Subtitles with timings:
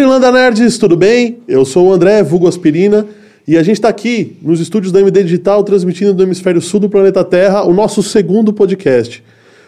[0.00, 1.40] Freelanda Nerds, tudo bem?
[1.46, 3.06] Eu sou o André, vulgo Aspirina,
[3.46, 6.88] e a gente está aqui nos estúdios da MD Digital, transmitindo do hemisfério sul do
[6.88, 9.22] planeta Terra, o nosso segundo podcast.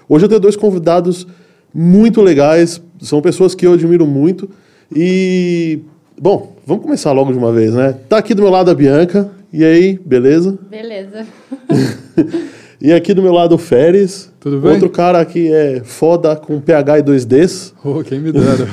[0.09, 1.27] Hoje eu tenho dois convidados
[1.75, 4.49] muito legais, são pessoas que eu admiro muito,
[4.91, 5.81] e...
[6.19, 7.95] Bom, vamos começar logo de uma vez, né?
[8.09, 10.59] Tá aqui do meu lado a Bianca, e aí, beleza?
[10.71, 11.27] Beleza.
[12.85, 14.29] E aqui do meu lado o Feres.
[14.41, 14.73] Tudo bem?
[14.73, 17.75] Outro cara que é foda com PH e 2Ds.
[17.85, 18.67] Oh, quem me dera.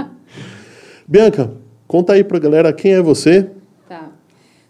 [1.08, 3.48] Bianca, conta aí pra galera quem é você.
[3.88, 4.10] Tá.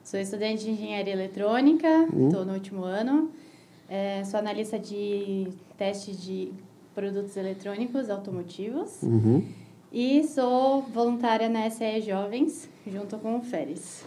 [0.04, 1.88] Sou estudante de engenharia eletrônica,
[2.26, 3.30] estou no último ano.
[3.88, 6.52] É, sou analista de teste de
[6.94, 9.02] produtos eletrônicos automotivos.
[9.02, 9.46] Uhum.
[9.90, 14.04] E sou voluntária na SE Jovens, junto com o Feres.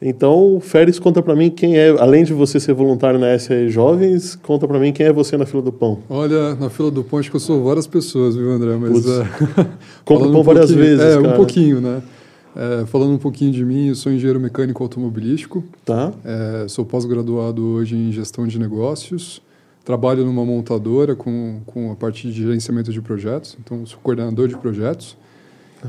[0.00, 3.68] Então, o Feres conta pra mim quem é, além de você ser voluntário na SE
[3.68, 5.98] Jovens, conta pra mim quem é você na fila do pão.
[6.08, 8.76] Olha, na fila do pão acho que eu sou várias pessoas, viu, André?
[8.76, 9.08] Mas Putz.
[9.08, 9.24] é,
[10.06, 11.28] falando pão um várias vezes, É, cara.
[11.28, 12.00] um pouquinho, né?
[12.54, 16.12] É, falando um pouquinho de mim, eu sou engenheiro mecânico automobilístico, Tá?
[16.24, 19.42] é, sou pós-graduado hoje em gestão de negócios,
[19.84, 24.56] trabalho numa montadora com, com a parte de gerenciamento de projetos, então sou coordenador de
[24.56, 25.16] projetos.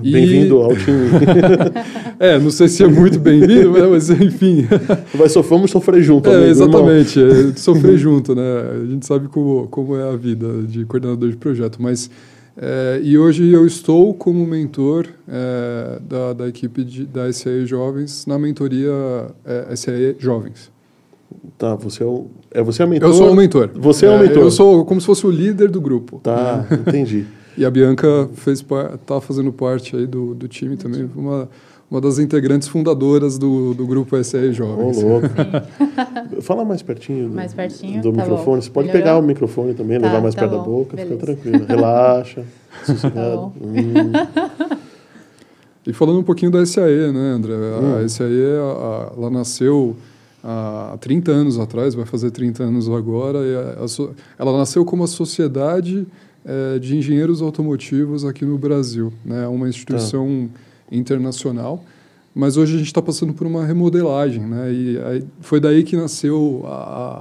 [0.03, 1.09] E- Bem-vindo ao time.
[2.19, 4.67] É, não sei se é muito bem-vindo, né, mas enfim.
[5.15, 7.17] Vai sofrer, vamos sofrer junto, É, amigo, exatamente.
[7.21, 8.41] É, sofrer junto, né?
[8.83, 11.81] A gente sabe como, como é a vida de coordenador de projeto.
[11.81, 12.09] Mas,
[12.57, 18.25] é, e hoje eu estou como mentor é, da, da equipe de, da SAE Jovens
[18.25, 18.91] na mentoria
[19.45, 20.69] é, SAE Jovens.
[21.57, 23.07] Tá, você é o, é você é o mentor.
[23.09, 23.69] Eu sou o mentor.
[23.75, 24.43] Você é o mentor.
[24.43, 26.19] Eu sou como se fosse o líder do grupo.
[26.21, 27.25] Tá, entendi.
[27.59, 28.65] E a Bianca fez
[29.05, 31.49] tá fazendo parte aí do, do time também, uma,
[31.91, 35.03] uma das integrantes fundadoras do, do grupo SAE Ô, Jovens.
[35.03, 35.27] louco.
[36.41, 38.01] Fala mais pertinho do, Mais pertinho?
[38.01, 38.55] do Tá microfone.
[38.57, 38.61] bom.
[38.61, 39.05] Você pode Melhorou?
[39.07, 40.63] pegar o microfone também, Tá, levar mais tá perto da bom.
[40.63, 41.15] boca, Beleza.
[41.19, 41.65] fica tranquilo.
[41.67, 42.45] Relaxa,
[42.85, 43.35] sossegado.
[43.37, 43.53] bom.
[43.61, 44.69] Hum.
[45.85, 47.53] E falando um pouquinho da SAE, né, André?
[47.55, 48.07] A Hum.
[48.07, 48.25] SAE,
[48.57, 49.97] a- a- ela nasceu
[50.41, 53.39] há 30 anos atrás, vai fazer 30 anos agora.
[53.39, 53.85] E a-
[54.37, 56.07] ela nasceu como a Sociedade
[56.51, 59.13] eh, de Engenheiros Automotivos aqui no Brasil.
[59.23, 59.47] Né?
[59.47, 60.49] Uma instituição
[60.91, 61.83] internacional.
[62.33, 64.71] Mas hoje a gente está passando por uma remodelagem, né?
[64.71, 66.69] E aí foi daí que nasceu a-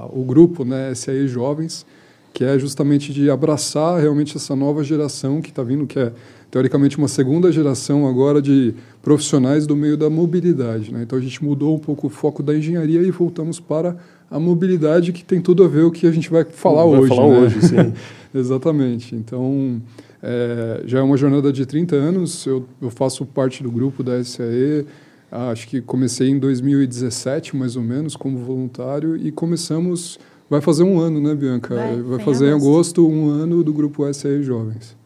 [0.05, 1.85] a- o grupo, né, SAE Jovens,
[2.33, 6.13] que é justamente de abraçar realmente essa nova geração que está vindo, que é
[6.51, 10.93] teoricamente uma segunda geração agora de profissionais do meio da mobilidade.
[10.93, 11.03] Né?
[11.03, 13.97] Então a gente mudou um pouco o foco da engenharia e voltamos para
[14.31, 17.01] a mobilidade, que tem tudo a ver com o que a gente vai falar Vai
[17.01, 17.09] hoje.
[17.09, 17.39] falar né?
[17.41, 17.77] hoje, sim.
[18.35, 19.15] Exatamente.
[19.15, 19.81] Então,
[20.23, 24.23] é, já é uma jornada de 30 anos, eu, eu faço parte do grupo da
[24.23, 24.87] SAE,
[25.31, 30.19] acho que comecei em 2017, mais ou menos, como voluntário, e começamos,
[30.49, 31.75] vai fazer um ano, né, Bianca?
[31.75, 33.03] Vai, em fazer em agosto.
[33.03, 34.97] agosto um ano do grupo SAE Jovens.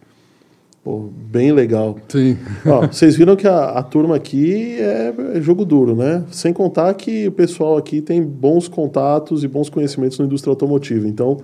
[0.85, 1.97] Pô, bem legal.
[2.09, 2.37] Sim.
[2.67, 6.25] Ó, vocês viram que a, a turma aqui é, é jogo duro, né?
[6.33, 11.07] Sem contar que o pessoal aqui tem bons contatos e bons conhecimentos na indústria automotiva.
[11.07, 11.39] Então,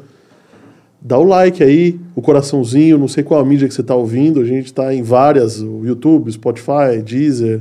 [1.01, 4.41] dá o like aí, o coraçãozinho, não sei qual a mídia que você está ouvindo.
[4.41, 7.61] A gente está em várias, o YouTube, Spotify, Deezer,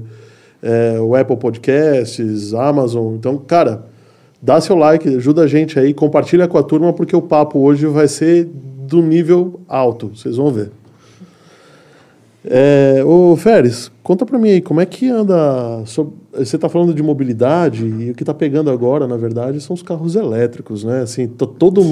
[0.62, 3.16] é, o Apple Podcasts, Amazon.
[3.16, 3.86] Então, cara,
[4.42, 7.86] dá seu like, ajuda a gente aí, compartilha com a turma, porque o papo hoje
[7.86, 8.50] vai ser
[8.88, 10.72] do nível alto, vocês vão ver.
[12.50, 15.82] É, ô Feres, conta pra mim aí, como é que anda.
[15.86, 19.74] sob- Você está falando de mobilidade e o que está pegando agora, na verdade, são
[19.74, 21.02] os carros elétricos, né?
[21.02, 21.90] Assim, to- todo Sim.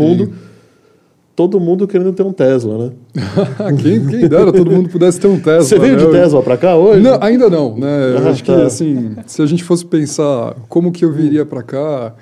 [1.35, 2.91] Todo mundo querendo ter um Tesla, né?
[3.81, 5.63] quem, quem dera todo mundo pudesse ter um Tesla.
[5.63, 6.05] Você veio né?
[6.05, 7.01] de Tesla pra cá hoje?
[7.01, 8.13] Não, ainda não, né?
[8.13, 8.63] Eu Ah, acho que tá.
[8.63, 12.13] assim, se a gente fosse pensar como que eu viria para cá,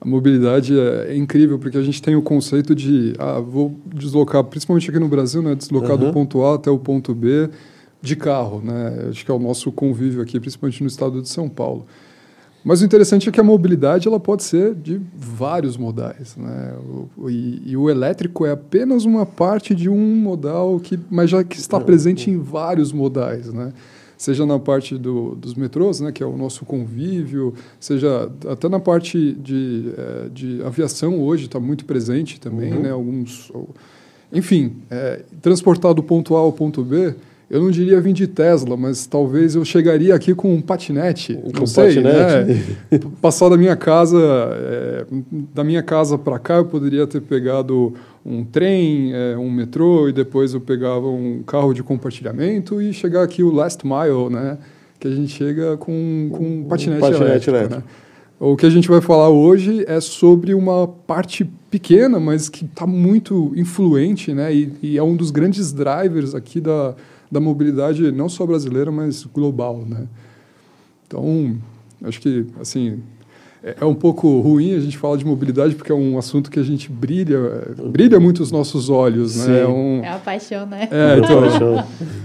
[0.00, 4.42] a mobilidade é, é incrível porque a gente tem o conceito de, ah, vou deslocar,
[4.44, 6.06] principalmente aqui no Brasil, né, deslocar Aham.
[6.06, 7.50] do ponto A até o ponto B
[8.00, 9.08] de carro, né?
[9.10, 11.86] Acho que é o nosso convívio aqui, principalmente no estado de São Paulo.
[12.64, 16.74] Mas o interessante é que a mobilidade ela pode ser de vários modais, né?
[17.18, 21.44] O- e, e o elétrico é apenas uma parte de um modal que, mas já
[21.44, 23.72] que está presente em vários modais, né?
[24.16, 28.80] Seja na parte do, dos metrôs, né, que é o nosso convívio, seja até na
[28.80, 32.80] parte de, eh, de aviação hoje está muito presente também, Uhum.
[32.82, 32.90] né?
[32.92, 33.52] Alguns,
[34.32, 37.14] enfim, é, transportar do ponto A ao ponto B,
[37.50, 41.60] eu não diria vir de Tesla, mas talvez eu chegaria aqui com um patinete, Com
[41.60, 42.52] não sei, patinete.
[42.90, 43.00] né?
[43.20, 45.06] Passar da minha casa, é,
[45.54, 47.94] da minha casa para cá, eu poderia ter pegado
[48.24, 53.22] um trem, é, um metrô e depois eu pegava um carro de compartilhamento e chegar
[53.22, 54.58] aqui o last mile, né?
[54.98, 57.76] Que a gente chega com, com um patinete, patinete elétrico, elétrico.
[57.80, 57.84] né?
[58.40, 62.86] O que a gente vai falar hoje é sobre uma parte pequena, mas que está
[62.86, 64.52] muito influente, né?
[64.54, 66.94] E, e é um dos grandes drivers aqui da,
[67.30, 70.06] da mobilidade não só brasileira, mas global, né?
[71.06, 71.56] Então,
[72.02, 73.00] acho que, assim,
[73.64, 76.60] é, é um pouco ruim a gente falar de mobilidade porque é um assunto que
[76.60, 77.38] a gente brilha,
[77.86, 79.60] brilha muito os nossos olhos, né?
[79.60, 80.04] É, um...
[80.04, 80.86] é a paixão, né?
[80.90, 81.84] É, então,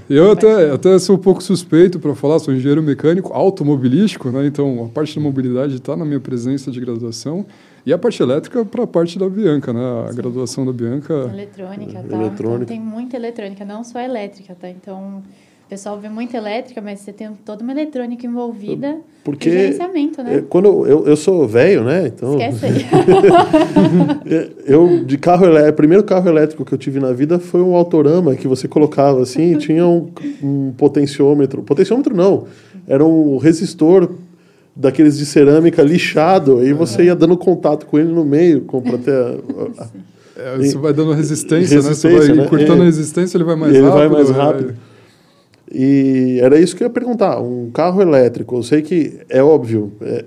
[0.10, 4.46] eu até, até sou um pouco suspeito para falar, sou engenheiro mecânico automobilístico, né?
[4.46, 7.46] Então, a parte da mobilidade está na minha presença de graduação.
[7.90, 9.82] E a parte elétrica para a parte da Bianca, né?
[10.06, 10.16] A Sim.
[10.18, 11.12] graduação da Bianca.
[11.34, 12.16] Eletrônica, tá?
[12.18, 12.64] Eletrônica.
[12.64, 14.70] Então, tem muita eletrônica, não só elétrica, tá?
[14.70, 15.24] Então,
[15.66, 20.22] o pessoal vê muito elétrica, mas você tem toda uma eletrônica envolvida Porque e gerenciamento,
[20.22, 20.44] né?
[20.48, 22.06] Quando eu, eu sou velho, né?
[22.06, 22.86] Então, Esquece aí.
[24.68, 27.74] eu, de carro elétrico, o primeiro carro elétrico que eu tive na vida foi um
[27.74, 30.12] autorama que você colocava assim, tinha um,
[30.44, 31.64] um potenciômetro.
[31.64, 32.46] Potenciômetro não,
[32.88, 34.12] era um resistor
[34.80, 39.14] daqueles de cerâmica lixado, aí você ia dando contato com ele no meio, para ter
[39.14, 39.88] a, a,
[40.38, 42.16] é, você vai dando resistência, resistência né?
[42.16, 42.48] Você vai né?
[42.48, 44.00] cortando a resistência, ele vai mais ele rápido.
[44.00, 44.68] Ele vai mais rápido.
[44.68, 44.76] Vai...
[45.72, 47.42] E era isso que eu ia perguntar.
[47.42, 49.92] Um carro elétrico, eu sei que é óbvio.
[50.02, 50.24] É,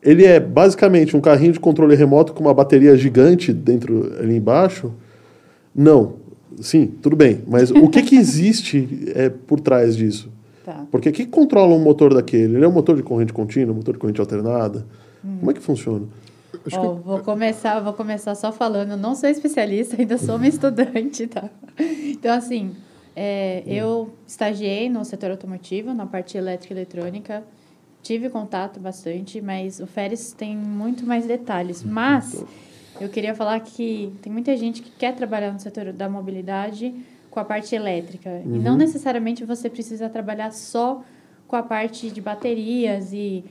[0.00, 4.92] ele é basicamente um carrinho de controle remoto com uma bateria gigante dentro ali embaixo?
[5.74, 6.14] Não.
[6.60, 7.40] Sim, tudo bem.
[7.48, 10.30] Mas o que, que existe é, por trás disso?
[10.72, 10.86] Tá.
[10.90, 12.56] Porque o que controla um motor daquele?
[12.56, 14.86] Ele é um motor de corrente contínua, motor de corrente alternada?
[15.22, 15.36] Hum.
[15.38, 16.06] Como é que funciona?
[16.78, 18.96] Oh, vou começar, vou começar só falando.
[18.96, 21.50] Não sou especialista, ainda sou uma estudante, tá?
[21.78, 22.72] Então assim,
[23.14, 27.44] é, eu estagiei no setor automotivo, na parte elétrica e eletrônica.
[28.02, 31.84] Tive contato bastante, mas o Férez tem muito mais detalhes.
[31.84, 32.44] Mas
[33.00, 36.94] eu queria falar que tem muita gente que quer trabalhar no setor da mobilidade
[37.32, 38.30] com a parte elétrica.
[38.30, 38.56] Uhum.
[38.56, 38.78] E não uhum.
[38.78, 41.02] necessariamente você precisa trabalhar só
[41.48, 43.44] com a parte de baterias e,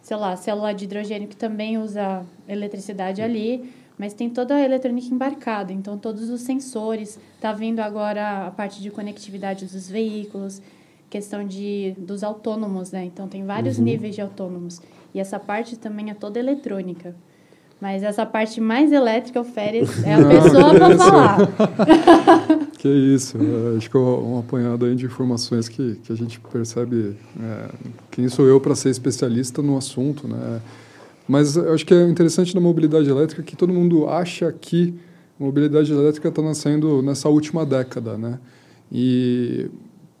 [0.00, 5.14] sei lá, célula de hidrogênio que também usa eletricidade ali mas tem toda a eletrônica
[5.14, 10.60] embarcada, então todos os sensores, está vindo agora a parte de conectividade dos veículos,
[11.08, 13.04] questão de dos autônomos, né?
[13.04, 13.84] Então tem vários uhum.
[13.84, 14.80] níveis de autônomos.
[15.14, 17.14] E essa parte também é toda eletrônica.
[17.84, 21.38] Mas essa parte mais elétrica, o Férez é a Não, pessoa para falar.
[22.80, 23.36] que isso.
[23.36, 27.14] É, acho que é um apanhado aí de informações que, que a gente percebe.
[27.38, 27.68] É,
[28.10, 30.62] quem sou eu para ser especialista no assunto, né?
[31.28, 34.94] Mas acho que é interessante na mobilidade elétrica que todo mundo acha que
[35.38, 38.38] a mobilidade elétrica está nascendo nessa última década, né?
[38.90, 39.68] E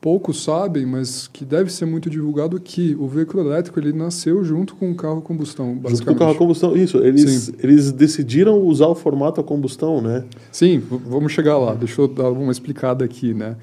[0.04, 4.76] poucos sabem, mas que deve ser muito divulgado que o veículo elétrico ele nasceu junto
[4.76, 5.96] com o carro a combustão, basicamente.
[5.96, 6.98] Junto com o carro a combustão, isso.
[6.98, 10.26] Eles, eles decidiram usar o formato a combustão, né?
[10.52, 11.72] Sim, vamos chegar lá.
[11.72, 13.56] Deixa eu dar uma explicada aqui, né?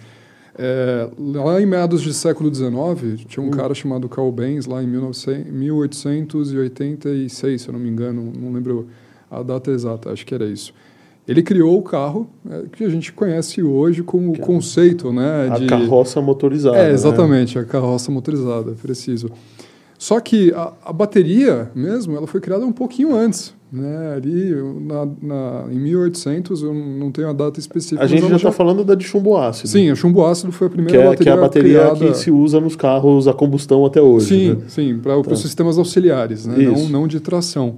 [0.58, 3.52] É, lá em meados do século XIX, tinha um hum.
[3.52, 8.88] cara chamado Carl Benz, lá em 1900, 1886, se eu não me engano, não lembro
[9.30, 10.74] a data exata, acho que era isso.
[11.28, 14.46] Ele criou o carro é, que a gente conhece hoje como Caramba.
[14.46, 15.50] conceito, né?
[15.52, 15.68] A de...
[15.68, 16.78] carroça motorizada.
[16.78, 16.94] É, né?
[16.94, 17.62] exatamente, né?
[17.62, 19.30] a carroça motorizada, preciso.
[20.02, 24.16] Só que a, a, bateria mesmo, ela foi criada um pouquinho antes, né?
[24.16, 24.52] Ali
[24.82, 28.04] na, na, em 1800, eu não tenho a data específica.
[28.04, 28.52] A gente já está já...
[28.52, 29.70] falando da de chumbo ácido.
[29.70, 32.00] Sim, a chumbo ácido foi a primeira que é, bateria Que é a bateria criada...
[32.00, 34.26] que se usa nos carros a combustão até hoje.
[34.26, 34.64] Sim, né?
[34.68, 35.34] sim, para tá.
[35.34, 36.58] os sistemas auxiliares, né?
[36.58, 37.76] não, não de tração.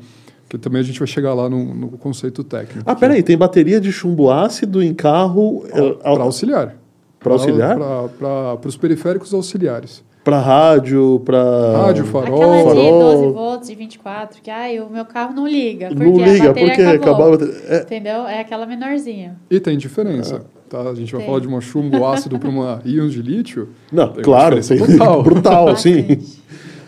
[0.54, 2.84] Que também a gente vai chegar lá no, no conceito técnico.
[2.86, 5.66] Ah, peraí, tem bateria de chumbo ácido em carro...
[6.00, 6.76] Para auxiliar.
[7.20, 7.76] Para auxiliar?
[8.20, 13.18] Para os periféricos auxiliares para rádio, para rádio, farol, Aquela de farol.
[13.18, 16.54] 12 volts e 24, que ai, o meu carro não liga, porque não liga, a
[16.54, 17.34] porque acabou.
[17.34, 17.82] acabava, é...
[17.82, 18.26] Entendeu?
[18.26, 19.36] É aquela menorzinha.
[19.52, 20.36] E tem diferença.
[20.36, 20.40] É.
[20.70, 20.90] Tá?
[20.90, 21.30] A gente vai tem.
[21.30, 23.68] falar de uma chumbo ácido para uma íons de lítio.
[23.92, 26.20] Não, tem claro, tem brutal, brutal sim.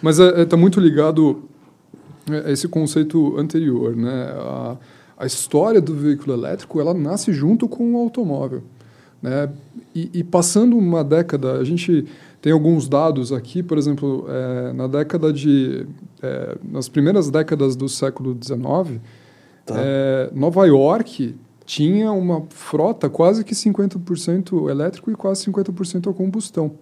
[0.01, 1.43] Mas está é, é, muito ligado
[2.47, 4.33] esse conceito anterior, né?
[4.37, 4.77] A,
[5.17, 8.63] a história do veículo elétrico, ela nasce junto com o automóvel,
[9.21, 9.49] né?
[9.93, 12.05] E, e passando uma década, a gente
[12.41, 15.87] tem alguns dados aqui, por exemplo, é, na década de.
[16.21, 18.99] É, nas primeiras décadas do século XIX,
[19.65, 19.75] tá.
[19.77, 26.73] é, Nova York tinha uma frota quase que 50% elétrico e quase 50% a combustão.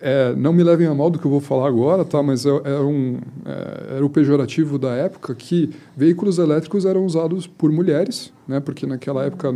[0.00, 2.22] É, não me levem a mal do que eu vou falar agora, tá?
[2.22, 7.48] mas é, é um, é, era o pejorativo da época que veículos elétricos eram usados
[7.48, 8.60] por mulheres, né?
[8.60, 9.52] porque naquela época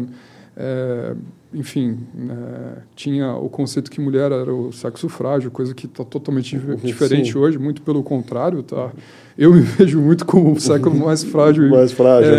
[0.57, 1.15] é,
[1.55, 1.99] enfim,
[2.31, 7.33] é, tinha o conceito que mulher era o sexo frágil, coisa que está totalmente diferente
[7.33, 7.39] Sim.
[7.39, 8.91] hoje, muito pelo contrário, tá?
[9.37, 12.33] Eu me vejo muito como o século mais frágil, mais frágil.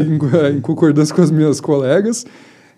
[0.00, 2.24] Em, em, concordância com as minhas colegas,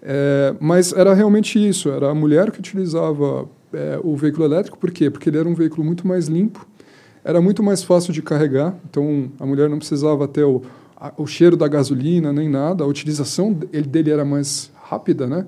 [0.03, 4.91] é, mas era realmente isso, era a mulher que utilizava é, o veículo elétrico, por
[4.91, 5.11] quê?
[5.11, 6.67] Porque ele era um veículo muito mais limpo,
[7.25, 10.63] era muito mais fácil de carregar, então a mulher não precisava ter o,
[10.97, 15.47] a, o cheiro da gasolina nem nada, a utilização dele era mais rápida, né?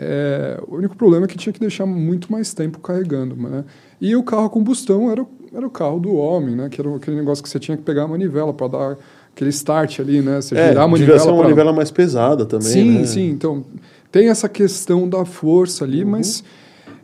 [0.00, 3.34] É, o único problema é que tinha que deixar muito mais tempo carregando.
[3.34, 3.64] Né?
[4.00, 6.68] E o carro a combustão era, era o carro do homem, né?
[6.68, 8.96] que era aquele negócio que você tinha que pegar a manivela para dar
[9.34, 10.40] aquele start ali, né?
[10.40, 11.18] Você é, girar a manivela.
[11.18, 11.48] Devia uma pra...
[11.48, 12.68] manivela mais pesada também.
[12.68, 13.06] Sim, né?
[13.06, 13.28] sim.
[13.28, 13.64] Então,
[14.12, 16.10] tem essa questão da força ali, uhum.
[16.10, 16.44] mas.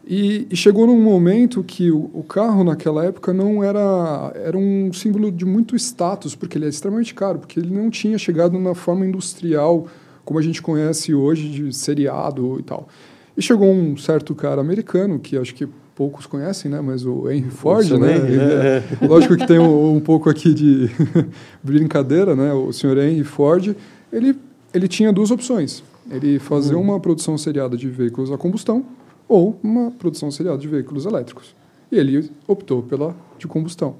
[0.06, 4.92] E, e, chegou num momento que o, o, carro naquela época não era era um
[4.92, 8.75] símbolo de muito status porque ele é extremamente caro porque ele não tinha chegado na
[8.75, 9.87] forma industrial
[10.23, 12.87] como a gente conhece hoje de seriado e tal.
[13.34, 17.50] E chegou um certo cara americano que acho que poucos conhecem né mas o Henry
[17.50, 18.16] Ford o né?
[18.16, 19.06] Henry, é, é.
[19.08, 20.90] lógico que tem um, um pouco aqui de
[21.64, 22.52] brincadeira né?
[22.52, 23.75] O senhor Henry Ford
[24.12, 24.37] ele
[24.75, 25.82] ele tinha duas opções.
[26.11, 26.82] Ele fazer hum.
[26.82, 28.84] uma produção seriada de veículos a combustão
[29.28, 31.54] ou uma produção seriada de veículos elétricos.
[31.90, 33.97] E ele optou pela de combustão.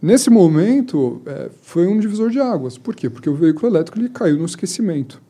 [0.00, 2.76] Nesse momento, é, foi um divisor de águas.
[2.76, 3.08] Por quê?
[3.08, 5.22] Porque o veículo elétrico ele caiu no esquecimento.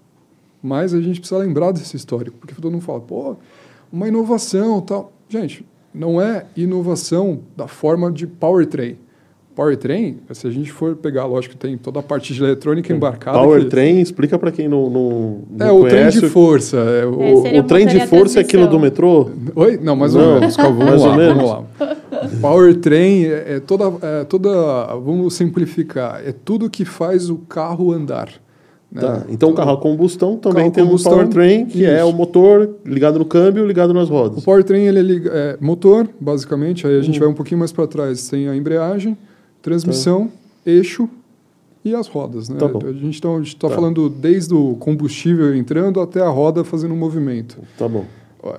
[0.62, 3.36] Mas a gente precisa lembrar desse histórico, porque todo mundo fala, pô,
[3.92, 5.12] uma inovação tal.
[5.28, 8.98] Gente, não é inovação da forma de powertrain
[9.54, 13.38] powertrain, se a gente for pegar, lógico que tem toda a parte de eletrônica embarcada.
[13.38, 14.02] Powertrain, que...
[14.02, 16.76] explica para quem não, não, não É o trem de força.
[16.76, 19.30] É o, é, o trem de força é aquilo do metrô?
[19.54, 19.78] Oi?
[19.80, 20.56] Não, mais ou menos.
[20.56, 21.36] Calma, vamos, mais lá, ou menos.
[21.36, 21.96] vamos lá.
[22.40, 24.50] Powertrain é, é, toda, é toda,
[24.96, 28.28] vamos simplificar, é tudo que faz o carro andar.
[28.90, 29.00] Né?
[29.00, 29.22] Tá.
[29.28, 31.90] Então, o carro a combustão também tem combustão, um powertrain, que isso.
[31.90, 34.38] é o motor ligado no câmbio, ligado nas rodas.
[34.38, 36.86] O powertrain ele é, é motor, basicamente.
[36.86, 37.20] Aí a gente hum.
[37.20, 39.16] vai um pouquinho mais para trás, tem a embreagem,
[39.64, 40.70] transmissão, tá.
[40.70, 41.08] eixo
[41.82, 42.50] e as rodas.
[42.50, 42.58] Né?
[42.58, 46.96] Tá a gente está tá falando desde o combustível entrando até a roda fazendo um
[46.96, 47.58] movimento.
[47.78, 48.04] Tá bom.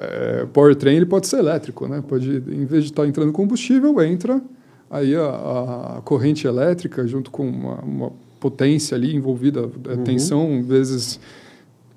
[0.01, 2.03] É, powertrain ele pode ser elétrico, né?
[2.07, 4.41] Pode, em vez de estar tá entrando combustível, entra
[4.89, 10.03] aí a, a corrente elétrica junto com uma, uma potência ali envolvida, é, uhum.
[10.03, 11.19] tensão vezes,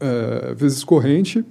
[0.00, 1.43] é, vezes corrente.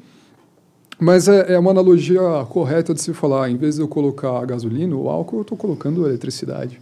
[0.99, 4.95] Mas é, é, uma analogia correta de se falar, em vez de eu colocar gasolina
[4.95, 6.79] ou álcool, eu estou colocando eletricidade.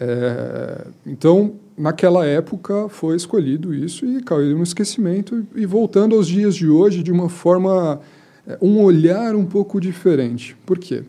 [0.00, 5.46] É, então, naquela época foi escolhido isso e caiu no esquecimento.
[5.54, 8.00] E voltando aos dias de hoje, de uma forma,
[8.46, 10.56] é, um olhar um pouco diferente.
[10.64, 11.02] Por quê?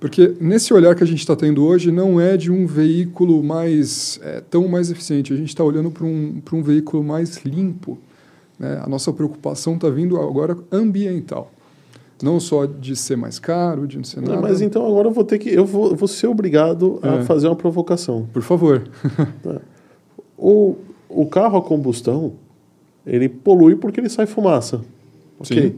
[0.00, 4.18] Porque nesse olhar que a gente está tendo hoje não é de um veículo mais
[4.22, 5.32] é, tão mais eficiente.
[5.32, 7.98] A gente está olhando para um, um veículo mais limpo.
[8.58, 8.80] Né?
[8.82, 11.52] A nossa preocupação está vindo agora ambiental.
[12.22, 14.40] Não só de ser mais caro, de não ser nada.
[14.40, 15.48] mas então agora eu vou ter que.
[15.48, 17.22] Eu vou, vou ser obrigado a é.
[17.22, 18.26] fazer uma provocação.
[18.32, 18.82] Por favor.
[19.42, 19.60] tá.
[20.36, 20.76] o,
[21.08, 22.32] o carro a combustão,
[23.06, 24.80] ele polui porque ele sai fumaça.
[25.38, 25.62] Ok.
[25.62, 25.74] Sim.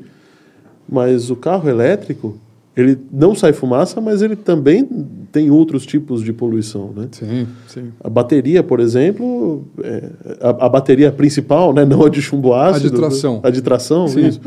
[0.88, 2.36] Mas o carro elétrico,
[2.76, 4.86] ele não sai fumaça, mas ele também
[5.30, 7.08] tem outros tipos de poluição, né?
[7.12, 7.92] Sim, sim.
[8.02, 12.88] A bateria, por exemplo, é, a, a, bateria principal, né, não a de chumbo ácido.
[12.88, 13.40] A de tração.
[13.42, 14.26] A de tração, sim.
[14.26, 14.40] isso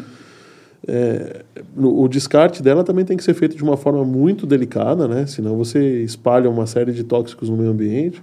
[0.88, 1.44] é,
[1.76, 5.26] o descarte dela também tem que ser feito de uma forma muito delicada, né?
[5.26, 8.22] Senão você espalha uma série de tóxicos no meio ambiente.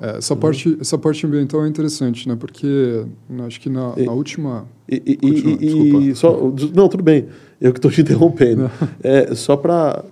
[0.00, 2.36] É, essa, parte, essa parte ambiental é interessante, né?
[2.38, 3.04] Porque
[3.46, 4.66] acho que na, e, na última.
[4.88, 7.26] E, e, Continua, e só, não, tudo bem.
[7.60, 8.68] Eu que estou te interrompendo.
[9.00, 10.04] é, só para.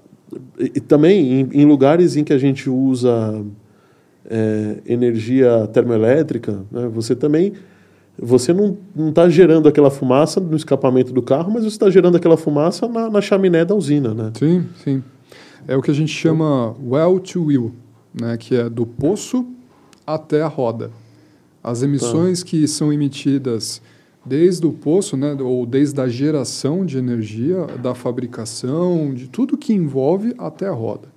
[0.57, 3.45] E, também em, em, lugares em que a gente usa
[4.25, 6.89] é, energia termoelétrica, né?
[6.95, 7.55] você também
[8.23, 8.77] você não
[9.09, 13.09] está gerando aquela fumaça no escapamento do carro, mas você está gerando aquela fumaça na,
[13.09, 14.33] na, chaminé da usina, né?
[14.39, 15.03] Sim, sim.
[15.67, 17.73] É o que a gente chama well to wheel,
[18.19, 18.37] né?
[18.37, 19.47] que é do poço
[20.07, 20.91] até a roda.
[21.63, 22.47] As emissões tá.
[22.47, 23.81] que são emitidas
[24.25, 29.73] desde o poço, né, ou desde a geração de energia, da fabricação, de tudo que
[29.73, 31.09] envolve até a roda.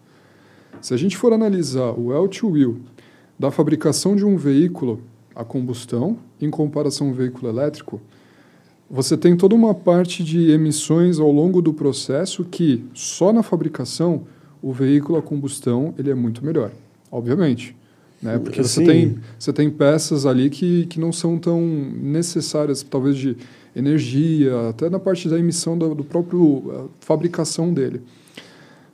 [0.82, 2.78] Se a gente for analisar o well to wheel
[3.38, 5.02] da fabricação de um veículo
[5.36, 8.02] a combustão em comparação ao veículo elétrico,
[8.90, 14.24] você tem toda uma parte de emissões ao longo do processo que só na fabricação
[14.62, 16.72] o veículo a combustão ele é muito melhor,
[17.12, 17.76] obviamente.
[18.22, 18.40] Né?
[18.40, 23.36] Porque você tem, você tem peças ali que, que não são tão necessárias, talvez de
[23.76, 28.02] energia, até na parte da emissão do, do próprio fabricação dele.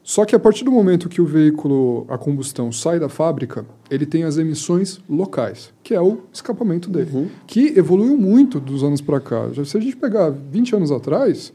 [0.10, 4.08] Só que a partir do momento que o veículo a combustão sai da fábrica, ele
[4.08, 7.28] tem as emissões locais, que é o escapamento dele, uhum.
[7.46, 9.46] que evoluiu muito dos anos para cá.
[9.64, 11.54] Se a gente pegar 20 anos atrás,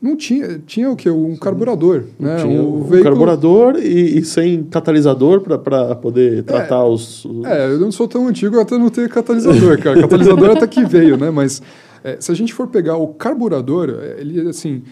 [0.00, 1.10] não tinha, tinha o que?
[1.10, 2.04] Um carburador.
[2.16, 2.36] Né?
[2.42, 3.02] Tinha o veículo...
[3.02, 7.26] carburador e, e sem catalisador para poder tratar é, os.
[7.44, 10.00] É, eu não sou tão antigo até não ter catalisador, cara.
[10.02, 11.32] catalisador até que veio, né?
[11.32, 11.60] Mas
[12.04, 14.84] é, se a gente for pegar o carburador, ele assim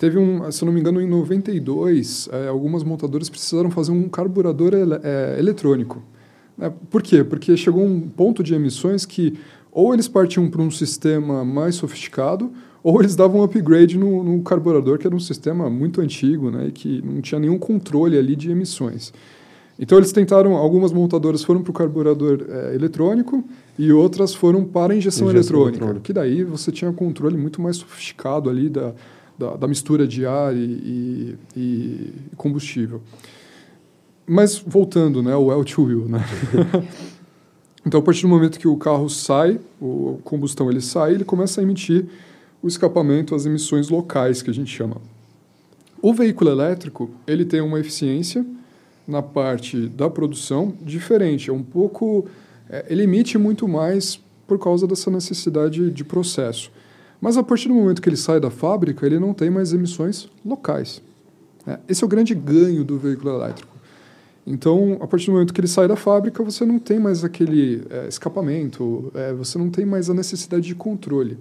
[0.00, 4.72] Teve um, se não me engano, em 92, é, algumas montadoras precisaram fazer um carburador
[4.72, 6.02] ele, é, eletrônico.
[6.58, 7.22] É, por quê?
[7.22, 9.38] Porque chegou um ponto de emissões que
[9.70, 12.50] ou eles partiam para um sistema mais sofisticado
[12.82, 16.68] ou eles davam um upgrade no, no carburador, que era um sistema muito antigo, né,
[16.68, 19.12] e que não tinha nenhum controle ali de emissões.
[19.78, 23.44] Então eles tentaram, algumas montadoras foram para o carburador é, eletrônico
[23.78, 27.60] e outras foram para a injeção, injeção eletrônica, eletrônica, que daí você tinha controle muito
[27.60, 28.94] mais sofisticado ali da,
[29.40, 33.00] da, da mistura de ar e, e, e, combustível.
[34.26, 36.22] Mas voltando, né, o L2Wheel, né?
[37.84, 41.60] então a partir do momento que o carro sai, o combustão ele sai, ele começa
[41.60, 42.06] a emitir
[42.62, 44.98] o escapamento, as emissões locais que a gente chama.
[46.02, 48.44] O veículo elétrico ele tem uma eficiência
[49.08, 52.26] na parte da produção diferente, é um pouco
[52.68, 56.70] é, ele emite muito mais por causa dessa necessidade de processo.
[57.20, 60.28] Mas a partir do momento que ele sai da fábrica, ele não tem mais emissões
[60.44, 61.02] locais.
[61.66, 63.70] É, esse é o grande ganho do veículo elétrico.
[64.46, 67.82] Então, a partir do momento que ele sai da fábrica, você não tem mais aquele
[67.90, 71.38] é, escapamento, é, você não tem mais a necessidade de controle.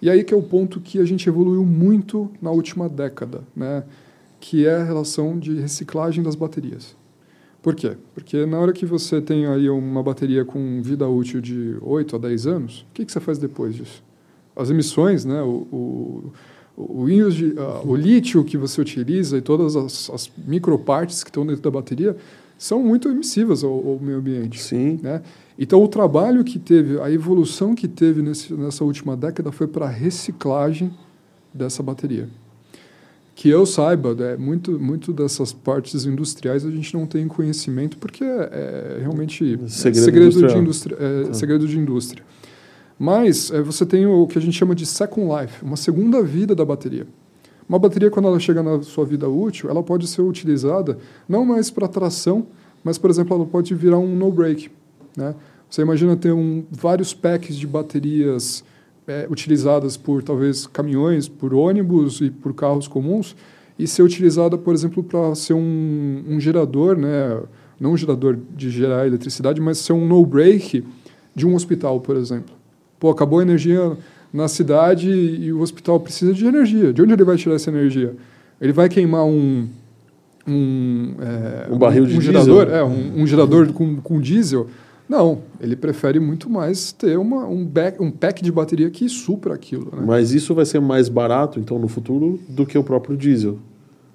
[0.00, 3.84] E aí que é o ponto que a gente evoluiu muito na última década, né?
[4.40, 6.96] que é a relação de reciclagem das baterias.
[7.62, 7.96] Por quê?
[8.12, 12.18] Porque na hora que você tem aí uma bateria com vida útil de 8 a
[12.18, 14.02] 10 anos, o que, que você faz depois disso?
[14.56, 16.32] As emissões, né, o, o,
[16.76, 17.06] o,
[17.84, 22.16] o lítio que você utiliza e todas as, as micropartes que estão dentro da bateria
[22.56, 24.62] são muito emissivas ao, ao meio ambiente.
[24.62, 25.00] Sim.
[25.02, 25.22] Né?
[25.58, 29.86] Então, o trabalho que teve, a evolução que teve nesse, nessa última década foi para
[29.86, 30.92] a reciclagem
[31.52, 32.28] dessa bateria
[33.34, 38.22] que eu saiba, né, muito, muito dessas partes industriais a gente não tem conhecimento porque
[38.22, 40.96] é, é realmente segredo, segredo de indústria.
[40.98, 41.34] É, ah.
[41.34, 42.22] Segredo de indústria.
[42.98, 46.54] Mas é, você tem o que a gente chama de second life, uma segunda vida
[46.54, 47.06] da bateria.
[47.68, 50.98] Uma bateria, quando ela chega na sua vida útil, ela pode ser utilizada
[51.28, 52.46] não mais para tração,
[52.82, 54.70] mas, por exemplo, ela pode virar um no-break.
[55.16, 55.34] Né?
[55.70, 58.62] Você imagina ter um, vários packs de baterias
[59.06, 63.34] é, utilizadas por talvez caminhões, por ônibus e por carros comuns,
[63.78, 67.42] e ser utilizada, por exemplo, para ser um, um, gerador, né?
[67.80, 70.84] não um gerador de gerar eletricidade, mas ser um no-break
[71.34, 72.54] de um hospital, por exemplo.
[73.04, 73.98] Pô, acabou a energia
[74.32, 76.90] na cidade e o hospital precisa de energia.
[76.90, 78.16] De onde ele vai tirar essa energia?
[78.58, 79.68] Ele vai queimar um
[80.46, 84.68] um, é, um barril de um gerador, é, um, um gerador com, com diesel
[85.06, 89.52] não, ele prefere muito mais ter uma, um, back, um pack de bateria que supra
[89.52, 89.90] aquilo.
[89.94, 90.02] Né?
[90.06, 93.58] Mas isso vai ser mais barato, então, no futuro, do que o próprio diesel?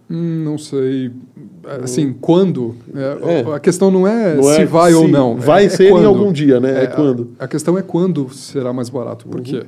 [0.10, 1.12] Hum, não sei.
[1.84, 2.76] Assim, quando?
[2.96, 3.54] É, é.
[3.54, 5.38] A questão não é não se é vai ou não.
[5.38, 6.86] Vai é, ser em algum dia, né?
[6.86, 7.32] É, quando.
[7.38, 9.28] A, a, questão é quando será mais barato.
[9.28, 9.44] Por uhum.
[9.44, 9.66] quê?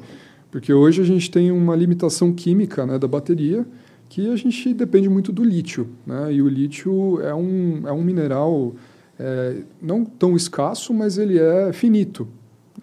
[0.49, 3.65] Porque hoje a gente tem uma limitação química né, da bateria
[4.09, 5.87] que a gente depende muito do lítio.
[6.05, 6.33] Né?
[6.33, 8.73] E o lítio é um, é um mineral
[9.17, 12.27] é, não tão escasso, mas ele é finito.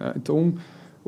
[0.01, 0.15] Né?
[0.17, 0.55] Então,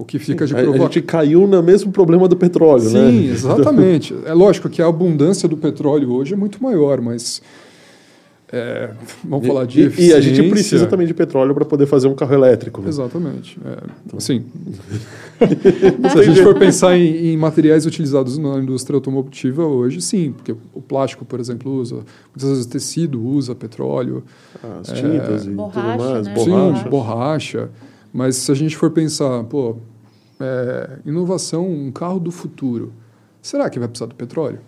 [0.00, 0.78] o que fica de provocar...
[0.78, 3.10] A gente caiu no mesmo problema do petróleo, Sim, né?
[3.10, 4.16] Sim, exatamente.
[4.24, 7.42] é lógico que a abundância do petróleo hoje é muito maior, mas...
[8.52, 8.90] É,
[9.22, 12.08] vamos e, falar de e, e, a gente precisa também de petróleo para poder fazer
[12.08, 12.80] um carro elétrico.
[12.80, 12.88] Né?
[12.88, 13.56] Exatamente.
[13.64, 14.18] É, então.
[14.18, 14.44] Assim,
[16.10, 20.52] se a gente for pensar em, em, materiais utilizados na indústria automotiva hoje, sim, porque
[20.74, 21.96] o plástico, por exemplo, usa,
[22.34, 24.24] muitas vezes o tecido usa petróleo.
[24.80, 26.26] As tintas é, e borracha, tudo mais.
[26.26, 26.34] Né?
[26.34, 26.82] Borracha.
[26.82, 27.70] Sim, borracha.
[28.12, 29.76] Mas se a gente for pensar, pô,
[30.40, 32.92] é, inovação, um carro do futuro,
[33.42, 34.61] será que vai precisar do petróleo?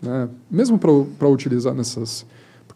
[0.00, 0.28] Né?
[0.50, 2.26] Mesmo para utilizar nessas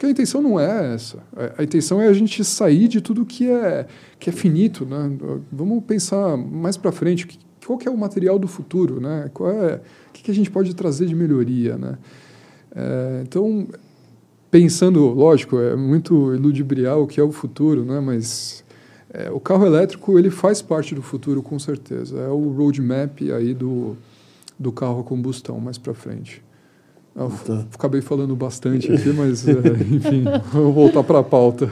[0.00, 1.18] porque a intenção não é essa.
[1.59, 3.87] A, intenção é a gente sair de tudo que é,
[4.18, 4.87] que é finito.
[4.87, 5.12] Né?
[5.53, 7.26] Vamos pensar mais para frente.
[7.26, 8.98] Que, qual que é o material do futuro?
[8.98, 9.31] Né?
[9.35, 9.74] Qual é,
[10.09, 11.76] o que, que a gente pode trazer de melhoria?
[11.76, 11.98] Né?
[12.74, 13.68] É, então,
[14.50, 18.00] pensando, lógico, é muito iludibriar o que é o futuro, né?
[18.00, 18.64] mas
[19.12, 22.18] é, o carro elétrico ele faz parte do futuro com certeza.
[22.18, 23.96] É o roadmap aí do,
[24.58, 26.42] do carro a combustão mais para frente.
[27.16, 27.64] Eu tá.
[27.74, 29.52] acabei falando bastante aqui, mas é,
[29.90, 31.68] enfim, vou voltar para a pauta.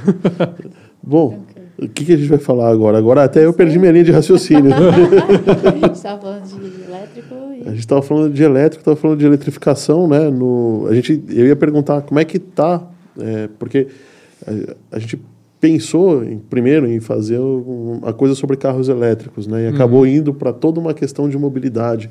[1.01, 1.87] Bom, okay.
[1.87, 2.99] o que, que, a gente vai falar agora?
[2.99, 4.73] Agora até eu perdi minha linha de raciocínio.
[4.75, 7.63] a gente estava falando de elétrico e...
[7.63, 10.29] A gente estava falando de elétrico, estava falando de eletrificação, né?
[10.29, 12.83] No, a gente, eu ia perguntar como é que está,
[13.17, 13.87] é, porque
[14.45, 15.21] a, a, gente
[15.61, 19.65] pensou em, primeiro em fazer uma coisa sobre carros elétricos, né?
[19.65, 20.07] E acabou uhum.
[20.07, 22.11] indo para toda uma questão de mobilidade.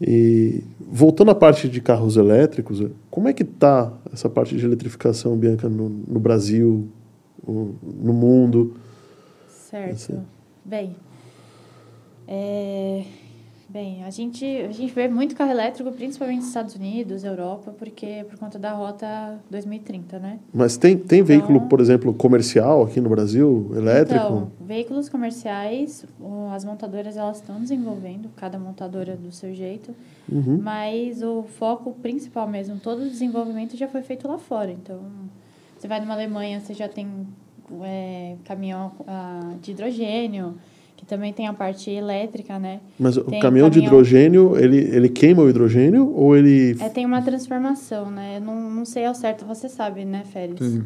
[0.00, 5.36] E voltando à parte de carros elétricos, como é que está essa parte de eletrificação,
[5.36, 6.88] Bianca, no, no Brasil,
[7.46, 8.74] no mundo?
[9.48, 10.20] Certo.
[10.64, 10.96] Bem,
[12.26, 13.04] é,
[13.72, 18.26] Bem, a gente, a gente vê muito carro elétrico, principalmente nos Estados Unidos, Europa, porque
[18.28, 20.40] por conta da rota 2030, né?
[20.52, 24.24] Mas tem, tem Então- veículo, por exemplo, comercial aqui no Brasil, elétrico?
[24.24, 26.04] Então, veículos comerciais,
[26.52, 29.94] as montadoras elas estão desenvolvendo, cada montadora do seu jeito,
[30.28, 30.58] Uhum.
[30.60, 34.72] mas o foco principal mesmo, todo o desenvolvimento já foi feito lá fora.
[34.72, 34.98] Então,
[35.78, 37.06] você vai numa Alemanha, você já tem
[37.84, 40.56] é, caminhão ah, de hidrogênio,
[41.00, 42.78] que também tem a parte elétrica, né?
[42.98, 46.76] Mas o Tem caminhão de caminhão- hidrogênio, ele, ele queima o hidrogênio ou ele...
[46.78, 48.36] É, tem uma transformação, né?
[48.36, 50.60] Eu não, não sei ao certo, você sabe, né, Félix?
[50.64, 50.84] Sim,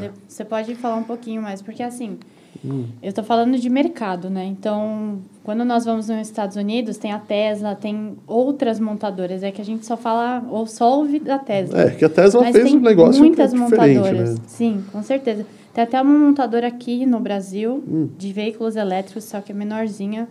[0.00, 0.10] é.
[0.28, 2.16] Você pode falar um pouquinho mais, porque assim,
[2.64, 2.84] Hum.
[3.02, 4.44] eu estou falando de mercado, né?
[4.46, 9.60] Então, quando nós vamos nos Estados Unidos, tem a Tesla, tem outras montadoras, é que
[9.60, 11.80] a gente só fala, ou só ouve da Tesla.
[11.82, 14.34] É, que a Tesla Mas fez tem um negócio muitas diferente, montadoras.
[14.38, 14.44] né?
[14.46, 15.44] Sim, com certeza.
[15.76, 18.08] Tem até uma montadora aqui no Brasil Hum.
[18.16, 20.26] de veículos elétricos, só que é menorzinha.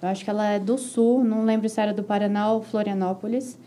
[0.00, 3.58] Eu acho que ela é do Sul, não lembro se era do Paraná ou Florianópolis.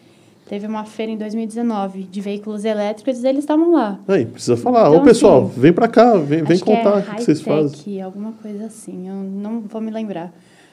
[0.48, 4.00] Teve uma feira em 2019 de veículos elétricos e eles estavam lá.
[4.08, 4.88] Aí, precisa falar.
[4.88, 7.24] Então, Ô, pessoal, assim, vem pra cá, vem, vem que contar é o que, que
[7.24, 7.62] vocês fazem.
[7.72, 10.32] high-tech, alguma coisa assim, eu não vou me lembrar.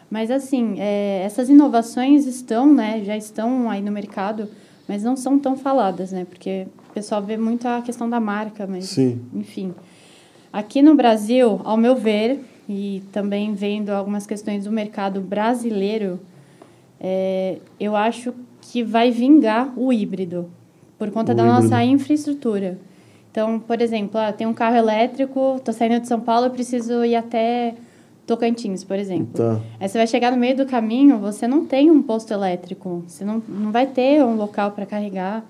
[0.08, 4.46] Mas assim, é, essas inovações estão, né, já estão aí no mercado,
[4.86, 6.24] mas não são tão faladas, né?
[6.24, 9.20] Porque o pessoal vê muito a questão da marca, mas Sim.
[9.34, 9.74] enfim.
[10.54, 16.20] Aqui no Brasil, ao meu ver, e também vendo algumas questões do mercado brasileiro,
[17.00, 20.48] é, eu acho que vai vingar o híbrido,
[20.96, 21.62] por conta O da híbrido.
[21.62, 22.78] nossa infraestrutura.
[23.32, 27.04] Então, por exemplo, ah, tem um carro elétrico, estou saindo de São Paulo, eu preciso
[27.04, 27.74] ir até
[28.24, 29.34] Tocantins, por exemplo.
[29.34, 29.60] Tá.
[29.80, 33.24] Aí você vai chegar no meio do caminho, você não tem um posto elétrico, você
[33.24, 35.44] não, não vai ter um local para carregar.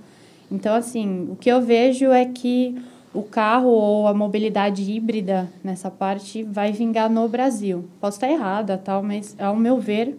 [0.50, 2.74] Então, assim, o que eu vejo é que
[3.14, 7.84] o carro ou a mobilidade híbrida nessa parte vai vingar no Brasil.
[8.00, 10.18] Posso estar errada, tal, mas ao meu ver,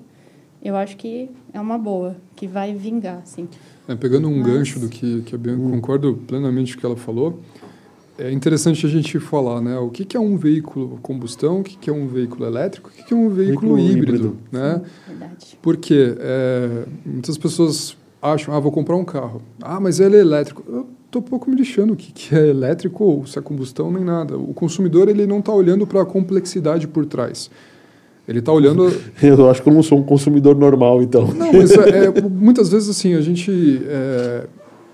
[0.64, 3.48] eu acho que é uma boa, que vai vingar, sim.
[3.88, 5.72] É, pegando um Mas- gancho do que, que a Bianca, Hum.
[5.72, 7.40] concordo plenamente com o que ela falou,
[8.18, 9.78] é interessante a gente falar, né?
[9.78, 12.90] O que, que é um veículo a combustão, o que, que é um veículo elétrico,
[12.90, 14.38] o que, que é um veículo, Veículo híbrido, híbrido.
[14.54, 14.82] né?
[15.06, 15.60] Verdade.
[15.62, 19.42] Porque é, muitas pessoas acham, ah, vou comprar um carro.
[19.62, 20.64] Ah, mas ele é elétrico.
[20.66, 24.04] Eu tô pouco me lixando o que, que é elétrico ou se é combustão nem
[24.04, 24.38] nada.
[24.38, 27.50] O consumidor ele não está olhando para a complexidade por trás.
[28.28, 28.92] Ele está olhando
[29.24, 31.28] Eu acho que eu não sou um consumidor normal, então.
[31.28, 34.46] não, mas é, é, muitas vezes assim, a gente é,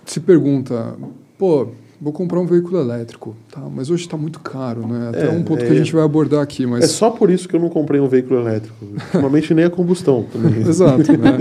[0.05, 0.95] se pergunta,
[1.39, 1.69] pô,
[2.01, 5.09] vou comprar um veículo elétrico, tá, mas hoje está muito caro, né?
[5.09, 6.83] Até É, um ponto é- que a gente vai abordar aqui, mas...
[6.83, 8.75] É só por isso que eu não comprei um veículo elétrico.
[8.83, 10.61] Ultimamente nem a combustão também.
[10.67, 11.37] Exato, né?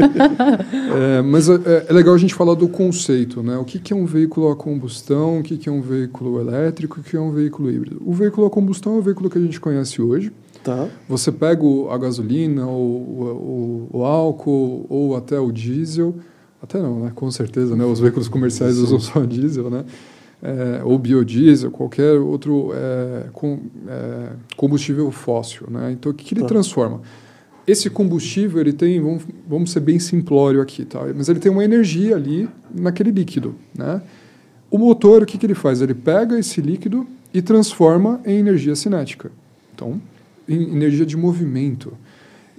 [1.19, 3.57] É, mas é, é legal a gente falar do conceito, né?
[3.57, 7.01] O que, que é um veículo a combustão, o que, que é um veículo elétrico,
[7.01, 8.01] o que é um veículo híbrido.
[8.05, 10.31] O veículo a combustão é o veículo que a gente conhece hoje,
[10.63, 10.89] Tá.
[11.09, 16.15] Você pega o- a gasolina, o, o, o, o álcool ou até o diesel,
[16.63, 17.13] até não, né?
[17.15, 17.83] Com certeza, né?
[17.87, 18.83] Os veículos comerciais Sim.
[18.83, 19.85] usam só diesel, né?
[20.43, 25.93] É, ou biodiesel, qualquer outro é, com, é, combustível fóssil, né?
[25.93, 26.49] Então, o que, que ele Tá.
[26.49, 27.03] transforma?
[27.67, 31.01] Esse combustível, ele tem, vamos, vamos ser bem simplório aqui, tá?
[31.15, 34.01] Mas ele tem uma energia ali naquele líquido, né?
[34.71, 35.83] O motor, o que, que ele faz?
[35.83, 39.31] Ele pega esse líquido e transforma em energia cinética.
[39.75, 40.01] Então,
[40.49, 41.93] em energia de movimento.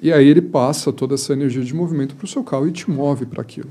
[0.02, 2.90] E aí ele passa toda essa energia de movimento para o seu carro e te
[2.90, 3.70] move para aquilo.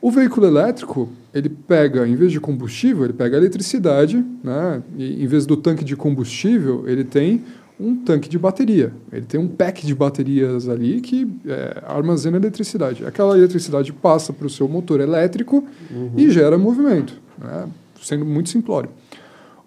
[0.00, 4.82] O veículo elétrico, ele pega, em vez de combustível, ele pega eletricidade, né?
[4.96, 7.42] E em vez do tanque de combustível, ele tem
[7.80, 8.92] um tanque de bateria.
[9.12, 13.04] Ele tem um pack de baterias ali que é, armazena eletricidade.
[13.04, 15.64] Aquela eletricidade passa para o seu motor elétrico
[16.16, 17.68] e gera movimento, né?
[18.02, 18.90] sendo muito simplório.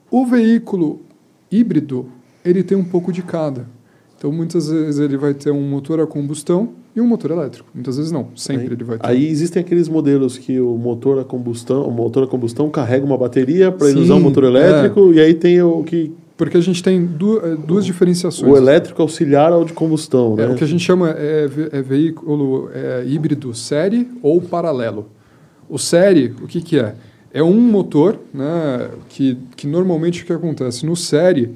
[0.10, 1.02] O veículo
[1.50, 2.08] híbrido,
[2.44, 3.66] ele tem um pouco de cada.
[4.18, 7.70] Então, muitas vezes ele vai ter um motor a combustão e um motor elétrico.
[7.74, 9.08] Muitas vezes não, sempre aí, ele vai ter.
[9.08, 13.18] Aí existem aqueles modelos que o motor a combustão, o motor a combustão carrega uma
[13.18, 14.48] bateria para ele usar um motor é.
[14.48, 18.52] elétrico e aí tem o que Porque a gente tem du eh, duas diferenciações.
[18.52, 20.54] o elétrico auxiliar ao de combustão, É, né?
[20.54, 25.08] o que a gente chama é, é veículo é, híbrido série ou paralelo.
[25.70, 26.96] O série, o que, que é?
[27.34, 30.86] É um motor né, que, que normalmente o que acontece?
[30.86, 31.52] No série,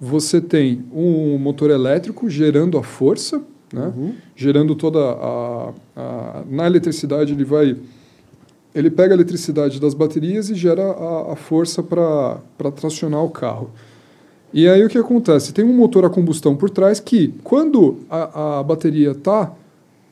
[0.00, 4.14] você tem um motor elétrico gerando a força, né, Uhum.
[4.34, 6.42] gerando toda a, a.
[6.48, 7.76] Na eletricidade, ele vai.
[8.74, 13.70] Ele pega a eletricidade das baterias e gera a, a força para tracionar o carro.
[14.52, 15.52] E aí o que acontece?
[15.52, 19.52] Tem um motor a combustão por trás que, quando a, a bateria está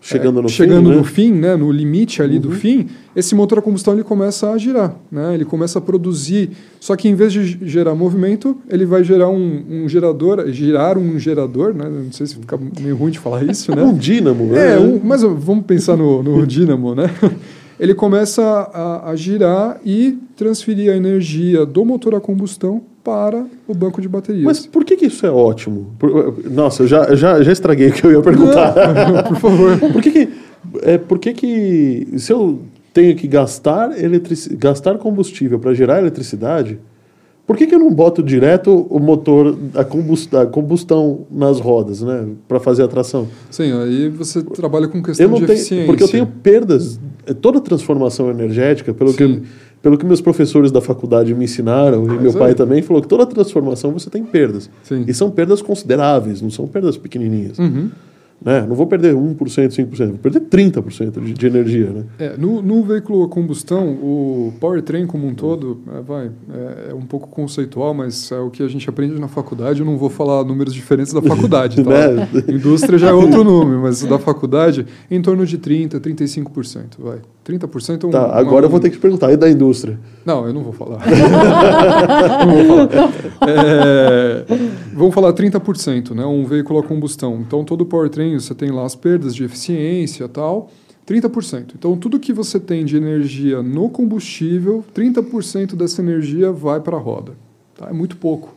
[0.00, 1.04] chegando no chegando fim, no né?
[1.04, 2.54] fim, né, no limite ali do Uhum.
[2.54, 5.34] fim, esse motor a combustão ele começa a girar, né?
[5.34, 9.62] Ele começa a produzir, só que em vez de gerar movimento, ele vai gerar um,
[9.68, 11.88] um gerador, girar um gerador, né?
[11.88, 13.82] Não sei se fica meio ruim de falar isso, né?
[13.86, 14.74] Um dínamo, né?
[14.74, 17.10] É, um, mas vamos pensar no, no dínamo, né?
[17.78, 23.72] Ele começa a, a girar e transferir a energia do motor a combustão para o
[23.72, 24.42] banco de baterias.
[24.44, 25.94] Mas por que, que isso é ótimo?
[25.96, 28.74] Por- nossa, eu já, eu já, já estraguei o que eu ia perguntar.
[29.28, 29.78] Por favor.
[29.92, 30.28] por que que,
[30.82, 32.58] é, por que que se eu
[32.92, 36.80] tenho que gastar, eletrici gastar combustível para gerar eletricidade,
[37.46, 42.02] por que, que eu não boto direto o motor, a combustão, a combustão nas rodas,
[42.02, 42.26] né?
[42.48, 43.28] Para fazer a tração?
[43.52, 45.86] Sim, aí você trabalha com Eu questão não de tenho, eficiência.
[45.86, 46.98] porque eu tenho perdas.
[47.24, 49.16] é, Toda transformação energética, pelo Sim.
[49.16, 49.42] que,
[49.82, 52.34] pelo que meus professores da faculdade me ensinaram, e Mas meu é.
[52.34, 54.70] pai também falou que toda transformação você tem perdas.
[54.82, 55.04] Sim.
[55.06, 57.58] E são perdas consideráveis, não são perdas pequenininhas.
[57.58, 57.90] Uhum.
[58.40, 58.66] Né?
[58.68, 61.90] Não vou perder 1%, 5%, vou perder 30% de, de energia.
[61.90, 62.04] Né?
[62.18, 66.94] É, no, no veículo a combustão, o powertrain como um todo, é, vai, é, é
[66.94, 69.80] um pouco conceitual, mas é o que a gente aprende na faculdade.
[69.80, 71.90] Eu não vou falar números diferentes da faculdade, tá?
[71.90, 72.28] Né?
[72.48, 77.18] Indústria já é outro número, mas da faculdade, em torno de 30%, 35%, vai.
[77.46, 78.10] 30% é um...
[78.10, 79.98] Tá, agora eu vou ter que te perguntar, e da indústria?
[80.24, 80.98] Não, eu não vou falar.
[82.44, 83.12] não vou falar.
[83.48, 84.44] É,
[84.92, 86.24] vamos falar 30%, né?
[86.26, 87.38] Um veículo a combustão.
[87.46, 90.70] Então, todo powertrain, você tem lá as perdas de eficiência e tal.
[91.06, 91.74] 30%.
[91.78, 97.00] Então, tudo que você tem de energia no combustível, 30% dessa energia vai para a
[97.00, 97.34] roda.
[97.76, 97.88] Tá?
[97.88, 98.56] É muito pouco.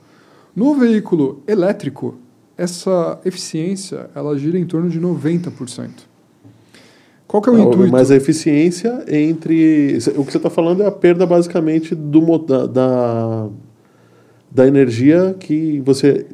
[0.55, 2.15] No veículo elétrico,
[2.57, 6.08] essa eficiência ela gira em torno de 90%.
[7.29, 7.91] Qual que é o intuito?
[7.91, 9.99] Mas a eficiência entre.
[10.17, 13.47] O que você está falando é a perda basicamente do, da, da,
[14.51, 16.25] da energia que você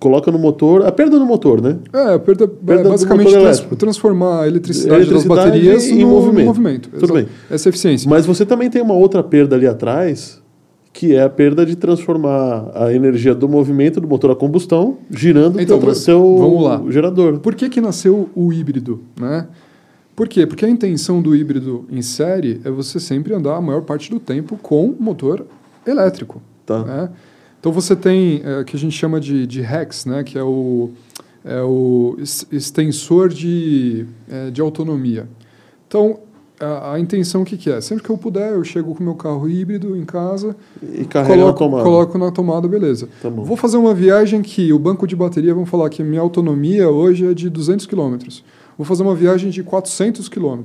[0.00, 0.84] coloca no motor.
[0.84, 1.76] A perda no motor, né?
[1.92, 6.08] É, a perda, Perda é basicamente trans- transformar a eletricidade, Eletricidade das baterias em no
[6.08, 6.46] movimento.
[6.46, 6.88] movimento.
[6.90, 7.14] Tudo Exato.
[7.14, 7.26] bem.
[7.48, 8.10] Essa é a eficiência.
[8.10, 10.42] Mas você também tem uma outra perda ali atrás,
[10.92, 15.60] que é a perda de transformar a energia do movimento do motor a combustão girando
[15.60, 15.78] Então,
[16.60, 16.82] lá.
[16.88, 17.38] gerador.
[17.38, 19.00] Por que, que nasceu o híbrido?
[19.20, 19.46] Né?
[20.20, 20.46] Por quê?
[20.46, 24.20] Porque a intenção do híbrido em série é você sempre andar a maior parte do
[24.20, 25.46] tempo com motor
[25.86, 26.42] elétrico.
[26.66, 26.84] Tá.
[26.84, 27.10] né?
[27.58, 30.22] Então você tem é, o que a gente chama de, de REX, né?
[30.22, 30.90] que é o,
[31.42, 32.18] é o
[32.52, 35.26] extensor de, é, de autonomia.
[35.88, 36.18] Então,
[36.60, 37.80] a, a intenção o que, que é?
[37.80, 41.46] Sempre que eu puder, eu chego com o meu carro híbrido em casa, E carrega
[41.46, 41.82] na coloco, tomada.
[41.82, 43.08] coloco na tomada, beleza.
[43.22, 43.30] Tá.
[43.30, 46.90] Vou fazer uma viagem que o banco de bateria, vamos falar que a minha autonomia
[46.90, 48.18] hoje é de 200 km.
[48.80, 50.60] Vou fazer uma viagem de 400 km.
[50.60, 50.64] O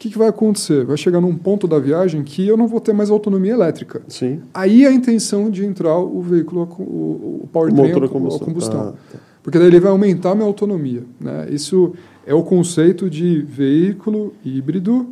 [0.00, 0.84] que, que vai acontecer?
[0.84, 4.02] Vai chegar num ponto da viagem que eu não vou ter mais autonomia elétrica.
[4.08, 4.40] Sim.
[4.52, 8.20] Aí a intenção de entrar o veículo, o, o powertrain Motor a a co- a
[8.20, 8.46] combustão.
[8.48, 8.80] combustão.
[8.80, 9.18] Ah, tá.
[9.44, 11.04] Porque daí ele vai aumentar a minha autonomia.
[11.20, 11.46] Né?
[11.52, 11.94] Isso
[12.26, 15.06] é o conceito de veículo híbrido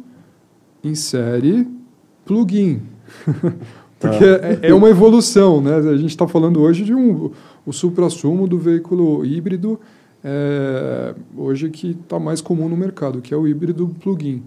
[0.83, 1.69] em série
[2.27, 2.83] plug-in.
[4.01, 5.61] Porque é, é uma evolução.
[5.61, 5.77] Né?
[5.77, 7.31] A gente está falando hoje de um,
[7.65, 9.79] o supra-sumo do veículo híbrido,
[10.25, 14.43] é, hoje que está mais comum no mercado, que é o híbrido plug-in.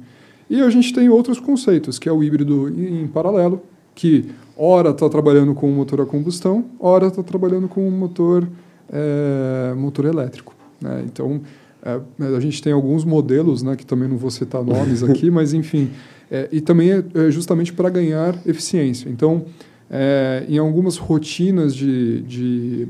[0.50, 3.62] E a gente tem outros conceitos, que é o híbrido em, paralelo,
[3.96, 4.26] que
[4.58, 8.48] ora está trabalhando com o motor a combustão, ora está trabalhando com o motor,
[8.92, 10.54] é, motor elétrico.
[10.82, 11.04] Né?
[11.06, 11.42] Então,
[11.82, 15.54] é, a gente tem alguns modelos, né, que também não vou citar nomes aqui, mas
[15.54, 15.90] enfim,
[16.30, 19.10] é, e também é, é justamente para ganhar eficiência.
[19.10, 19.46] Então,
[19.90, 22.88] é, em algumas rotinas de, de,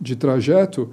[0.00, 0.88] de trajeto,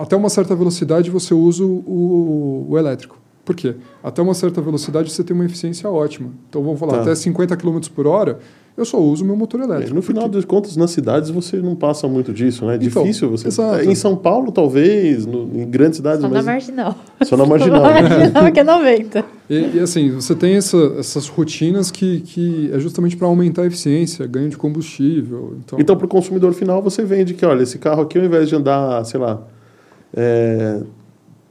[0.00, 3.18] até uma certa velocidade você usa o, o, elétrico.
[3.44, 3.74] Por quê?
[4.04, 6.30] Até uma certa velocidade você tem uma eficiência ótima.
[6.48, 7.00] Então vamos falar, Tá.
[7.02, 8.38] até 50 km por hora,
[8.76, 9.92] eu só uso o meu motor elétrico.
[9.94, 12.74] No final Porque- das contas, nas cidades você não passa muito disso, né?
[12.74, 13.48] É Então, difícil você.
[13.48, 13.84] exato.
[13.84, 16.96] Em São Paulo, talvez, no- em grandes cidades, Só na mas marginal.
[17.24, 17.80] só na marginal.
[17.80, 19.24] Só na marginal, que é 90.
[19.50, 23.66] E, e, assim, você tem essa, essas rotinas que, que é justamente para aumentar a
[23.66, 25.56] eficiência, ganho de combustível.
[25.64, 28.48] Então, Então, para o consumidor final, você vende que, olha, esse carro aqui, ao invés
[28.48, 29.42] de andar, sei lá,
[30.14, 30.82] é,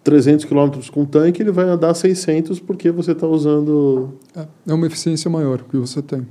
[0.03, 4.13] 300 km com tanque, ele vai andar 600 porque você está usando.
[4.35, 6.25] é, é uma eficiência maior que você tem.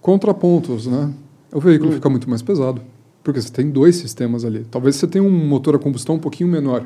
[0.00, 1.12] Contrapontos, né?
[1.52, 1.94] O veículo Hum.
[1.94, 2.80] fica muito mais pesado,
[3.22, 4.64] porque você tem dois sistemas ali.
[4.70, 6.84] Talvez você tenha um motor a combustão um pouquinho menor.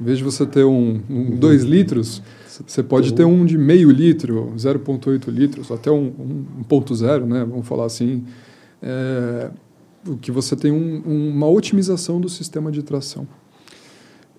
[0.00, 1.00] Em vez de você ter um
[1.38, 2.20] 2 litros,
[2.66, 6.06] você pode ter um de meio litro, 0,8 litros, até um,
[6.58, 7.44] um 1,0, né?
[7.48, 8.24] Vamos falar assim.
[8.82, 9.50] É,
[10.06, 11.00] o que você tem um-
[11.30, 13.26] uma otimização do sistema de tração.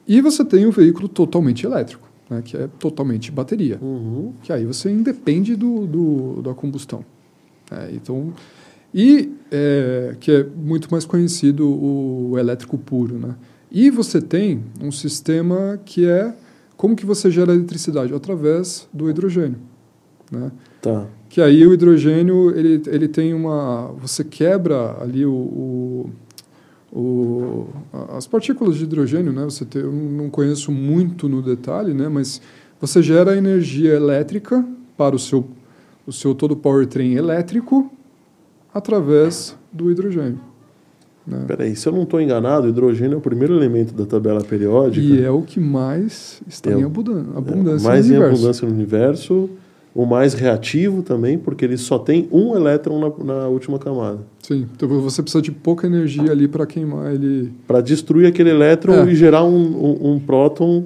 [0.08, 2.41] E você tem o veículo totalmente elétrico, né?
[2.44, 4.34] que é totalmente bateria Uhum.
[4.44, 7.04] que aí você independe do, do- da combustão.
[7.72, 8.34] É, então,
[8.94, 13.36] e é, que é muito mais conhecido o elétrico puro, né?
[13.72, 16.34] E você tem um sistema que é
[16.78, 18.13] como que você gera eletricidade?
[18.13, 19.58] Através do hidrogênio.
[20.32, 20.52] Né?
[20.82, 21.08] Tá.
[21.30, 23.91] Que aí o hidrogênio, ele, ele tem uma...
[24.02, 26.10] Você quebra ali o, o,
[26.95, 27.67] o
[28.17, 29.43] as partículas de hidrogênio, né?
[29.43, 32.08] Você tem, eu não conheço muito no detalhe, né?
[32.08, 32.41] Mas
[32.79, 34.63] você gera energia elétrica
[34.97, 35.45] para o seu,
[36.08, 37.91] o seu todo powertrain elétrico
[38.73, 40.39] através do hidrogênio.
[41.27, 41.43] Né?
[41.47, 45.05] Peraí, se eu não estou enganado, o hidrogênio é o primeiro elemento da tabela periódica.
[45.05, 48.36] E é o que mais está É em É, abundância mais no em universo.
[48.41, 49.49] abundância no universo,
[49.95, 54.19] o mais reativo também, porque ele só tem um elétron na, na última camada.
[54.43, 57.53] Sim, então você precisa de pouca energia ali para queimar ele.
[57.65, 59.12] Para destruir aquele elétron É.
[59.12, 60.84] e gerar um, um, um próton.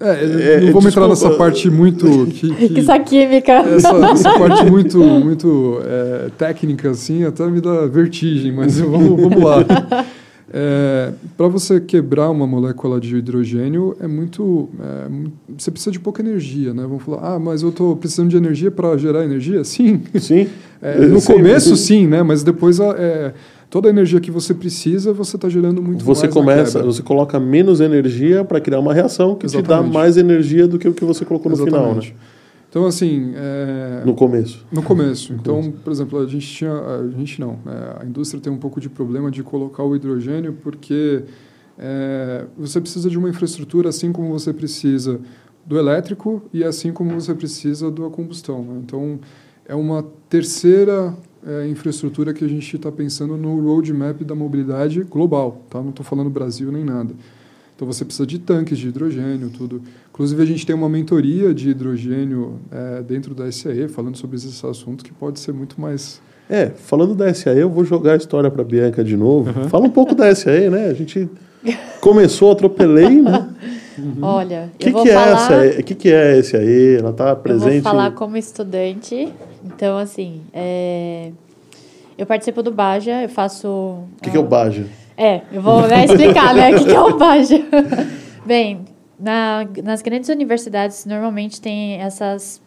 [0.00, 3.52] É, É, não vamos entrar nessa parte muito que, que- Que essa química.
[3.52, 9.40] essa, essa parte muito muito é, técnica assim até me dá vertigem, mas vamos, vamos
[9.42, 9.64] lá.
[11.36, 15.08] para você quebrar uma molécula de hidrogênio é muito é,
[15.58, 16.82] você precisa de pouca energia, né?
[16.82, 19.62] Vamos falar, ah, mas eu estou precisando de energia para gerar energia?
[19.64, 20.46] Sim, Sim.
[20.80, 22.02] É, no Sim, começo, sim.
[22.02, 22.22] sim, né?
[22.22, 23.32] Mas depois é,
[23.70, 26.34] toda a energia que você precisa, você está gerando muito Você mais.
[26.34, 29.94] começa, você coloca menos energia para criar uma reação que te dá Exatamente.
[29.94, 32.02] mais energia do que o que você colocou no final, né?
[32.74, 34.66] Então, assim, é, No começo.
[34.72, 35.32] no começo.
[35.32, 37.94] Então, por exemplo, a gente tinha, a gente não, né?
[38.00, 41.22] a indústria tem um pouco de problema de colocar o hidrogênio porque
[41.78, 45.20] é, você precisa de uma infraestrutura assim como você precisa
[45.64, 48.64] do elétrico e assim como você precisa da combustão.
[48.64, 48.80] né?
[48.84, 49.20] Então,
[49.68, 51.14] é uma terceira
[51.46, 55.62] é, infraestrutura que a gente está pensando no roadmap da mobilidade global.
[55.70, 55.80] Tá?
[55.80, 57.14] Não estou falando Brasil nem nada.
[57.76, 59.82] Então você precisa de tanques de hidrogênio, tudo.
[60.12, 64.64] Inclusive a gente tem uma mentoria de hidrogênio é, dentro da SAE, falando sobre esses
[64.64, 66.20] assuntos que pode ser muito mais.
[66.48, 69.52] É, falando da SAE, eu vou jogar a história para Bianca de novo.
[69.68, 70.86] Fala um pouco da SAE, né?
[70.88, 71.28] A gente
[72.00, 73.48] começou, atropelei, né?
[74.22, 75.64] Olha, O que, eu vou que, é falar.
[75.64, 76.96] essa, que, que é a SAE?
[76.98, 77.72] Ela está Eu presente.
[77.74, 79.32] vou falar como estudante.
[79.64, 81.30] Então, assim, é,
[82.18, 83.68] eu participo do Baja, eu faço.
[83.68, 84.84] O que, que é o Baja?
[85.16, 87.62] É, eu vou né, explicar, né, o que que é o Baja.
[88.44, 88.80] Bem,
[89.18, 92.60] na- nas grandes universidades, normalmente tem essas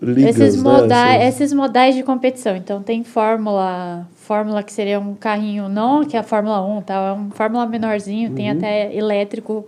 [0.00, 0.70] Ligas, esses, né?
[0.70, 2.54] modais, Essas- esses modais de competição.
[2.54, 6.94] Então, tem Fórmula, Fórmula que seria um carrinho, não que é a Fórmula 1, tá?
[6.94, 8.58] é um Fórmula menorzinho, tem Uhum.
[8.58, 9.64] até elétrico,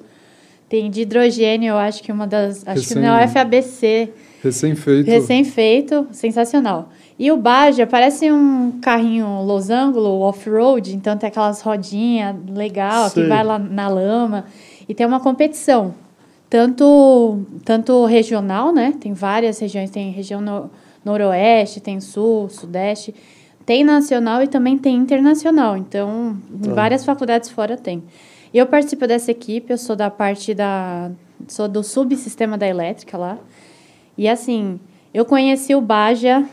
[0.68, 2.58] tem de hidrogênio, eu acho que uma das.
[2.68, 4.12] Acho que Recém- na UFABC,
[4.44, 5.10] Recém-feito.
[5.10, 6.90] recém-feito, sensacional.
[7.18, 13.24] E o Baja parece um carrinho losango, off-road, então tem aquelas rodinhas legal, Sei.
[13.24, 14.44] que vai lá na lama.
[14.88, 15.94] E tem uma competição,
[16.48, 18.94] tanto, tanto regional, né?
[19.00, 20.70] Tem várias regiões, tem região no,
[21.04, 23.12] noroeste, tem sul, sudeste.
[23.66, 25.76] Tem nacional e também tem internacional.
[25.76, 26.72] Então, Tá.
[26.72, 28.02] várias faculdades fora tem.
[28.54, 31.10] Eu participo dessa equipe, eu sou da parte da...
[31.48, 33.38] Sou do subsistema da elétrica lá.
[34.16, 34.80] E assim,
[35.12, 36.44] eu conheci o Baja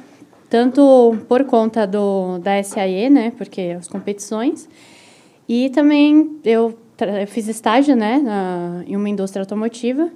[0.49, 3.31] tanto por conta do, da SAE, né?
[3.37, 4.69] Porque as competições.
[5.47, 6.77] E também eu,
[7.21, 8.17] eu fiz estágio, né?
[8.17, 10.09] Na, em uma indústria automotiva.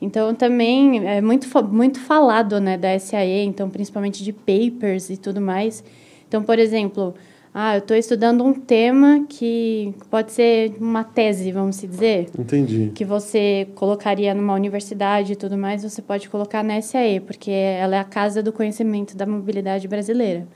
[0.00, 2.78] Então, também é muito, muito falado, né?
[2.78, 3.44] Da SAE.
[3.44, 5.84] Então, principalmente de papers e tudo mais.
[6.26, 7.14] Então, por exemplo...
[7.52, 12.92] Ah, eu estou estudando um tema que pode ser uma tese, vamos se dizer Entendi.
[12.94, 17.96] que você colocaria numa universidade e tudo mais, você pode colocar na SAE, porque ela
[17.96, 20.46] é a casa do conhecimento da mobilidade brasileira.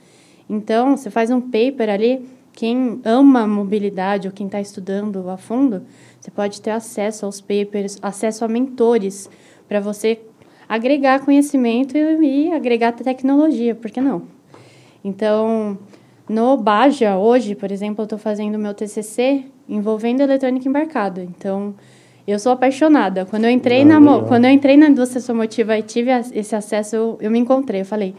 [0.49, 5.35] Então, você faz um paper ali, quem ama a mobilidade ou quem está estudando a
[5.35, 5.83] fundo,
[6.17, 9.29] você pode ter acesso aos papers, acesso a mentores,
[9.67, 10.21] para você
[10.69, 14.23] agregar conhecimento e, e agregar tecnologia, por que não?
[15.03, 15.77] Então,
[16.27, 21.21] no Baja, hoje, por exemplo, eu estou fazendo meu TCC envolvendo eletrônica embarcada.
[21.23, 21.75] Então,
[22.27, 23.25] eu sou apaixonada.
[23.25, 24.23] Quando eu entrei, Ah, na, legal.
[24.25, 27.81] quando eu entrei na indústria automotiva e tive esse acesso, eu, eu me encontrei.
[27.81, 28.15] Eu falei,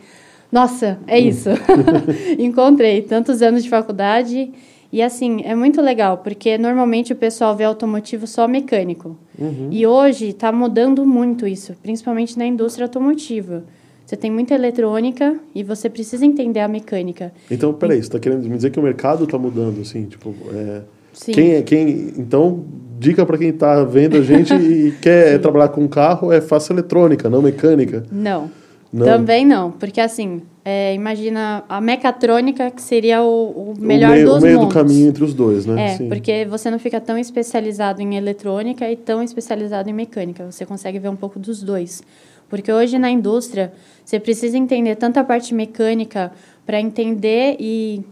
[0.51, 1.51] nossa, é isso.
[2.39, 4.53] encontrei tantos anos de faculdade.
[4.93, 9.17] E, assim, é muito legal, porque normalmente o pessoal vê automotivo só mecânico.
[9.37, 9.69] Uhum.
[9.71, 13.65] E hoje está mudando muito isso, principalmente na indústria automotiva.
[14.07, 17.33] Você tem muita eletrônica e você precisa entender a mecânica.
[17.51, 20.83] Então, peraí, você está querendo me dizer que o mercado está mudando, assim, tipo, é,
[21.13, 21.33] Sim.
[21.33, 22.13] quem é quem?
[22.17, 22.65] Então,
[23.01, 27.29] dica para quem está vendo a gente e quer trabalhar com carro é faça eletrônica,
[27.29, 28.05] não mecânica.
[28.13, 28.49] Não.
[28.93, 29.05] Não.
[29.05, 34.27] Também não, porque assim, é, imagina a mecatrônica que seria o, o melhor o meio,
[34.27, 34.75] dos o meio mundos.
[34.75, 35.87] do caminho entre os dois, né?
[35.87, 36.09] É, Sim.
[36.09, 40.51] porque você não fica tão especializado em eletrônica e tão especializado em mecânica.
[40.51, 42.03] Você consegue ver um pouco dos dois.
[42.49, 43.73] Porque hoje na indústria,
[44.05, 46.33] você precisa entender tanto a parte mecânica
[46.65, 48.03] para entender e,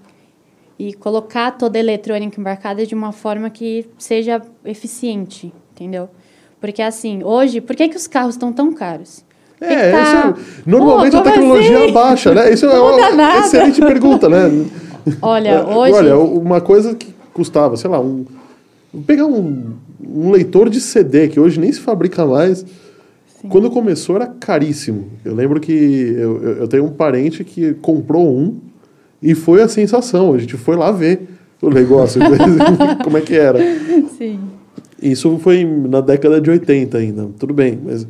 [0.79, 6.09] e colocar toda a eletrônica embarcada de uma forma que seja eficiente, entendeu?
[6.61, 9.25] Porque assim, hoje, por que, que os carros estão tão caros?
[9.59, 11.93] Que É, tá- isso é- normalmente Pô, a tecnologia assim?
[11.93, 12.53] baixa, né?
[12.53, 13.39] Isso é uma nada.
[13.41, 14.67] excelente pergunta, né?
[15.23, 15.93] Olha, É, hoje.
[15.95, 18.25] Olha, uma coisa que custava, sei lá, um.
[19.07, 22.65] pegar um, um leitor de CD, que hoje nem se fabrica mais.
[23.45, 23.49] Sim.
[23.51, 25.05] Quando começou era caríssimo.
[25.23, 28.57] Eu lembro que eu, eu- tenho um parente que comprou um
[29.23, 30.33] e foi a sensação.
[30.33, 31.29] A gente foi lá ver
[31.61, 32.21] o negócio,
[33.05, 33.59] como é que era.
[34.17, 34.41] Sim.
[35.03, 38.07] Isso foi na década de 80 ainda, tudo bem, mas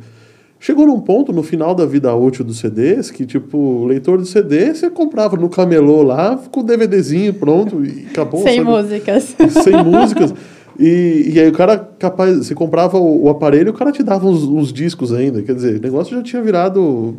[0.57, 4.27] chegou num ponto no final da vida útil dos CDs que, tipo, o leitor de
[4.29, 8.41] CD você comprava no camelô lá com o DVDzinho pronto e acabou.
[8.43, 8.69] Sem sabe?
[8.69, 9.35] músicas.
[9.63, 10.33] Sem músicas.
[10.79, 14.03] E, e aí o cara capaz, você comprava o, o aparelho e o cara te
[14.03, 15.41] dava uns, uns discos ainda.
[15.41, 17.15] Quer dizer, o negócio já tinha virado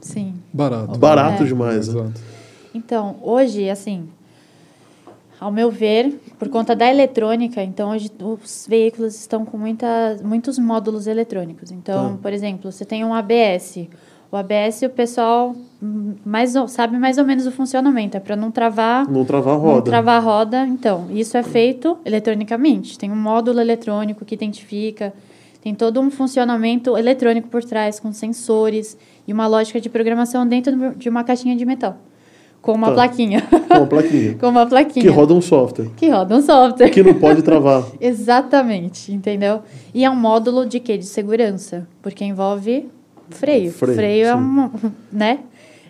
[0.00, 0.34] Sim.
[0.52, 0.98] Barato.
[0.98, 1.46] barato É.
[1.46, 1.88] demais.
[1.88, 2.00] Né?
[2.00, 2.20] Exato.
[2.74, 4.08] Então, hoje, assim,
[5.40, 10.58] ao meu ver, por conta da eletrônica, então hoje os veículos estão com muita, muitos
[10.58, 11.70] módulos eletrônicos.
[11.70, 12.18] Então, Tá.
[12.22, 13.86] por exemplo, você tem um ABS.
[14.34, 15.54] O ABS o pessoal
[16.26, 19.64] mais, sabe mais ou menos o funcionamento, é para não travar Não travar a Não
[19.64, 19.82] roda.
[19.82, 22.98] travar a roda, então, isso é feito eletronicamente.
[22.98, 25.14] Tem um módulo eletrônico que identifica,
[25.62, 30.96] tem todo um funcionamento eletrônico por trás, com sensores e uma lógica de programação dentro
[30.96, 31.96] de uma caixinha de metal.
[32.60, 32.94] Com uma Tá.
[32.94, 33.40] plaquinha.
[33.68, 34.34] Com uma plaquinha.
[34.40, 35.04] com uma plaquinha.
[35.04, 35.90] que roda um software.
[35.96, 36.90] Que roda um software.
[36.90, 37.84] Que não pode travar.
[38.00, 39.62] Exatamente, entendeu?
[39.94, 40.98] E é um módulo de quê?
[40.98, 41.86] De segurança.
[42.02, 42.88] Porque envolve
[43.34, 43.72] freio.
[43.72, 44.38] Freio, é sim.
[44.38, 44.70] um.
[45.12, 45.38] né?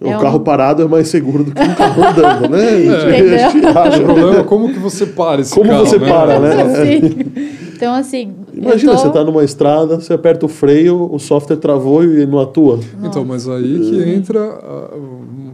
[0.00, 2.60] O É um- carro parado é mais seguro do que um carro andando, né?
[3.46, 3.66] Gente
[4.02, 6.08] O problema é como que você para esse Como carro, você né?
[6.08, 6.84] para, né?
[6.84, 7.32] Sim.
[7.76, 8.32] Então, assim.
[8.52, 12.38] Imagina, tô- você tá numa estrada, você aperta o freio, o software travou e não
[12.40, 12.80] atua.
[13.02, 14.40] Então, mas aí que entra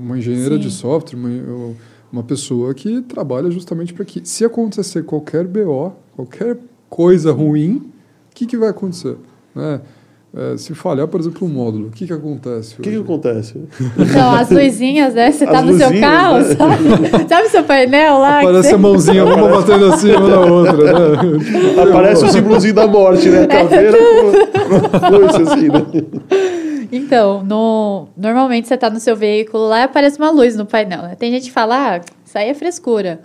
[0.00, 0.60] uma engenheira Sim.
[0.60, 1.74] de software, uma,
[2.12, 6.56] uma pessoa que trabalha justamente para que, se acontecer qualquer BO, qualquer
[6.88, 9.16] coisa ruim, o que, que vai acontecer?
[9.54, 9.80] Né?
[10.32, 12.74] É, se falhar, por exemplo, um módulo, o que, que acontece?
[12.78, 13.60] O que, que acontece?
[13.98, 15.32] Então, as luzinhas, né?
[15.32, 16.54] Você tá no seu carro, né?
[16.54, 17.28] sabe?
[17.28, 18.38] Sabe seu painel lá?
[18.40, 21.82] Aparece você- a mãozinha, uma batendo assim, uma na outra, né?
[21.82, 23.46] Aparece o símbolozinho da morte, É né?
[23.48, 26.88] Caveira com foice, assim, né?
[26.92, 28.06] Então, no...
[28.16, 31.16] normalmente você tá no seu veículo lá e aparece uma luz no painel, né?
[31.18, 33.20] Tem gente que fala, ah, isso aí é frescura.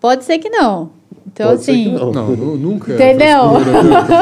[0.00, 0.90] Pode ser que não.
[1.32, 1.94] Então, Pode ser que assim.
[1.94, 2.12] não.
[2.12, 3.38] Não, nu- nunca Entendeu?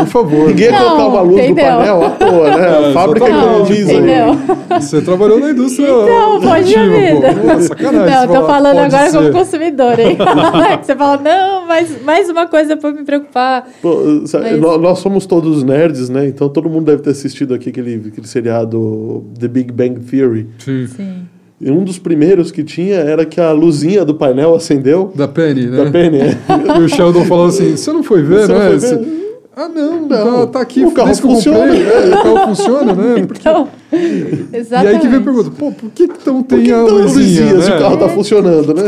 [0.01, 0.49] Por favor.
[0.49, 1.65] Ninguém ia Não, colocar uma luz entendeu?
[1.73, 2.69] no painel à toa, né?
[2.69, 3.73] A É, fábrica exatamente.
[3.73, 3.97] economiza aí.
[3.97, 4.81] Entendeu?
[4.81, 7.35] Você trabalhou na indústria Então, poxa automotiva, vida.
[7.55, 8.15] Pô, sacanagem.
[8.15, 9.33] Não, eu tô falando pode agora como ser.
[9.33, 10.19] consumidor, hein?
[10.83, 13.67] Você fala, não, mas mais uma coisa pra me preocupar.
[13.81, 16.27] Pô, sabe, Mas- nó- Nós somos todos nerds, né?
[16.27, 20.49] Então todo mundo deve ter assistido aqui aquele, aquele seriado The Big Bang Theory.
[20.59, 20.87] Sim.
[20.89, 21.15] Sim.
[21.61, 25.13] E um dos primeiros que tinha era que a luzinha do painel acendeu.
[25.15, 25.85] Da Penny, né?
[25.85, 26.37] Da Penny, é.
[26.79, 28.67] E o Sheldon falou assim: você não foi ver, Você não né?
[28.69, 29.19] foi Você- ver?
[29.61, 31.59] Ah, não, Não, tá, tá aqui, o carro funciona.
[31.59, 33.23] comprei, é, o carro funciona, né?
[33.27, 34.95] Porque- Então, E exatamente.
[34.95, 37.43] aí que vem a pergunta: pô, por que, então tem que a tão luzinha?
[37.43, 37.77] luzinha se né?
[37.77, 38.83] o carro tá funcionando, né?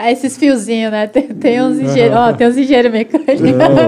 [0.00, 1.06] Aí esses fiozinhos, né?
[1.06, 3.40] Tem, tem uns engenheiros, ó, tem uns engenheiros mecânicos,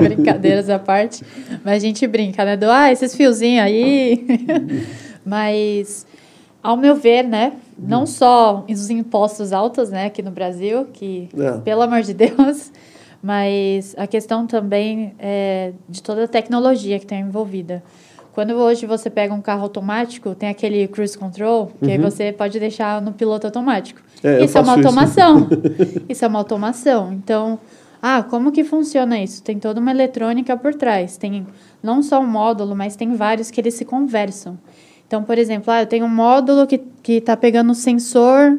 [0.07, 1.25] brincadeiras à parte.
[1.65, 2.57] Mas a gente brinca, né?
[2.57, 4.25] Do, ah, esses fiozinhos aí.
[5.27, 6.07] Mas,
[6.63, 7.53] ao meu ver, né?
[7.79, 10.07] Não só os impostos altos, né?
[10.07, 11.59] Aqui no Brasil, que, É.
[11.59, 12.73] pelo amor de Deus,
[13.23, 17.83] mas a questão também é de toda a tecnologia que tem envolvida.
[18.33, 22.61] Quando hoje você pega um carro automático, tem aquele cruise control, que aí você pode
[22.61, 24.01] deixar no piloto automático.
[24.23, 24.31] Uhum.
[24.31, 24.89] É, isso é uma faço isso.
[24.89, 25.49] automação.
[26.09, 27.13] Isso é uma automação.
[27.13, 27.59] Então,
[28.01, 29.43] ah, como que funciona isso?
[29.43, 31.17] Tem toda uma eletrônica por trás.
[31.17, 31.47] Tem
[31.83, 34.57] não só um módulo, mas tem vários que eles se conversam.
[35.09, 36.81] Então, por exemplo, ah, eu tenho um módulo que
[37.13, 38.59] está pegando o sensor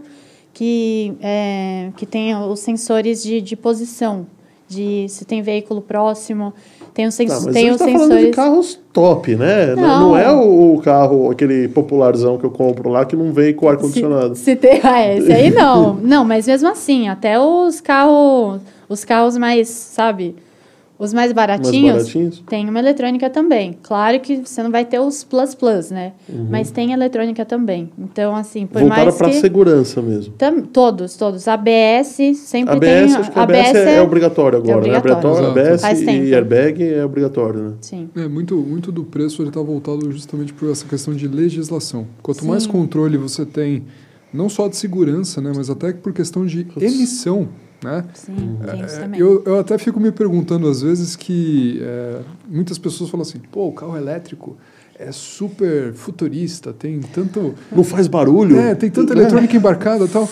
[0.52, 4.26] que, é, que tem os sensores de, de posição,
[4.68, 6.52] de se tem veículo próximo,
[6.94, 8.36] tem os, sens Tá, tem os tá falando de sensores.
[8.36, 9.76] carros top, né?
[9.76, 10.00] Não, Não.
[10.10, 14.36] não é o, carro, aquele popularzão que eu compro lá que não vem com ar-condicionado.
[14.36, 15.94] Se, se tem, ah, esse aí não.
[16.02, 20.36] Não, mas mesmo assim, até os carros, os carros mais, sabe,
[21.00, 22.44] os mais baratinhos, baratinhos?
[22.50, 23.78] tem uma eletrônica também.
[23.82, 26.12] Claro que você não vai ter os plus plus, né?
[26.50, 27.90] Mas tem eletrônica também.
[27.98, 30.34] Então, assim, por Voltaram mais para que segurança mesmo.
[30.34, 31.48] Tam- todos, todos.
[31.48, 33.16] ABS sempre ABS, tem.
[33.16, 34.74] acho que ABS, é, é obrigatório agora.
[34.74, 35.54] é obrigatório.
[35.54, 35.62] né?
[35.62, 35.70] Exato.
[35.70, 37.74] ABS Faz e airbag é obrigatório, né?
[37.80, 38.10] Sim.
[38.16, 42.08] É, muito, muito do preço ele está voltado justamente por essa questão de legislação.
[42.22, 42.70] Quanto mais Sim.
[42.70, 43.86] controle você tem,
[44.34, 47.48] não só de segurança, né, mas até por questão de emissão,
[47.84, 48.04] né?
[48.14, 49.20] Sim, tem isso É, também.
[49.20, 53.68] eu, eu até fico me perguntando às vezes que é, muitas pessoas falam assim, pô,
[53.68, 54.58] o carro elétrico
[54.98, 58.58] é super futurista, tem tanto, Não faz barulho?
[58.60, 60.28] é, tem tanta eletrônica embarcada e tal,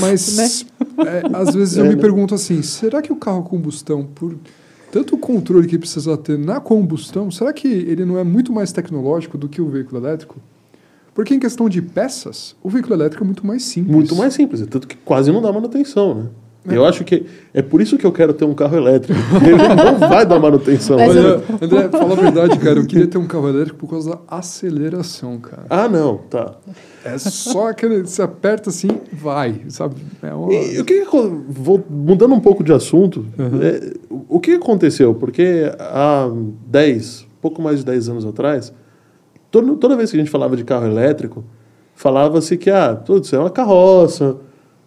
[0.00, 0.64] mas
[0.98, 2.00] é, às vezes eu É, me né?
[2.00, 4.34] pergunto assim, será que o carro a combustão por
[4.90, 8.72] tanto o controle que precisa ter na combustão, será que ele não é muito mais
[8.72, 10.36] tecnológico do que o veículo elétrico?
[11.14, 13.92] Porque em questão de peças, o veículo elétrico é muito mais simples.
[13.94, 16.26] Muito mais simples, tanto que quase não dá manutenção, né?
[16.66, 16.76] É.
[16.76, 19.18] Eu acho que é por isso que eu quero ter um carro elétrico.
[19.42, 20.98] Ele não vai dar manutenção.
[20.98, 22.78] Mas Olha, André, fala a verdade, cara.
[22.78, 25.64] Eu queria ter um carro elétrico por causa da aceleração, cara.
[25.70, 26.54] Ah, não, tá.
[27.04, 28.00] É só aquele.
[28.02, 29.96] Você aperta assim, vai, sabe?
[30.22, 30.52] É uma...
[30.52, 31.04] E, o que,
[31.48, 33.24] vou mudando um pouco de assunto,
[33.62, 35.14] é, o- o que aconteceu?
[35.14, 36.28] Porque há
[36.66, 38.72] 10, pouco mais de 10 anos atrás,
[39.50, 41.44] toda, toda vez que a gente falava de carro elétrico,
[41.94, 44.36] falava-se que ah, tudo isso é uma carroça,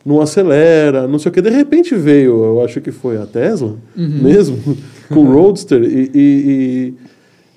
[0.06, 1.41] não acelera, não sei o que.
[1.41, 4.58] De repente veio, eu acho que foi a Tesla mesmo,
[5.10, 6.93] com o Roadster, e, e, e,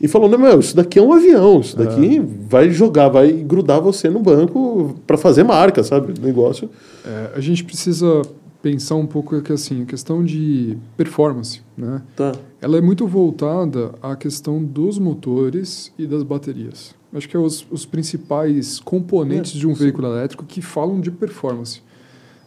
[0.03, 3.81] e falou: não, meu, isso daqui é um avião, isso daqui vai jogar, vai grudar
[3.81, 6.15] você no banco para fazer marca, sabe?
[6.21, 6.69] Negócio.
[7.05, 8.23] É, a gente precisa
[8.61, 12.01] pensar um pouco que assim, a questão de performance, né?
[12.17, 12.33] Tá.
[12.63, 16.95] Ela é muito voltada à questão dos motores e das baterias.
[17.13, 19.85] Acho que é os, os principais componentes É, de um sim.
[19.85, 21.83] veículo elétrico que falam de performance.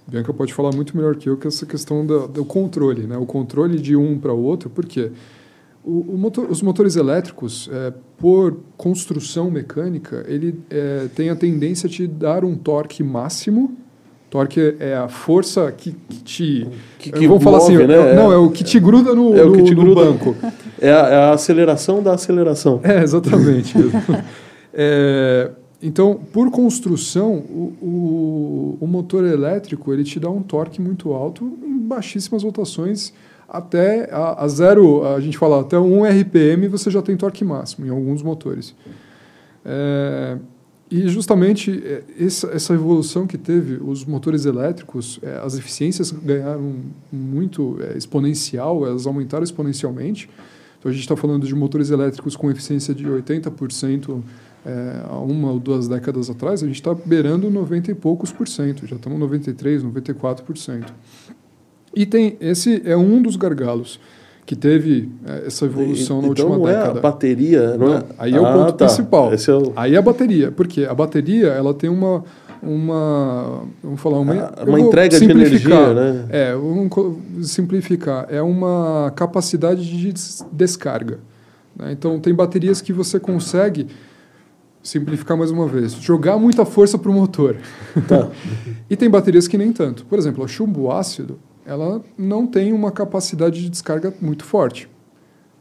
[0.08, 3.18] Bianca pode falar muito melhor que eu que essa questão da- do controle, né?
[3.18, 5.12] O controle de um para o outro, porque
[5.84, 11.90] o, o motor- os motores elétricos, é, por construção mecânica, ele é, tem a tendência
[11.90, 13.76] de dar um torque máximo.
[14.30, 16.68] Torque é a força que, que te.
[17.00, 18.12] Que- que vamos falar assim, né?
[18.12, 20.04] é- não, é o que te gruda no, É o que no- te no gruda.
[20.06, 20.36] banco.
[20.80, 22.80] É a, é a aceleração da aceleração.
[22.84, 23.74] É, exatamente.
[24.80, 25.50] É,
[25.82, 31.46] então, por construção, o, o, o motor elétrico ele te dá um torque muito alto
[31.64, 33.14] em baixíssimas rotações.
[33.48, 37.86] Até a, a zero, a gente fala até 1 RPM você já tem torque máximo
[37.86, 38.76] em alguns motores.
[39.64, 40.38] É,
[40.90, 46.76] e justamente é, essa, essa evolução que teve, os motores elétricos, é, as eficiências ganharam
[47.12, 50.30] muito é, exponencial, elas aumentaram exponencialmente.
[50.80, 54.22] Então a gente está falando de motores elétricos com eficiência de 80%
[54.68, 58.48] é, há uma ou duas décadas atrás, a gente está beirando 90 e poucos por
[58.48, 60.94] cento, já estamos 93, 94 por cento.
[61.96, 64.00] E tem esse é um dos gargalos
[64.46, 67.00] que teve é, essa evolução na então última não é década.
[67.00, 68.04] a bateria, não, Não, é?
[68.18, 68.86] aí é o Ah, ponto tá.
[68.86, 69.32] principal.
[69.34, 69.74] É o...
[69.76, 72.24] Aí a bateria, porque a bateria ela tem uma
[72.62, 76.26] uma vamos falar uma, Ah, uma entrega de energia, né?
[76.30, 76.90] É, vamos
[77.50, 78.26] simplificar.
[78.30, 81.20] É uma capacidade de des- descarga.
[81.78, 81.92] né?
[81.92, 83.88] Então tem baterias que você consegue
[84.88, 87.58] simplificar mais uma vez, jogar muita força para o motor.
[88.08, 88.30] Tá.
[88.90, 90.06] e tem baterias que nem tanto.
[90.06, 94.90] Por exemplo, a chumbo ácido, ela não tem uma capacidade de descarga muito forte,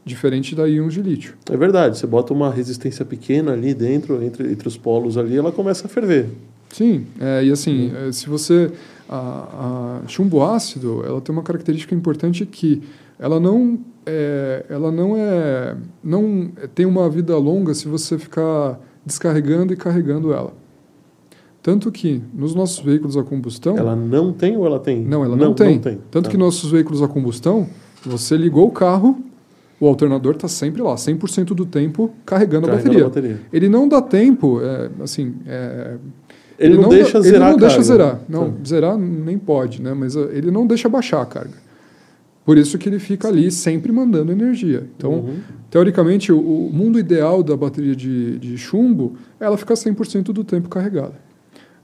[0.05, 1.35] diferente da íons de lítio.
[1.51, 5.51] É verdade, você bota uma resistência pequena ali dentro, entre, entre os polos ali, ela
[5.51, 6.29] começa a ferver.
[6.69, 8.71] Sim, é, e assim, é, se você
[9.09, 12.81] a, a chumbo ácido, ela tem uma característica importante que
[13.19, 19.73] ela não é, ela não é não tem uma vida longa se você ficar descarregando
[19.73, 20.53] e carregando ela.
[21.63, 25.03] Tanto que nos nossos veículos a combustão, Ela não tem ou ela tem?
[25.03, 25.79] não, ela não, tem.
[25.79, 26.29] Tanto Tá.
[26.29, 27.67] que nossos veículos a combustão,
[28.05, 29.17] você ligou o carro,
[29.79, 33.05] o alternador está sempre lá, 100% do tempo carregando, a Carregando bateria.
[33.05, 33.41] a bateria.
[33.51, 35.95] Ele não dá tempo, é, assim, é,
[36.57, 37.83] Ele, não, deixa ele zerar não a deixa carga.
[37.83, 38.19] zerar.
[38.29, 38.57] Não, Tá.
[38.65, 39.93] zerar nem pode, né?
[39.93, 41.66] Mas uh, ele não deixa baixar a carga.
[42.47, 44.87] Por isso que ele fica ali sempre mandando energia.
[44.95, 45.39] Então, Uhum.
[45.69, 50.69] teoricamente, o, o mundo ideal da bateria de, de chumbo ela ficar 100% do tempo
[50.69, 51.15] carregada.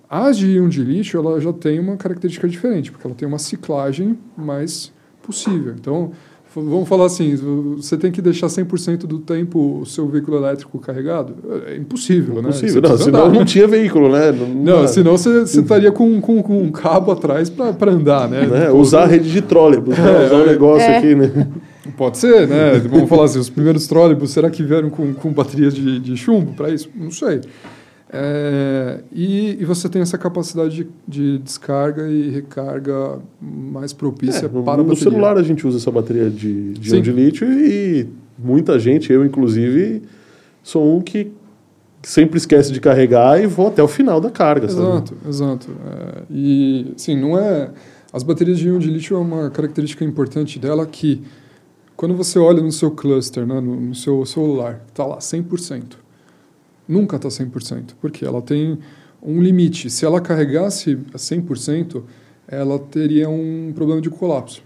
[0.09, 3.39] As de íon de lixo, ela já tem uma característica diferente, porque ela tem uma
[3.39, 4.89] ciclagem mais
[5.21, 5.75] possível.
[5.77, 6.13] Então,
[6.55, 7.35] vamos falar assim,
[7.75, 11.35] você tem que deixar 100% do tempo o seu veículo elétrico carregado?
[11.67, 12.49] É impossível, né?
[12.49, 12.81] Possível.
[12.81, 13.45] Você Não, senão andar, não né?
[13.45, 14.31] tinha veículo, né?
[14.31, 18.29] Não, Não, dá, senão você, você estaria com, com, com um cabo atrás para andar,
[18.29, 18.45] né?
[18.45, 18.71] né?
[18.71, 20.23] Usar a rede de trólebus, né?
[20.23, 20.47] É, usar o é.
[20.47, 20.97] negócio É.
[20.97, 21.47] aqui, né?
[21.97, 22.79] Pode ser, né?
[22.89, 26.53] Vamos falar assim, os primeiros trólebus, será que vieram com, com baterias de, de chumbo
[26.53, 26.89] para isso?
[26.95, 27.41] Não sei.
[28.15, 34.49] É, e, e você tem essa capacidade de, de descarga e recarga mais propícia É,
[34.49, 35.03] no, para a no bateria.
[35.11, 38.07] celular a gente usa essa bateria de, de de lítio e
[38.37, 40.03] muita gente, eu inclusive,
[40.61, 41.31] sou um que
[42.03, 44.69] sempre esquece de carregar e vou até o final da carga.
[44.69, 44.81] sabe?
[44.81, 45.71] Exato, exato.
[45.71, 47.71] É, e, sim, não é...
[48.11, 51.23] As baterias de íon de lítio é uma característica importante dela que,
[51.97, 55.83] quando você olha no seu cluster, né, no, no seu celular, está lá 100%.
[56.87, 58.77] Nunca está 100%, porque ela tem
[59.21, 59.89] um limite.
[59.89, 62.03] Se ela carregasse a 100%,
[62.47, 64.61] ela teria um problema de colapso.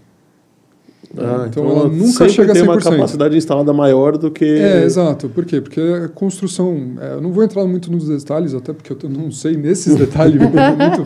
[1.16, 2.58] Ah, então, ela nunca chega a 100%.
[2.58, 4.44] tem uma capacidade instalada maior do que...
[4.44, 5.28] É, exato.
[5.28, 5.60] Por quê?
[5.60, 6.96] Porque a construção.
[7.00, 10.40] é, eu não vou entrar muito nos detalhes, até porque eu não sei nesses detalhes
[10.40, 11.04] muito,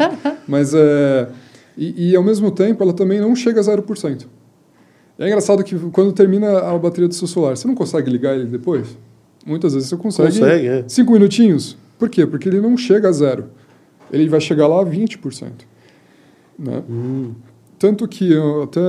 [0.48, 1.28] mas é.
[1.76, 4.26] E, e, ao mesmo tempo ela também não chega a 0%.
[5.18, 8.46] É engraçado que quando termina a bateria do seu celular, você não consegue ligar ele
[8.46, 8.96] depois?
[9.46, 10.38] Muitas vezes você consegue.
[10.38, 10.84] Consegue, é.
[10.86, 11.76] Cinco minutinhos.
[11.98, 12.26] Por quê?
[12.26, 13.46] Porque ele não chega a zero.
[14.12, 15.50] Ele vai chegar lá a 20%.
[16.58, 16.82] Né?
[16.88, 17.32] Hum.
[17.78, 18.80] Tanto que eu até,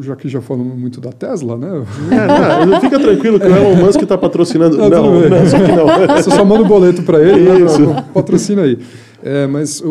[0.00, 1.84] já que já falamos muito da Tesla, né?
[2.10, 4.76] É, não, fica tranquilo que o Elon Musk está patrocinando.
[4.76, 5.86] Não, Não, não, só que não.
[6.16, 8.04] Você só manda o boleto para ele, né?
[8.12, 8.78] Patrocina aí.
[9.22, 9.88] É, mas o,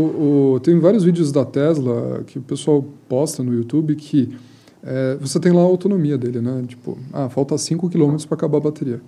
[0.55, 4.29] o- tem vários vídeos da Tesla que o pessoal posta no YouTube que
[4.83, 6.61] é, você tem lá a autonomia dele, né?
[6.67, 8.99] Tipo, ah, falta 5 km para acabar a bateria.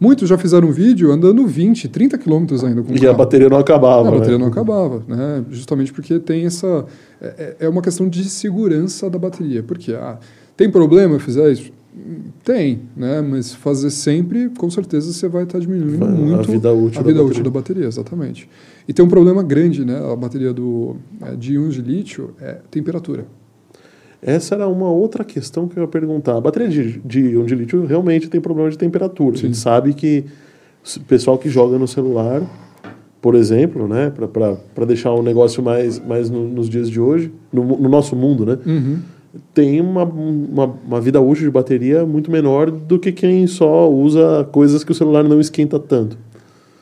[0.00, 3.18] Muitos já fizeram um vídeo andando 20, 30 km ainda com o E a carro.
[3.18, 4.08] bateria não acabava.
[4.08, 4.44] a bateria né?
[4.44, 5.44] não acabava, né?
[5.50, 6.86] Justamente porque tem essa.
[7.20, 7.26] É,
[7.60, 9.62] é- é uma questão de segurança da bateria.
[9.62, 10.18] Porque ah,
[10.56, 11.70] tem problema eu fizer isso?
[12.42, 13.20] Tem, né?
[13.20, 17.02] Mas fazer sempre, com certeza, você vai estar diminuindo Vai, a muito vida útil a
[17.02, 17.24] da vida bateria.
[17.24, 18.48] útil da bateria, exatamente.
[18.88, 20.00] E tem um problema grande, né?
[20.10, 23.26] A bateria do, é, de íons de lítio é temperatura.
[24.22, 26.36] Essa era uma outra questão que eu ia perguntar.
[26.36, 29.34] A bateria de, de íon de lítio realmente tem problema de temperatura.
[29.34, 29.62] A gente Sim.
[29.62, 30.24] sabe que
[30.96, 32.42] o pessoal que joga no celular,
[33.22, 34.12] por exemplo, né,
[34.74, 38.44] para deixar o negócio mais, mais no- nos dias de hoje, no, no nosso mundo,
[38.44, 38.98] né, Uhum.
[39.54, 44.46] tem uma, uma, uma vida útil de bateria muito menor do que quem só usa
[44.52, 46.18] coisas que o celular não esquenta tanto.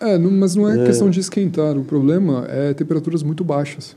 [0.01, 0.87] É, não- mas não é, É.
[0.87, 1.77] questão de esquentar.
[1.77, 3.97] O problema é temperaturas muito baixas.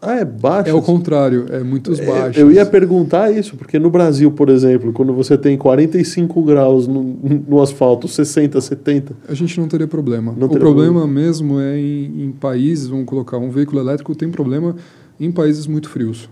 [0.00, 0.70] Ah, é baixo?
[0.70, 2.36] É o contrário, é muitos baixos.
[2.36, 7.02] Eu ia perguntar isso, porque no Brasil, por exemplo, quando você tem 45 graus no,
[7.02, 10.32] no asfalto, 60, 70, A gente não teria problema.
[10.36, 14.30] Não o teria problema mesmo é em, em países, vamos colocar, um veículo elétrico tem
[14.30, 14.76] problema
[15.18, 16.28] em países muito frios.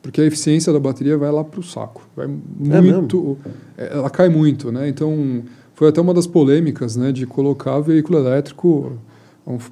[0.00, 2.08] Porque a eficiência da bateria vai lá para o saco.
[2.16, 3.36] Vai muito.
[3.76, 4.88] é, ela cai muito, né?
[4.88, 5.42] Então,
[5.74, 8.92] foi até uma das polêmicas, né, de colocar veículo elétrico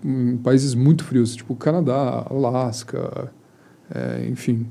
[0.04, 3.30] em países muito frios, tipo Canadá, Alasca,
[3.94, 4.66] é, enfim.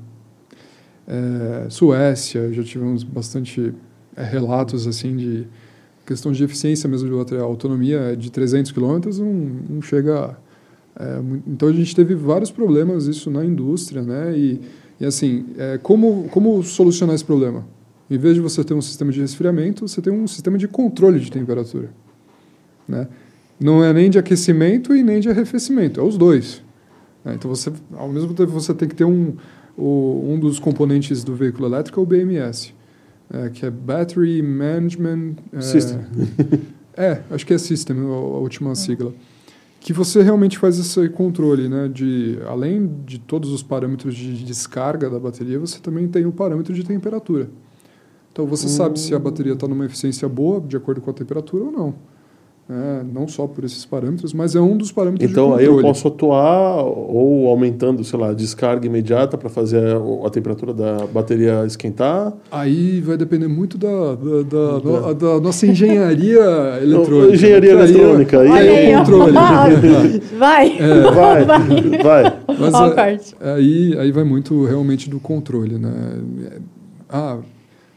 [1.06, 3.72] É, Suécia, já tivemos bastante
[4.16, 5.46] é, relatos assim de
[6.06, 7.42] questão de eficiência mesmo de bateria.
[7.42, 10.36] A autonomia de 300 km não, chega.
[10.98, 14.36] é, mu- então a gente teve vários problemas isso na indústria, né?
[14.36, 14.60] E,
[15.00, 17.64] e assim, é, como, como solucionar esse problema?
[18.10, 21.20] Em vez de você ter um sistema de resfriamento, você tem um sistema de controle
[21.20, 21.90] de temperatura,
[22.86, 23.06] né?
[23.60, 26.62] Não é nem de aquecimento e nem de arrefecimento, é os dois.
[27.24, 27.34] Né?
[27.34, 29.34] Então você, ao mesmo tempo, você tem que ter um,
[29.76, 32.74] o, um dos componentes do veículo elétrico é o BMS,
[33.30, 36.00] é, que é Battery Management é, System.
[36.96, 39.12] é, acho que é System a, a última sigla.
[39.80, 41.88] Que você realmente faz esse controle, né?
[41.88, 46.74] De, além de todos os parâmetros de descarga da bateria, você também tem o parâmetro
[46.74, 47.48] de temperatura.
[48.32, 51.64] Então você sabe se a bateria está numa eficiência boa, de acordo com a temperatura
[51.64, 51.94] ou não.
[52.70, 55.78] É, não só por esses parâmetros, mas é um dos parâmetros Então de aí controle.
[55.78, 60.74] eu posso atuar ou aumentando, sei lá, a descarga imediata para fazer a, a temperatura
[60.74, 62.30] da bateria esquentar.
[62.52, 66.40] Aí vai depender muito da, da, da, no- da nossa engenharia
[66.82, 67.34] eletrônica.
[67.34, 69.32] Engenharia aí é- eletrônica, aí aí Olha é aí, o controle.
[70.38, 70.78] Vai!
[71.14, 71.44] Vai,
[72.02, 72.36] vai.
[72.60, 73.18] Mas Ó, o é-
[73.54, 75.90] aí, aí vai muito realmente do controle, né?
[76.52, 76.58] É,
[77.08, 77.38] Ah,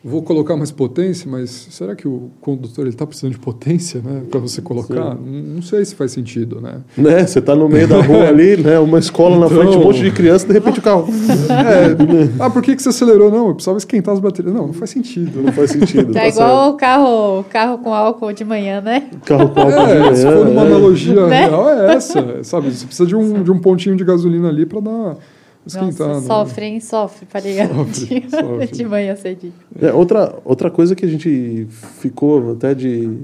[0.03, 4.23] vou colocar mais potência, mas será que o condutor ele está precisando de potência, né,
[4.31, 5.15] para você colocar?
[5.15, 6.77] Não, não sei se faz sentido, né?
[6.97, 7.25] Né?
[7.27, 8.79] Você tá no meio da rua ali, né?
[8.79, 11.07] Uma escola na Então- frente, um monte de criança, de repente o carro.
[11.51, 13.29] É, ah, por que, que você acelerou?
[13.29, 14.53] Não, eu precisava esquentar as baterias.
[14.53, 15.41] Não, não faz sentido.
[15.43, 16.11] Não faz sentido.
[16.13, 19.09] Tá tá igual o carro, carro com álcool de manhã, né?
[19.25, 20.65] Carro com álcool de É, se manhã, for uma é.
[20.65, 21.45] analogia Né?
[21.47, 22.71] real, é essa, sabe?
[22.71, 25.17] Você precisa de um, de um pontinho de gasolina ali para dar
[25.65, 26.07] esquentar.
[26.07, 26.27] Nossa, né?
[26.27, 26.79] sofre, hein?
[26.79, 28.67] Sofre para ligar Sofre, sofre.
[28.67, 29.53] de manhã cedinho.
[29.79, 33.17] É, outra, outra coisa que a gente ficou até de,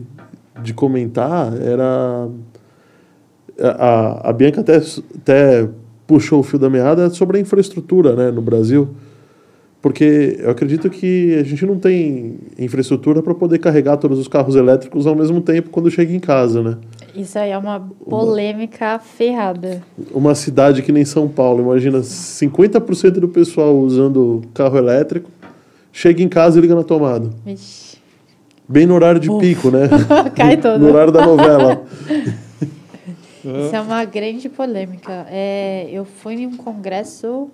[0.62, 2.30] de comentar era.
[3.60, 5.68] A, a Bianca até, até
[6.06, 8.90] puxou o fio da meada sobre a infraestrutura né, no Brasil.
[9.82, 14.56] Porque eu acredito que a gente não tem infraestrutura para poder carregar todos os carros
[14.56, 16.78] elétricos ao mesmo tempo quando chega em casa, né?
[17.16, 19.82] Isso aí é uma polêmica ferrada.
[20.12, 25.30] Uma cidade que nem São Paulo, imagina 50% do pessoal usando carro elétrico,
[25.92, 27.30] chega em casa e liga na tomada.
[27.46, 27.98] Vixe.
[28.68, 29.88] Bem no horário de pico, né?
[30.36, 30.80] Cai todo.
[30.80, 31.84] No horário da novela.
[33.46, 35.26] Isso é uma grande polêmica.
[35.30, 37.50] É, eu fui em um congresso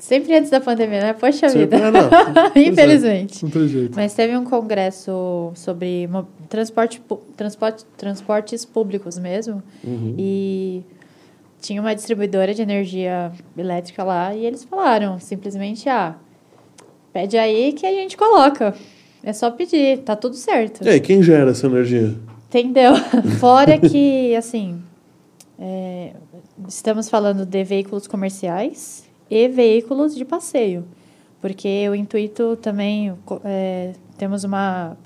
[0.00, 1.12] sempre antes da pandemia, né?
[1.12, 1.98] Poxa Sempre- vida.
[1.98, 2.52] é.
[2.52, 2.68] Pois é.
[2.68, 3.44] Infelizmente.
[3.44, 3.94] Não tem jeito.
[3.94, 6.08] Mas teve um congresso sobre
[6.48, 7.00] transporte,
[7.36, 9.62] transporte, transportes públicos mesmo.
[9.84, 10.14] Uhum.
[10.18, 10.82] E
[11.60, 16.16] tinha uma distribuidora de energia elétrica lá e eles falaram simplesmente, ah,
[17.12, 18.74] pede aí que a gente coloca.
[19.22, 20.82] É só pedir, tá tudo certo.
[20.82, 22.16] E aí, quem gera essa energia?
[22.48, 22.94] Entendeu?
[23.38, 24.80] Fora que, assim,
[25.58, 26.14] é,
[26.66, 30.84] estamos falando de veículos comerciais e veículos de passeio.
[31.40, 33.12] porque o intuito também
[33.44, 34.96] é, temos uma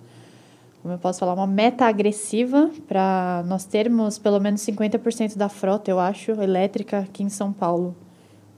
[0.83, 5.91] como eu posso falar, uma meta agressiva para nós termos pelo menos 50% da frota,
[5.91, 7.95] eu acho, elétrica aqui em São Paulo.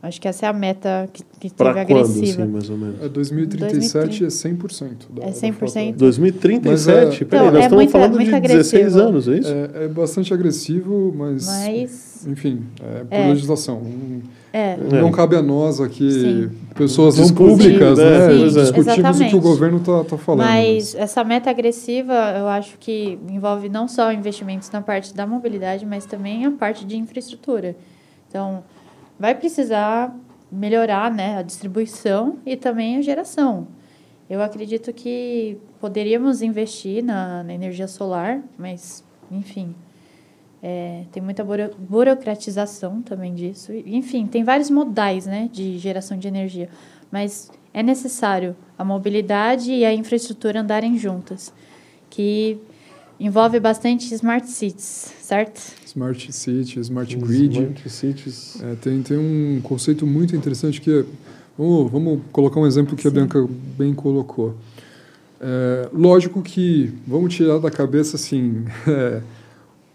[0.03, 2.43] Acho que essa é a meta que, que Pra teve quando, agressiva.
[2.43, 3.01] assim, mais ou menos?
[3.03, 5.07] É 2037 é 100%.
[5.11, 5.53] Da, É da 100%?
[5.53, 5.93] frota.
[5.99, 6.65] 2037?
[6.69, 9.09] Mas é- Peraí, Então, nós é estamos muito- falando muito de 16 agressivo.
[9.09, 9.53] anos, é isso?
[9.53, 13.29] É, é bastante agressivo, mas, Mas, enfim, é por É.
[13.29, 13.81] legislação.
[13.83, 14.21] Não,
[14.59, 16.51] é, não cabe a nós aqui, Sim.
[16.75, 18.29] pessoas não públicas, né?
[18.29, 20.47] né, Sim, discutirmos o que o governo está tá falando.
[20.47, 25.85] mas essa meta agressiva, eu acho que envolve não só investimentos na parte da mobilidade,
[25.85, 27.77] mas também a parte de infraestrutura.
[28.31, 28.65] Então,
[29.21, 30.17] vai precisar
[30.51, 33.67] melhorar né, a distribuição e também a geração.
[34.29, 39.75] Eu acredito que poderíamos investir na, na energia solar, mas, enfim,
[40.69, 43.73] é, tem muita buro- burocratização também disso.
[43.73, 46.69] E, Enfim, tem vários modais né, de geração de energia,
[47.09, 51.53] mas é necessário a mobilidade e a infraestrutura andarem juntas,
[52.11, 52.59] que
[53.21, 55.61] envolve bastante smart cities, certo?
[55.87, 57.53] Smart City, Smart Grid.
[57.59, 58.61] Smart Cities.
[58.61, 61.05] É, tem, tem um conceito muito interessante que é.
[61.57, 63.15] Vamos, vamos colocar um exemplo que a Sim.
[63.15, 63.49] Bianca
[63.79, 64.57] bem colocou.
[65.41, 68.65] É, lógico que vamos tirar da cabeça assim.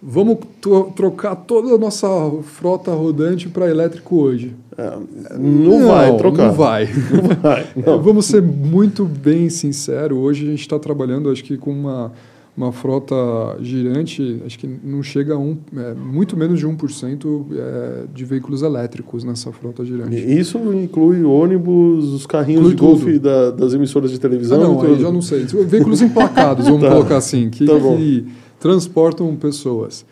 [0.02, 2.08] vamos tro- trocar toda a nossa
[2.44, 4.54] frota rodante para elétrico hoje.
[4.78, 4.98] É,
[5.38, 6.48] não, vai trocar.
[6.48, 6.86] Não vai.
[7.12, 7.68] Não vai.
[7.86, 8.02] Não.
[8.02, 10.18] Vamos ser muito bem sinceros.
[10.18, 12.12] Hoje a gente está trabalhando, acho que com uma,
[12.58, 13.16] uma frota
[13.62, 18.62] girante, acho que não chega a um, é, muito menos de 1% é, de veículos
[18.62, 20.16] elétricos nessa frota girante.
[20.16, 24.58] Isso inclui ônibus, os carrinhos Inclui de golfe da- das emissoras de Ah, televisão.
[24.60, 25.02] não, e aí tudo.
[25.02, 25.44] já não sei.
[25.46, 26.90] Veículos emplacados, vamos Tá.
[26.90, 27.98] colocar assim, que, Tá bom.
[27.98, 28.26] que
[28.62, 30.06] transportam pessoas,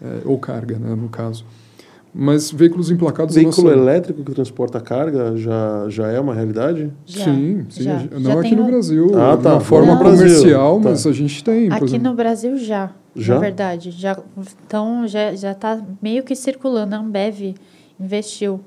[0.00, 1.44] é, ou carga, né, no caso.
[2.18, 3.34] Mas veículos emplacados...
[3.34, 6.90] Veículo nossa- elétrico que transporta carga já, já é uma realidade?
[7.04, 7.82] Já, sim, sim.
[7.82, 7.98] já.
[7.98, 9.52] gente- Já Não aqui no um- Brasil, Ah, tá.
[9.54, 9.98] uma forma Não.
[10.02, 10.88] Comercial, Tá.
[10.90, 12.08] mas a gente tem, Aqui exemplo.
[12.10, 13.34] no Brasil já, Já?
[13.34, 13.90] na verdade.
[13.90, 14.16] Já,
[14.66, 16.94] então já já está meio que circulando.
[16.94, 17.54] A Ambev
[18.00, 18.60] investiu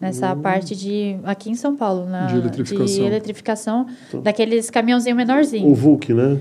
[0.00, 2.86] nessa parte de aqui em São Paulo, na De eletrificação.
[2.86, 4.18] de eletrificação Tá.
[4.18, 5.68] daqueles caminhãozinho menorzinho.
[5.68, 6.38] O VUC, né?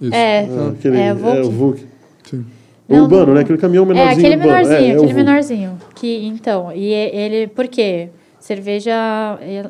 [0.00, 0.14] Isso.
[0.14, 1.86] É, Ah, aquele, é, é, o VUC.
[2.24, 2.44] Sim.
[2.88, 3.40] O Não, urbano, não- né?
[3.40, 4.12] Aquele caminhão É, menorzinho.
[4.18, 4.52] aquele urbano.
[4.52, 5.14] menorzinho, É, é o aquele VUC.
[5.24, 5.78] menorzinho.
[5.94, 8.10] Que, então, e ele, por quê?
[8.38, 8.92] Cerveja,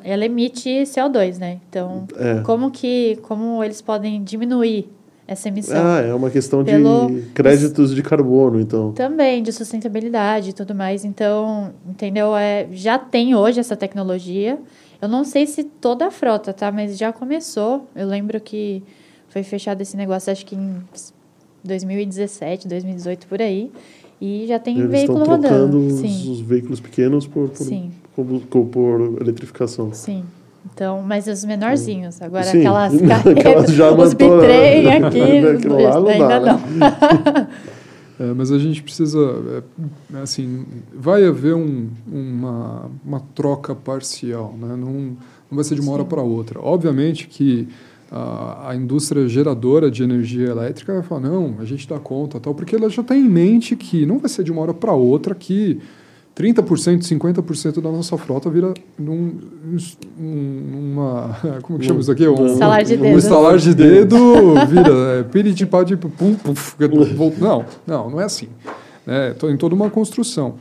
[0.04, 1.58] ela- emite CO2, né?
[1.68, 2.40] Então, É.
[2.42, 4.86] como que, como eles podem diminuir
[5.26, 5.82] essa emissão?
[5.82, 8.92] Ah, é uma questão Pelo- de créditos de carbono, então.
[8.92, 11.06] Também de sustentabilidade e tudo mais.
[11.06, 12.36] Então, entendeu?
[12.36, 14.58] É, já tem hoje essa tecnologia.
[15.00, 16.70] Eu não sei se toda a frota, tá?
[16.70, 17.86] Mas já começou.
[17.96, 18.82] Eu lembro que
[19.28, 20.76] foi fechado esse negócio, acho que em
[21.64, 23.70] 2017, 2018, por aí.
[24.20, 25.78] E já tem Eles veículo estão rodando.
[25.86, 29.92] os, Sim, os veículos pequenos por, por, sim, por, por eletrificação.
[29.92, 30.24] sim.
[30.74, 32.20] Então, mas os menorzinhos.
[32.20, 35.18] Agora, Sim, aquelas carretas, já os mandou- bitrem aqui,
[35.68, 35.76] não
[36.08, 36.60] ainda dá, né?
[36.76, 37.46] não.
[38.18, 39.62] É, mas a gente precisa,
[40.14, 40.64] é, assim,
[40.94, 44.68] vai haver um, uma, uma troca parcial, né?
[44.74, 45.16] não, não
[45.50, 46.08] vai ser de uma hora Sim.
[46.08, 46.58] para outra.
[46.58, 47.68] Obviamente que
[48.10, 52.54] a, a indústria geradora de energia elétrica vai falar, não, a gente dá conta, tal,
[52.54, 55.34] porque ela já tem em mente que não vai ser de uma hora para outra
[55.34, 55.80] que
[56.36, 59.38] 30%, 50% da nossa frota vira num,
[60.20, 62.28] um- uma, como que chama isso aqui?
[62.28, 63.18] Um, Estalar de um dedo.
[63.18, 64.16] estalar de dedo
[64.68, 66.76] vira é, piritipá de pum, puf,
[67.40, 68.48] não, não, não é assim.
[69.06, 70.56] É, em toda uma construção.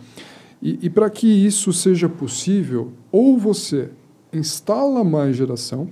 [0.61, 3.89] E, e para que isso seja possível, ou você
[4.31, 5.89] instala mais geração,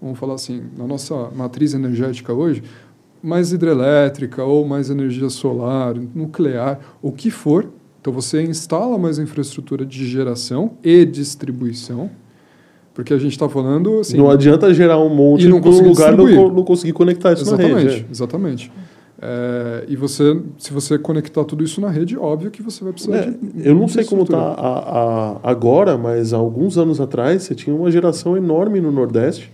[0.00, 2.62] vamos falar assim, na nossa matriz energética hoje,
[3.22, 7.68] mais hidrelétrica ou mais energia solar, nuclear, o que for.
[8.00, 12.08] Então você instala mais infraestrutura de geração e distribuição,
[12.94, 16.14] porque a gente está falando assim, não adianta gerar um monte E não num lugar
[16.14, 18.06] e não, não conseguir conectar isso na Exatamente, rede.
[18.08, 18.10] é.
[18.10, 18.72] exatamente.
[19.20, 23.16] É, e você, se você conectar tudo isso na rede, óbvio que você vai precisar
[23.16, 23.66] É, de.
[23.68, 24.52] eu não sei como infraestrutura.
[24.52, 29.50] está agora, mas há alguns anos atrás você tinha uma geração enorme no Nordeste,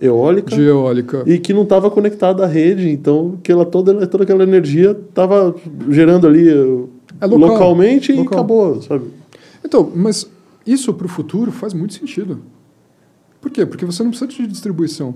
[0.00, 1.22] eólica, de eólica.
[1.26, 5.54] e que não estava conectada à rede, então que ela, toda, toda aquela energia estava
[5.88, 6.88] gerando ali uh,
[7.20, 8.38] É local, localmente e local.
[8.38, 9.06] acabou, sabe?
[9.64, 10.30] Então, mas
[10.66, 12.40] isso para o futuro faz muito sentido.
[13.40, 13.64] Por quê?
[13.64, 15.14] Porque você não precisa de distribuição.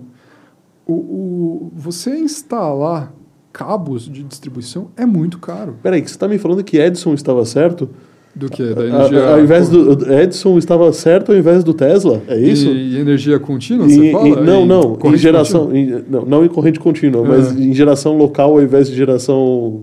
[0.87, 3.13] O, o, você instalar
[3.53, 5.77] cabos de distribuição é muito caro.
[5.83, 7.91] Peraí, você está me falando que Edison estava certo?
[8.35, 8.63] Do que?
[8.75, 9.25] Da energia.
[9.25, 12.23] a- ao invés do Edison estava certo ao invés do Tesla?
[12.29, 12.69] É isso?
[12.69, 14.41] E, e energia contínua, Em- você fala?
[14.41, 17.61] não, Em não, em geração, em- não, não em corrente contínua, mas Ah.
[17.61, 19.83] em geração local ao invés de geração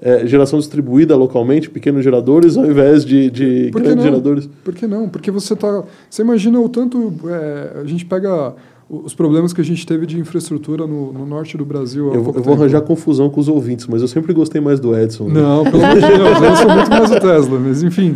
[0.00, 4.02] é, geração distribuída localmente, pequenos geradores, ao invés de, de grandes não?
[4.02, 4.46] geradores?
[4.62, 5.08] Por que não?
[5.08, 5.84] Porque você tá.
[6.10, 7.14] Você imagina o tanto.
[7.26, 8.54] é, a gente pega
[8.88, 12.06] os problemas que a gente teve de infraestrutura no, no norte do Brasil.
[12.14, 15.24] Eu, eu vou arranjar confusão com os ouvintes, mas eu sempre gostei mais do Edson.
[15.24, 15.40] né?
[15.40, 18.14] Não, pelo amor de Deus, eu sou muito mais o Tesla, mas enfim.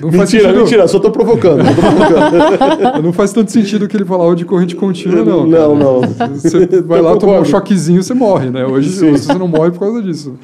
[0.00, 1.58] Não Mentira, mentira, só tô provocando.
[1.58, 3.02] tô provocando.
[3.02, 5.46] Não faz tanto sentido que ele falava de corrente contínua, não.
[5.46, 6.28] Não, cara.
[6.28, 6.34] não.
[6.34, 8.64] Você vai lá tomar um choquezinho, você morre, né?
[8.64, 9.12] Hoje Sim.
[9.12, 10.34] você não morre por causa disso.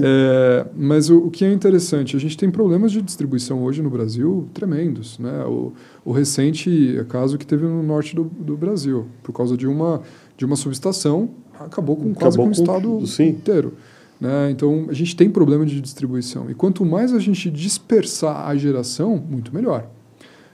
[0.00, 3.90] É, mas o, o que é interessante, a gente tem problemas de distribuição hoje no
[3.90, 5.44] Brasil tremendos, né?
[5.46, 5.72] O,
[6.06, 10.00] o recente caso que teve no norte do, do Brasil, por causa de uma,
[10.38, 11.28] de uma subestação,
[11.58, 13.74] acabou com quase Acabou com o estado inteiro.
[14.20, 14.50] Né?
[14.52, 16.48] Então, a gente tem problema de distribuição.
[16.48, 19.88] E quanto mais a gente dispersar a geração, muito melhor.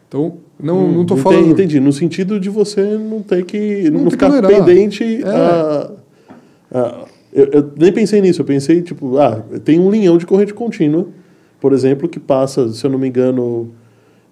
[0.08, 1.50] Então, não Hum, não estou falando...
[1.50, 3.90] Entendi, no sentido de você não ter que.
[3.90, 5.28] Não Não, ter ficar que pendente É.
[5.28, 5.92] a.
[6.72, 10.52] a- eu, eu nem pensei nisso, eu pensei, tipo, ah, tem um linhão de corrente
[10.52, 11.06] contínua,
[11.60, 13.70] por exemplo, que passa, se eu não me engano,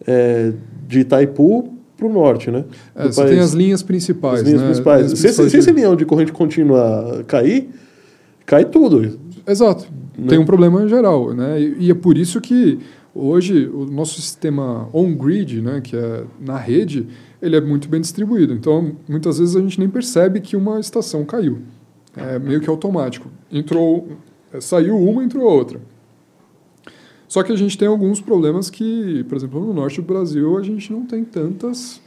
[0.07, 0.53] é,
[0.89, 2.65] de Itaipu para o norte, né?
[2.95, 3.31] É, você país.
[3.35, 4.67] tem as linhas principais, As linhas né?
[4.69, 5.03] principais.
[5.07, 7.69] Linhas Se, esse- principais se esse de- linhão de corrente contínua cair,
[8.47, 9.19] cai tudo.
[9.47, 9.87] Exato.
[10.19, 10.29] Né?
[10.29, 11.61] Tem um problema geral, né?
[11.61, 12.79] E, e é por isso que
[13.15, 17.07] hoje o nosso sistema on-grid, né, que é na rede,
[17.43, 18.53] ele é muito bem distribuído.
[18.55, 21.59] Então, muitas vezes a gente nem percebe que uma estação caiu.
[22.17, 23.29] É meio que automático.
[23.53, 24.09] Entrou,
[24.61, 25.81] saiu uma, entrou outra.
[27.31, 30.63] Só que a gente tem alguns problemas que, por exemplo, no norte do Brasil, a
[30.65, 32.01] gente não tem tantas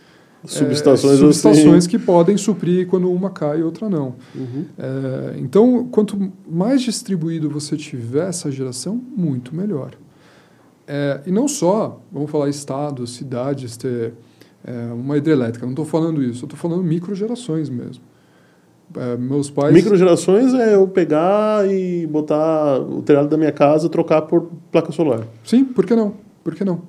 [0.45, 1.89] Subestações, é, subestações assim.
[1.89, 4.15] que podem suprir quando uma cai e outra não.
[4.35, 4.65] Uhum.
[4.77, 9.91] É, então, quanto mais distribuído você tiver essa geração, muito melhor.
[10.85, 14.13] É, e não só, vamos falar estados, cidades, ter
[14.93, 18.03] uma hidrelétrica, não estou falando isso, estou falando microgerações mesmo.
[18.95, 19.73] É, meus pais...
[19.73, 25.27] Microgerações é eu pegar e botar o telhado da minha casa trocar por placa solar.
[25.43, 26.13] Sim, por que não?
[26.43, 26.81] Por que não?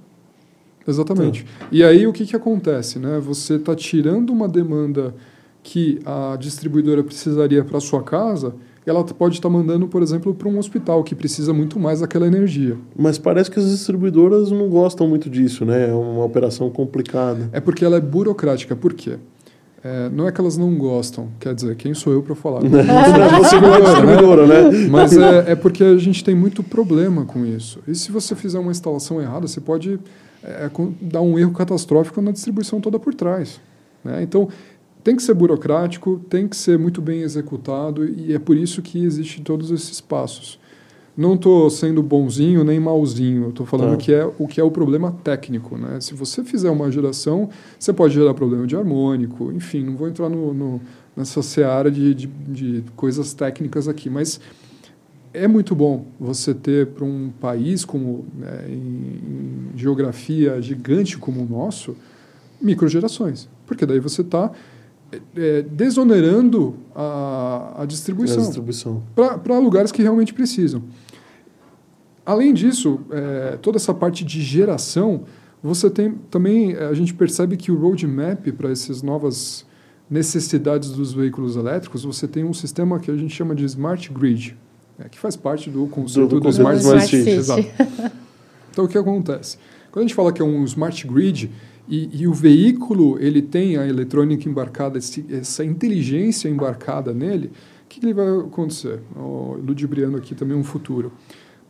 [0.86, 1.47] Exatamente.
[1.72, 2.99] E aí o que, que acontece?
[2.99, 3.18] Né?
[3.20, 5.14] Você está tirando uma demanda
[5.62, 8.55] que a distribuidora precisaria para sua casa,
[8.86, 12.76] ela pode estar mandando, por exemplo, para um hospital que precisa muito mais daquela energia.
[12.95, 15.88] Mas parece que as distribuidoras não gostam muito disso, né?
[15.88, 17.49] É uma operação complicada.
[17.51, 18.76] É porque ela é burocrática.
[18.76, 19.16] Por quê?
[19.85, 22.61] É, não é que elas não gostam, quer dizer, quem sou eu para falar?
[23.39, 24.87] Você não é distribuidora, né?
[24.89, 27.80] Mas é, é porque a gente tem muito problema com isso.
[27.87, 30.01] E se você fizer uma instalação errada, você pode
[30.43, 33.61] é, com- dar um erro catastrófico na distribuição toda por trás.
[34.03, 34.22] né?
[34.22, 34.49] Então,
[35.03, 39.05] tem que ser burocrático, tem que ser muito bem executado, e é por isso que
[39.05, 40.59] existem todos esses passos.
[41.17, 43.97] Não estou sendo bonzinho nem malzinho, estou falando Tá.
[43.99, 45.77] que é o que é o problema técnico.
[45.79, 46.01] Né?
[46.01, 47.49] Se você fizer uma geração,
[47.79, 50.81] você pode gerar problema de harmônico, enfim, não vou entrar no, no-
[51.17, 54.41] nessa seara de, de, de coisas técnicas aqui, mas
[55.33, 61.43] é muito bom você ter para um país como né, em, em geografia gigante como
[61.43, 61.95] o nosso
[62.61, 64.51] microgerações, porque daí você está
[65.71, 69.03] desonerando a, a A distribuição distribuição.
[69.15, 70.83] para lugares que realmente precisam.
[72.25, 75.25] Além disso, é, toda essa parte de geração,
[75.62, 79.66] você tem também é, a gente percebe que o roadmap para essas novas
[80.11, 84.57] necessidades dos veículos elétricos, você tem um sistema que a gente chama de smart grid,
[84.99, 87.31] é, que faz parte do conceito do, do conceito smart, do Smart City.
[87.31, 87.66] Exato.
[88.70, 89.57] Então, o que acontece?
[89.91, 91.51] Quando a gente fala que é um smart grid
[91.89, 97.49] e, e o veículo ele tem a eletrônica embarcada, esse- essa inteligência embarcada nele,
[97.85, 99.01] o que, que ele vai acontecer?
[99.16, 101.12] Oh, ludibriando aqui também um futuro.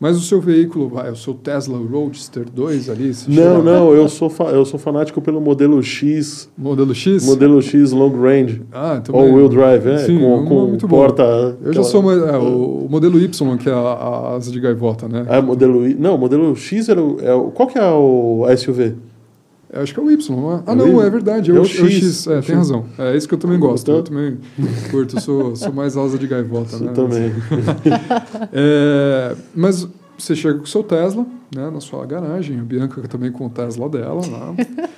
[0.01, 4.09] Mas o seu veículo, vai, o seu Tesla Roadster 2 ali, chega- Não, não, eu
[4.09, 7.25] sou, fa- eu sou fanático pelo modelo X, modelo X?
[7.25, 9.23] modelo X long range, Ah, também.
[9.23, 10.97] all-wheel drive, é, Sim, com, com muito bom.
[10.97, 11.23] porta...
[11.23, 14.51] Eu já aquela- sou mais, é, o, o modelo Y, que é a, a asa
[14.51, 15.25] de gaivota, né?
[15.29, 18.95] Ah, modelo I, não, modelo X era é o- qual que é o SUV?
[19.73, 20.63] Eu acho que é o Y, não é?
[20.67, 21.63] Ah, É não, é verdade, é, É o.
[21.63, 22.27] É o X, X.
[22.27, 22.85] É, tem razão.
[22.99, 23.91] É isso que eu também gosto.
[23.91, 24.39] Eu também
[24.91, 26.93] curto, sou, sou mais asa de gaivota, né?
[26.95, 27.33] também.
[28.53, 33.33] É, mas você chega com o seu Tesla, né, na sua garagem, a Bianca também
[33.33, 34.55] com o Tesla dela lá.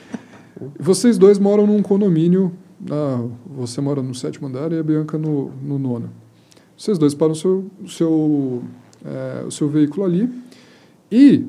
[0.79, 2.51] Vocês dois moram num condomínio,
[2.91, 3.23] ah,
[3.59, 6.09] você mora no sétimo andar e a Bianca no, no nono.
[6.75, 8.63] Vocês dois param o seu, o seu,
[9.05, 10.31] é, o seu veículo ali
[11.11, 11.47] e,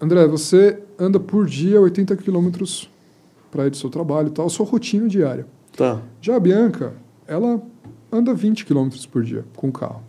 [0.00, 2.90] André, você anda por dia 80 quilômetros
[3.50, 5.46] para ir do seu trabalho e tal, sua rotina diária.
[5.76, 6.00] Tá.
[6.20, 6.94] Já a Bianca,
[7.26, 7.62] ela
[8.10, 10.02] anda 20 km por dia com o carro.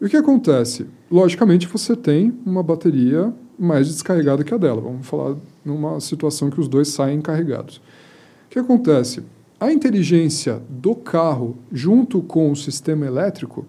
[0.00, 0.86] E o que acontece?
[1.10, 4.80] Logicamente, você tem uma bateria mais descarregada que a dela.
[4.80, 7.76] Vamos falar numa situação que os dois saem carregados.
[7.76, 9.22] O que acontece?
[9.58, 13.66] A inteligência do carro, junto com o sistema elétrico,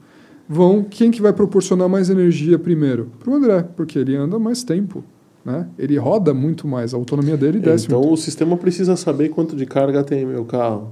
[0.48, 0.84] vão.
[0.84, 3.10] Quem que vai proporcionar mais energia primeiro?
[3.20, 5.04] Para o André, porque ele anda mais tempo.
[5.45, 5.66] Né?
[5.80, 7.86] Ele roda muito mais, a autonomia dele desce.
[7.86, 8.14] Então muito.
[8.14, 10.89] o sistema precisa saber quanto de carga tem meu carro.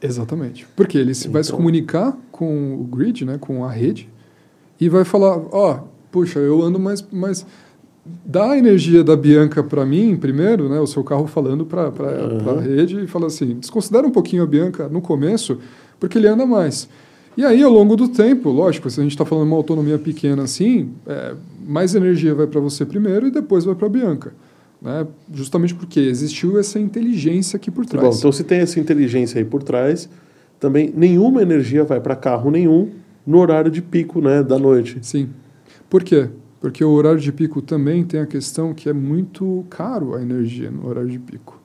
[0.00, 0.66] Exatamente.
[0.76, 4.08] Porque ele se vai se Então- comunicar com o grid, né, com a rede,
[4.80, 5.80] e vai falar, ó,
[6.12, 7.44] puxa, eu ando mais, mais
[8.24, 12.58] dá a energia da Bianca para mim primeiro, né, o seu carro falando para Uhum.
[12.58, 15.58] a rede e fala assim, desconsidera um pouquinho a Bianca no começo,
[15.98, 16.88] porque ele anda mais.
[17.38, 19.96] E aí, ao longo do tempo, lógico, se a gente está falando de uma autonomia
[19.96, 24.32] pequena assim, é, mais energia vai para você primeiro e depois vai para a Bianca.
[24.82, 25.06] Né?
[25.32, 28.04] Justamente porque existiu essa inteligência aqui por trás.
[28.04, 30.08] Bom, então se tem essa inteligência aí por trás,
[30.58, 32.90] também nenhuma energia vai para carro nenhum
[33.24, 34.98] no horário de pico né, da noite.
[35.02, 35.28] Sim.
[35.88, 36.28] Por quê?
[36.60, 40.72] Porque o horário de pico também tem a questão que é muito caro a energia
[40.72, 41.57] no horário de pico.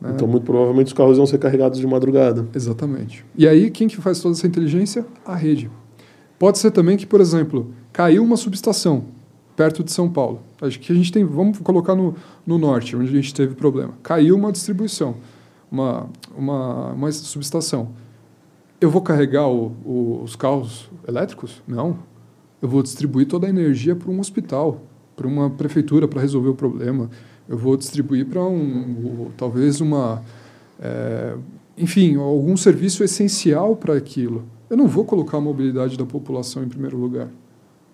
[0.00, 0.12] Né?
[0.14, 2.46] Então, muito provavelmente, os carros vão ser carregados de madrugada.
[2.54, 3.24] Exatamente.
[3.36, 5.04] E aí, quem que faz toda essa inteligência?
[5.24, 5.70] A rede.
[6.38, 9.04] Pode ser também que, por exemplo, caiu uma subestação
[9.56, 10.40] perto de São Paulo.
[10.62, 12.14] Acho que a gente tem, vamos colocar no,
[12.46, 13.94] no norte, onde a gente teve problema.
[14.04, 15.16] Caiu uma distribuição,
[15.70, 17.88] uma, uma, uma subestação.
[18.80, 21.60] Eu vou carregar o, o, os carros elétricos?
[21.66, 21.98] Não.
[22.62, 24.80] Eu vou distribuir toda a energia para um hospital,
[25.16, 27.10] para uma prefeitura para resolver o problema.
[27.48, 30.22] Eu vou distribuir para um, talvez uma,
[30.80, 31.34] é,
[31.76, 34.44] enfim, algum serviço essencial para aquilo.
[34.68, 37.28] Eu não vou colocar a mobilidade da população em primeiro lugar.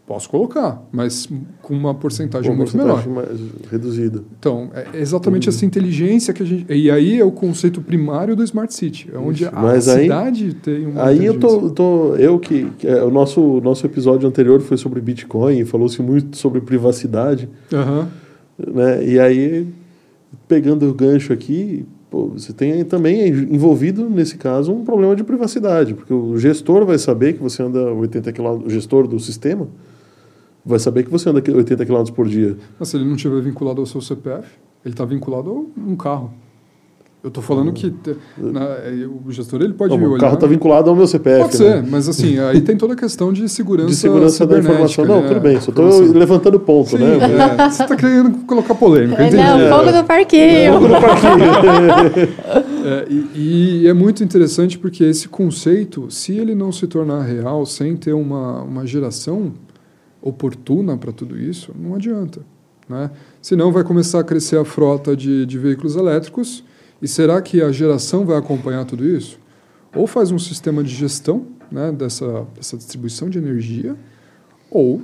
[0.06, 1.26] Posso colocar, mas
[1.62, 3.02] com uma porcentagem Uma muito menor.
[3.02, 4.22] porcentagem mais reduzida.
[4.38, 6.70] Então, é exatamente essa inteligência que a gente.
[6.70, 10.02] E aí é o conceito primário do Smart City, é onde Isso, a mas aí-
[10.02, 11.04] cidade tem uma.
[11.06, 15.64] Aí eu tô, tô eu que, é, o nosso nosso episódio anterior foi sobre Bitcoin,
[15.64, 18.06] falou-se muito sobre privacidade, Aham.
[18.58, 19.06] Né?
[19.06, 19.66] E aí
[20.48, 25.94] pegando o gancho aqui, pô, você tem também envolvido nesse caso um problema de privacidade,
[25.94, 29.68] porque o gestor vai saber que você anda 80 km, o gestor do sistema
[30.64, 32.56] vai saber que você anda 80 km por dia.
[32.78, 34.48] Mas se ele não estiver vinculado ao seu CPF,
[34.84, 36.32] ele está vinculado a um carro.
[37.24, 37.90] Eu estou falando que
[38.36, 39.96] na- é, o gestor ele pode.
[39.96, 40.16] Não, olhar.
[40.16, 41.44] o carro está vinculado ao meu CPF.
[41.44, 41.72] Pode né?
[41.76, 43.88] ser, mas assim, aí tem toda a questão de segurança.
[43.88, 45.06] De segurança da informação.
[45.06, 45.28] Não, né?
[45.28, 47.16] tudo bem, só estou levantando ponto, Sim, né?
[47.16, 49.42] é, você está querendo colocar polêmica, É, entendi.
[49.42, 50.72] não, fogo no parquinho.
[50.74, 52.34] Fogo no parquinho.
[52.84, 57.64] É, e, e é muito interessante porque esse conceito, se ele não se tornar real
[57.64, 59.54] sem ter uma, uma geração
[60.20, 62.42] oportuna para tudo isso, não adianta.
[62.86, 63.10] Né?
[63.40, 66.62] Senão vai começar a crescer a frota de, de veículos elétricos
[67.02, 69.38] e será que a geração vai acompanhar tudo isso?
[69.94, 73.94] Ou faz um sistema de gestão né, dessa, dessa distribuição de energia,
[74.70, 75.02] ou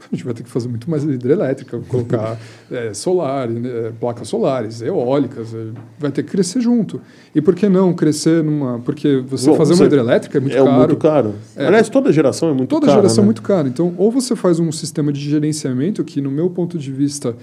[0.00, 2.36] a gente vai ter que fazer muito mais hidrelétrica, colocar
[2.72, 5.66] é, solar, né, placas solares, eólicas, é,
[5.96, 7.00] vai ter que crescer junto.
[7.32, 8.80] E por que não crescer numa.
[8.80, 10.76] Porque você Bom, fazer você- uma hidrelétrica é muito é caro.
[10.78, 11.34] muito caro.
[11.54, 11.66] É.
[11.66, 12.98] Aliás, toda geração é muito Toda cara.
[12.98, 13.26] geração é né?
[13.26, 13.68] muito cara.
[13.68, 17.36] Então, ou você faz um sistema de gerenciamento que, no meu ponto de vista,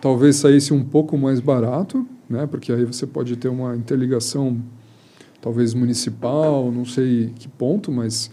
[0.00, 2.46] talvez saísse um pouco mais barato, né?
[2.46, 4.60] Porque aí você pode ter uma interligação,
[5.40, 8.30] talvez municipal, não sei que ponto, mas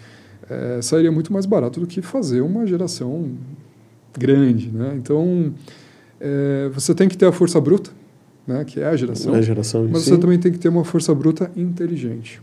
[0.50, 3.32] eh, sairia muito mais barato do que fazer uma geração
[4.18, 4.94] grande, né?
[4.98, 5.54] Então,
[6.20, 7.92] eh, você tem que ter a força bruta,
[8.48, 8.64] né?
[8.66, 9.36] Que é a geração.
[9.36, 10.10] É a geração Mas si.
[10.10, 12.42] você também tem que ter uma força bruta inteligente.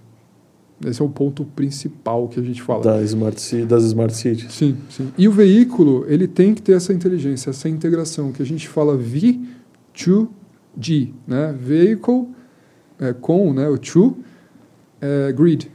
[0.87, 2.83] Esse é o ponto principal que a gente fala.
[2.83, 4.51] da smart, das Smart Cities.
[4.55, 5.13] Sim, sim.
[5.19, 8.97] E o veículo, ele tem que ter essa inteligência, essa integração, que a gente fala
[10.79, 11.55] V2G, né?
[11.59, 12.29] Vehicle
[13.01, 13.69] é, com, né?
[13.69, 14.17] O to
[15.01, 15.71] é, grid.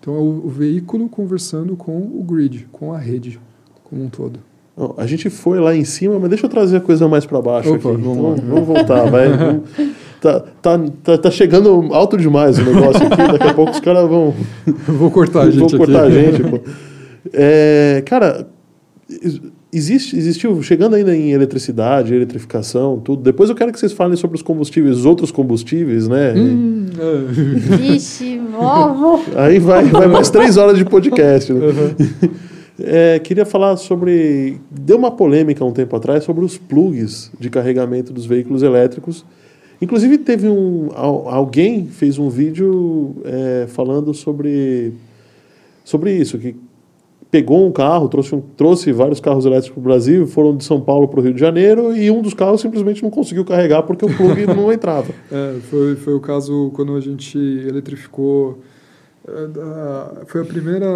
[0.00, 3.40] Então, é o, o veículo conversando com o grid, com a rede
[3.84, 4.40] como um todo.
[4.76, 7.42] Não, a gente foi lá em cima, mas deixa eu trazer a coisa mais para
[7.42, 8.00] baixo Opa, aqui.
[8.00, 9.28] vamos Então, vamos voltar, vai.
[9.36, 9.68] Vamos-
[10.20, 13.16] tá, tá, tá, tá chegando alto demais o negócio aqui.
[13.16, 14.32] Daqui a pouco os caras vão,
[14.86, 16.16] vou cortar a gente vão cortar aqui.
[16.16, 16.42] a gente.
[16.44, 16.60] pô.
[17.30, 18.48] É, cara,
[19.72, 23.22] existe, existiu, chegando ainda em eletricidade, eletrificação, tudo.
[23.22, 26.32] Depois eu quero que vocês falem sobre os combustíveis, os outros combustíveis, né?
[26.36, 27.32] Hum, é.
[27.76, 29.20] Vixe, ovo.
[29.36, 31.52] Aí vai, vai mais três horas de podcast.
[31.52, 31.60] Né?
[32.80, 34.60] É, queria falar sobre.
[34.70, 39.24] Deu uma polêmica há um tempo atrás sobre os plugs de carregamento dos veículos elétricos.
[39.82, 40.88] Inclusive, teve um.
[40.94, 44.92] al- Alguém fez um vídeo é, falando sobre,
[45.84, 46.54] sobre isso, que
[47.30, 50.80] pegou um carro, trouxe, um- trouxe vários carros elétricos para o Brasil, foram de São
[50.80, 54.04] Paulo para o Rio de Janeiro, e um dos carros simplesmente não conseguiu carregar porque
[54.04, 55.12] o plug não entrava.
[55.30, 58.58] É, foi, foi o caso quando a gente eletrificou.
[59.28, 60.88] é, foi a primeira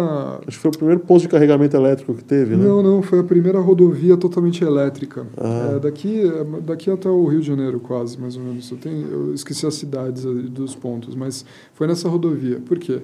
[0.47, 2.65] Acho que foi o primeiro posto de carregamento elétrico que teve, né?
[2.65, 5.25] Não, não, foi a primeira rodovia totalmente elétrica.
[5.37, 5.73] Ah.
[5.75, 6.23] É, daqui,
[6.65, 8.71] daqui até o Rio de Janeiro, quase, mais ou menos.
[8.71, 12.59] Eu, tenho, eu esqueci as cidades dos pontos, mas foi nessa rodovia.
[12.65, 13.01] Por quê?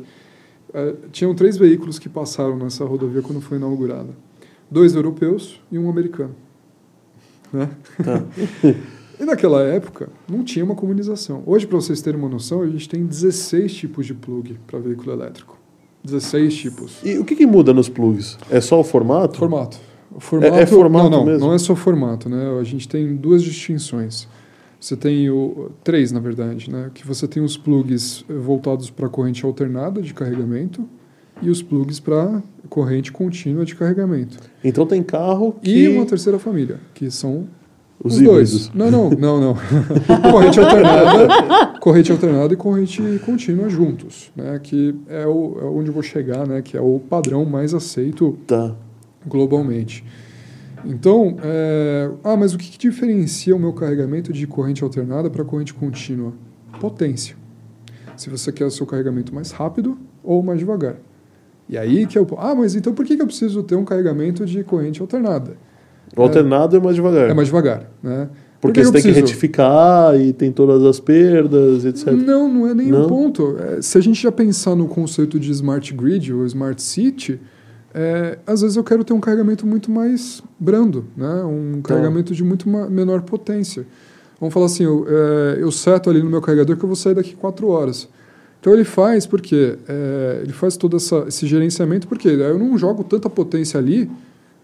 [0.74, 4.09] É, tinham três veículos que passaram nessa rodovia quando foi inaugurada.
[4.70, 6.36] Dois europeus e um americano.
[7.51, 7.70] Né?
[8.03, 8.24] Tá.
[9.20, 11.41] e naquela época não tinha uma comunização.
[11.45, 15.11] Hoje, para vocês terem uma noção, a gente tem 16 tipos de plug para veículo
[15.11, 15.57] elétrico.
[16.03, 16.97] 16 tipos.
[17.03, 18.38] E o que, que muda nos plugs?
[18.49, 19.38] É só o formato?
[19.38, 19.80] Formato.
[20.11, 21.47] O formato É- é formato não, não, mesmo?
[21.47, 22.57] não é só formato, né?
[22.59, 24.28] A gente tem duas distinções.
[24.80, 26.89] Você tem o três, na verdade, né?
[26.93, 30.88] Que você tem os plugs eh, voltados para corrente alternada de carregamento
[31.41, 34.38] e os plugs para corrente contínua de carregamento.
[34.63, 35.84] Então tem carro que...
[35.84, 37.47] E uma terceira família, que são
[38.01, 38.73] Os os, dois.
[38.73, 39.57] Não, não, não, não.
[40.32, 41.27] corrente alternada,
[41.82, 44.59] corrente alternada e corrente contínua juntos, né?
[44.63, 46.61] Que é, o, é onde eu vou chegar, né?
[46.61, 48.73] Que é o padrão mais aceito Tá.
[49.27, 50.05] globalmente.
[50.86, 55.43] Então, é, ah, mas o que, que diferencia o meu carregamento de corrente alternada para
[55.43, 56.34] corrente contínua?
[56.80, 57.36] Potência.
[58.15, 60.97] Se você quer o seu carregamento mais rápido ou mais devagar.
[61.67, 64.45] E aí que eu, ah, mas então por que, que eu preciso ter um carregamento
[64.45, 65.55] de corrente alternada?
[66.17, 67.30] O alternado é mais devagar.
[67.30, 68.30] É mais devagar, né?
[68.59, 72.11] Por Porque que você tem que retificar e tem todas as perdas, etc.
[72.11, 73.07] Não, não é nem Não?
[73.07, 73.55] ponto.
[73.57, 77.39] É, se a gente já pensar no conceito de smart grid ou smart city,
[77.93, 81.43] é, às vezes eu quero ter um carregamento muito mais brando, né?
[81.43, 81.89] um Tá.
[81.89, 83.85] carregamento de muito menor potência.
[84.39, 87.13] Vamos falar assim, eu, é, eu seto ali no meu carregador que eu vou sair
[87.15, 88.07] daqui quatro horas.
[88.59, 93.03] Então ele faz porque é, ele faz todo essa, esse gerenciamento porque eu não jogo
[93.03, 94.09] tanta potência ali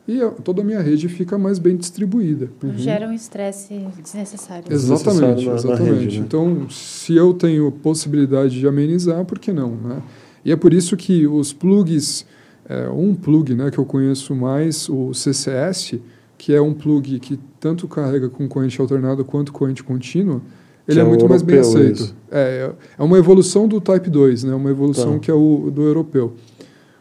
[0.08, 2.50] e eu- toda a minha rede fica mais bem distribuída.
[2.76, 3.74] Gera um estresse
[4.04, 4.66] desnecessário.
[4.70, 6.00] Exatamente, Desnecessário na- na exatamente.
[6.04, 6.26] rede, né?
[6.26, 10.02] Então, se eu tenho possibilidade de amenizar, por que não, né?
[10.44, 12.26] E é por isso que os plugs,
[12.68, 16.00] é, um plug, né, que eu conheço mais, o CCS,
[16.38, 20.42] que é um plug que tanto carrega com corrente alternada quanto corrente contínua,
[20.88, 22.02] ele é, é muito mais bem aceito.
[22.02, 22.16] isso.
[22.32, 24.54] É, é uma evolução do Type 2, né?
[24.54, 25.20] Uma evolução Tá.
[25.20, 26.36] que é o do europeu.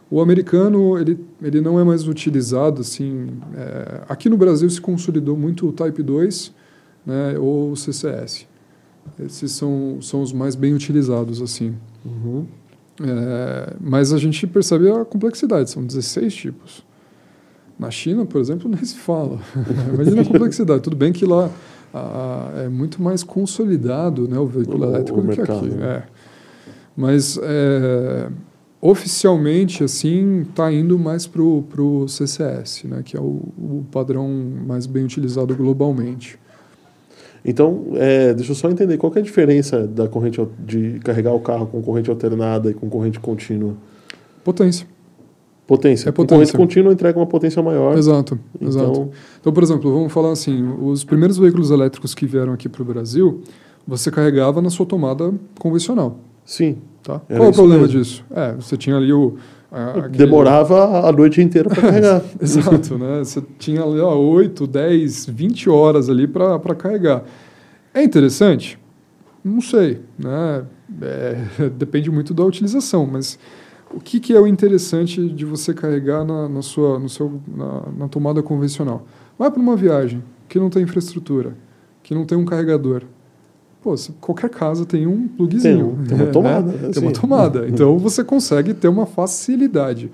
[0.09, 3.27] O americano, ele, ele não é mais utilizado, assim...
[3.55, 6.53] é, aqui no Brasil se consolidou muito o Type 2
[7.05, 8.47] né, ou o CCS.
[9.19, 11.75] Esses são, são os mais bem utilizados, assim.
[12.03, 12.45] Uhum.
[13.01, 16.85] É, mas a gente percebe a complexidade, são 16 tipos.
[17.77, 19.39] Na China, por exemplo, nem se fala.
[19.93, 20.81] Imagina a complexidade.
[20.81, 21.49] Tudo bem que lá
[21.93, 25.75] a- é muito mais consolidado né, o veículo O- elétrico o do que mercado, aqui.
[25.75, 25.85] né?
[25.85, 26.03] É.
[26.95, 28.29] Mas é,
[28.79, 34.29] oficialmente, assim, está indo mais para o CCS, né, que é o, o padrão
[34.65, 36.39] mais bem utilizado globalmente.
[37.45, 41.31] Então, é, deixa eu só entender, qual que é a diferença da corrente de carregar
[41.33, 43.75] o carro com corrente alternada e com corrente contínua?
[44.43, 44.87] Potência.
[45.67, 46.09] Potência.
[46.09, 46.35] É potência.
[46.35, 47.97] corrente contínua entrega uma potência maior.
[47.97, 48.91] Exato, exato.
[48.91, 49.09] Então,
[49.41, 52.85] Então, por exemplo, vamos falar assim: os primeiros veículos elétricos que vieram aqui para o
[52.85, 53.41] Brasil,
[53.87, 56.19] você carregava na sua tomada convencional.
[56.43, 56.77] sim.
[57.01, 57.19] Tá?
[57.19, 57.99] Qual é o problema mesmo.
[57.99, 58.25] disso?
[58.31, 59.35] É, você tinha ali o.
[59.75, 62.21] aquele- Demorava a noite inteira para carregar.
[62.41, 63.19] Exato, né?
[63.19, 67.23] Você tinha ali ó, 8, 10, 20 horas ali para carregar.
[67.93, 68.79] É interessante?
[69.43, 70.63] Não sei, né?
[71.01, 73.37] É, depende muito da utilização, mas
[73.93, 77.83] o que, que é o interessante de você carregar na, na sua, no seu, na,
[77.97, 79.05] na tomada convencional?
[79.37, 81.55] Vai para uma viagem que não tem infraestrutura,
[82.03, 83.03] que não tem um carregador.
[83.85, 85.95] Pô, qualquer casa tem um plugzinho.
[86.07, 86.31] Tem tem uma né?
[86.31, 86.99] tomada, Tem assim.
[87.01, 87.67] uma tomada.
[87.69, 90.11] Então você consegue ter uma facilidade.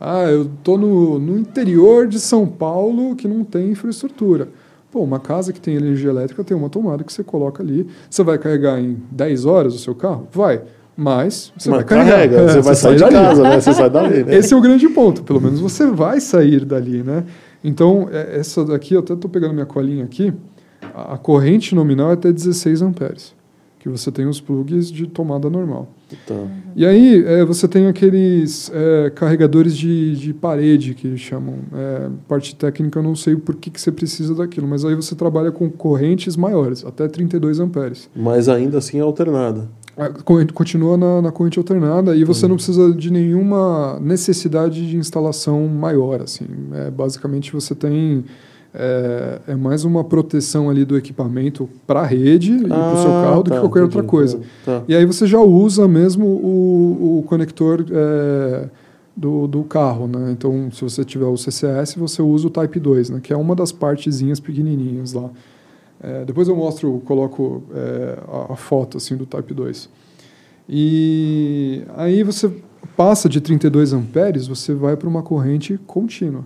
[0.00, 4.48] Ah, eu tô no, no interior de São Paulo que não tem infraestrutura.
[4.90, 7.86] Pô, uma casa que tem energia elétrica tem uma tomada que você coloca ali.
[8.08, 10.26] Você vai carregar em 10 horas o seu carro?
[10.32, 10.62] Vai.
[10.96, 12.10] Mas você Mas vai carregar.
[12.12, 13.14] carrega, É, você vai sai sair de dali.
[13.14, 13.60] casa, né?
[13.60, 14.34] Você sai dali, né?
[14.36, 15.22] Esse é o grande ponto.
[15.22, 17.24] Pelo menos você vai sair dali, né?
[17.62, 20.32] Então, é- essa daqui, eu até estou pegando minha colinha aqui,
[20.94, 23.34] a corrente nominal é até 16 amperes,
[23.78, 25.88] que você tem os plugs de tomada normal.
[26.26, 26.34] Tá.
[26.74, 31.56] E aí, é, você tem aqueles é, carregadores de, de parede, que chamam.
[31.72, 35.14] É, parte técnica, eu não sei por que, que você precisa daquilo, mas aí você
[35.14, 38.10] trabalha com correntes maiores, até 32 amperes.
[38.14, 39.68] Mas ainda assim é alternada.
[40.54, 46.22] Continua na, na corrente alternada e você não precisa de nenhuma necessidade de instalação maior.
[46.22, 46.46] Assim.
[46.72, 48.24] É, basicamente, você tem.
[48.72, 53.10] É, é mais uma proteção ali do equipamento para a rede e para o seu
[53.10, 54.40] Ah, carro do tá, que qualquer outra coisa.
[54.64, 54.84] Tá.
[54.86, 58.68] E aí você já usa mesmo o, o conector é,
[59.16, 60.30] do, do carro, né?
[60.30, 63.20] Então, se você tiver o CCS, você usa o Type 2, né?
[63.20, 65.30] Que é uma das partezinhas pequenininhas lá.
[66.02, 69.88] É, depois eu mostro, coloco é, a, a foto assim do Type 2.
[70.68, 72.50] E aí você
[72.96, 76.44] passa de 32 amperes, você vai para uma corrente contínua,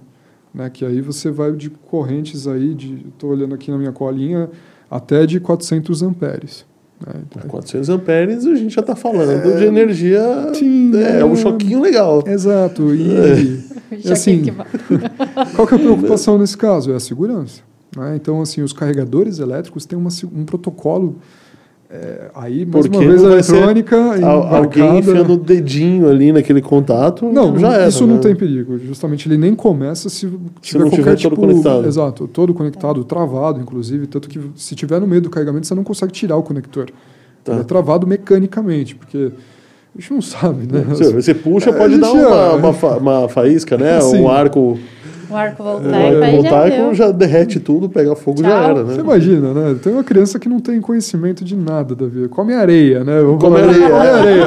[0.54, 0.70] né?
[0.70, 4.48] Que aí você vai de correntes aí de, estou olhando aqui na minha colinha,
[4.90, 6.64] até de 400 amperes.
[7.04, 7.22] Né?
[7.28, 10.22] Então, 400 amperes a gente já está falando de energia.
[10.54, 11.24] Sim, é, é.
[11.24, 12.22] um choquinho legal.
[12.26, 12.94] Exato.
[12.94, 14.44] E, e Já assim,
[15.56, 16.92] qual que é a preocupação nesse caso?
[16.92, 17.62] É a segurança.
[17.96, 18.14] né?
[18.14, 21.18] Então, assim, os carregadores elétricos têm uma um protocolo.
[21.90, 23.96] É, aí, mais Porque uma vez, não a eletrônica.
[24.26, 27.26] Al- alguém enfiando o dedinho ali naquele contato.
[27.30, 28.20] Não, já era, isso não né?
[28.20, 28.78] tem perigo.
[28.78, 30.28] Justamente ele nem começa se
[30.60, 31.36] tiver não qualquer tiver tipo.
[31.36, 31.86] todo conectado.
[31.86, 34.06] Exato, todo conectado, travado, inclusive.
[34.06, 36.86] Tanto que se tiver no meio do carregamento, você não consegue tirar o conector.
[37.44, 37.52] Tá.
[37.52, 39.30] Ele é travado mecanicamente, porque
[39.96, 40.84] a gente não sabe, né?
[40.88, 43.98] Você, você puxa, pode dar uma, uma, fa- uma faísca, né?
[44.02, 44.78] Um arco
[45.30, 46.94] O arco voltaico arco aí já voltaico deu.
[46.94, 48.70] já derrete tudo, pega fogo já Tchau.
[48.70, 49.00] era, Você né?
[49.02, 49.76] imagina, né?
[49.82, 52.28] Tem uma criança que não tem conhecimento de nada da vida.
[52.28, 53.20] Come areia, né?
[53.20, 53.88] Vamos Come areia.
[53.88, 54.44] Come areia.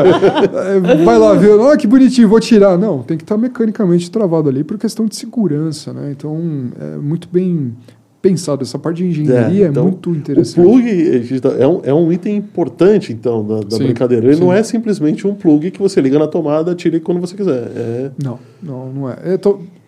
[0.99, 2.77] É, Vai lá ver, olha que bonitinho, vou tirar.
[2.77, 6.09] Não, tem que estar mecanicamente travado ali por questão de segurança, né?
[6.11, 6.39] Então,
[6.79, 7.73] é muito bem
[8.21, 8.63] pensado.
[8.63, 10.55] Essa parte de engenharia é, então, muito O interessante.
[10.61, 14.25] plug gente tá- é um, é um item importante, então, da, da Sim, brincadeira.
[14.25, 14.41] Ele sim.
[14.41, 17.71] não é simplesmente um plug que você liga na tomada, tira quando você quiser.
[17.75, 19.15] É, Não, não, não é.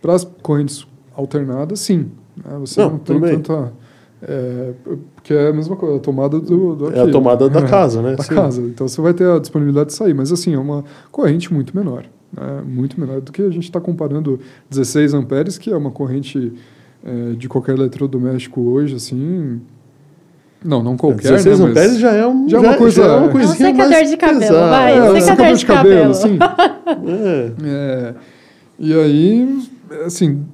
[0.01, 0.85] Para as correntes
[1.15, 2.11] alternadas, sim.
[2.37, 2.57] né?
[2.61, 3.73] Você Não, não, tem tanta.
[4.21, 4.71] É,
[5.15, 7.11] porque é a mesma coisa, a tomada do, do é a aqui.
[7.11, 8.15] tomada da É, casa, né?
[8.15, 8.35] da Sim.
[8.35, 8.61] casa.
[8.61, 12.03] Então você vai ter a disponibilidade de sair, mas assim, é uma corrente muito menor.
[12.35, 12.61] Né?
[12.65, 14.39] Muito menor do que a gente está comparando
[14.69, 16.51] 16 amperes, que é uma corrente
[17.03, 19.61] é, de qualquer eletrodoméstico hoje, assim.
[20.63, 21.65] Não, não qualquer, 16 né?
[21.67, 23.89] Amperes já é, um, já é uma coisa- já é uma É um coisinha secador
[23.89, 24.69] mais de cabelo, pesada.
[24.69, 26.13] vai, É, um um secador de cabelo.
[26.13, 26.37] sim.
[27.07, 27.51] É.
[27.63, 28.13] É,
[28.77, 29.59] e aí,
[30.05, 30.45] assim,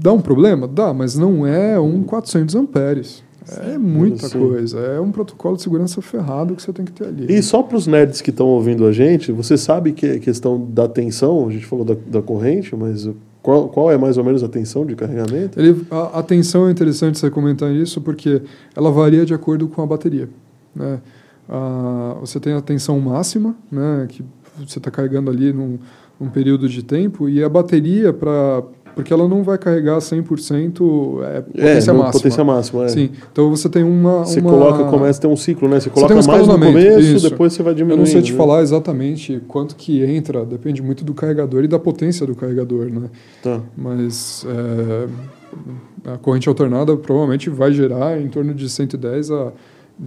[0.00, 0.66] dá um problema?
[0.68, 3.22] Dá, mas não é um 400 amperes.
[3.62, 4.38] É muita Sim.
[4.38, 4.78] coisa.
[4.78, 7.26] É um protocolo de segurança ferrado que você tem que ter ali.
[7.28, 10.66] E só para os nerds que estão ouvindo a gente, você sabe que a questão
[10.70, 13.08] da tensão, a gente falou da, da corrente, mas
[13.42, 15.60] qual, qual é mais ou menos a tensão de carregamento?
[15.60, 18.40] Ele, a, a tensão é interessante você comentar isso porque
[18.74, 20.28] ela varia de acordo com a bateria.
[20.74, 21.00] Né?
[21.46, 24.24] Ah, você tem a tensão máxima, né, que
[24.58, 25.78] você está carregando ali num,
[26.20, 28.62] num período de tempo, e a bateria, pra,
[28.94, 32.12] porque ela não vai carregar 100% é, potência no máxima.
[32.12, 32.88] potência máxima, é.
[32.88, 34.24] Sim, então você tem uma.
[34.24, 35.80] Você uma- coloca, começa a ter um ciclo, né?
[35.80, 37.30] Você coloca tem um mais no começo, isso.
[37.30, 38.00] depois você vai Eu diminuindo.
[38.00, 38.38] não sei te né?
[38.38, 43.08] falar exatamente quanto que entra, depende muito do carregador e da potência do carregador, né?
[43.42, 43.60] Tá.
[43.76, 49.52] Mas é, a corrente alternada provavelmente vai gerar em torno de 110 a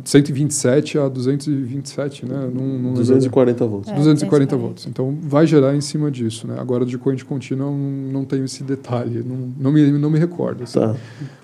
[0.03, 2.35] 127 a 227, né?
[2.53, 2.93] Não, não lembro.
[2.95, 3.89] 240 volts.
[3.89, 4.57] É, 240 240.
[4.57, 4.85] volts.
[4.87, 6.57] Então vai gerar em cima disso, né?
[6.59, 10.63] Agora de corrente contínua não, não tenho esse detalhe, não, não, me, não me recordo.
[10.63, 10.79] assim.
[10.79, 10.95] Tá.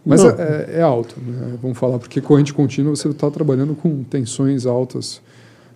[0.05, 1.57] Mas é, é- é alto, né?
[1.61, 5.21] Vamos falar, porque corrente contínua você está trabalhando com tensões altas.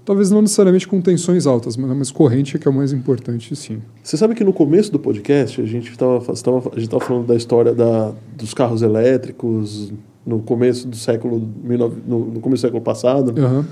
[0.03, 3.53] Talvez não necessariamente com tensões altas, mas, mas corrente é que é o mais importante,
[3.57, 3.81] sim.
[4.01, 8.53] Você sabe que no começo do podcast a gente estava falando da história da, dos
[8.53, 9.91] carros elétricos
[10.27, 13.33] no começo do século 19 no, começo do século passado.
[13.39, 13.65] Aham.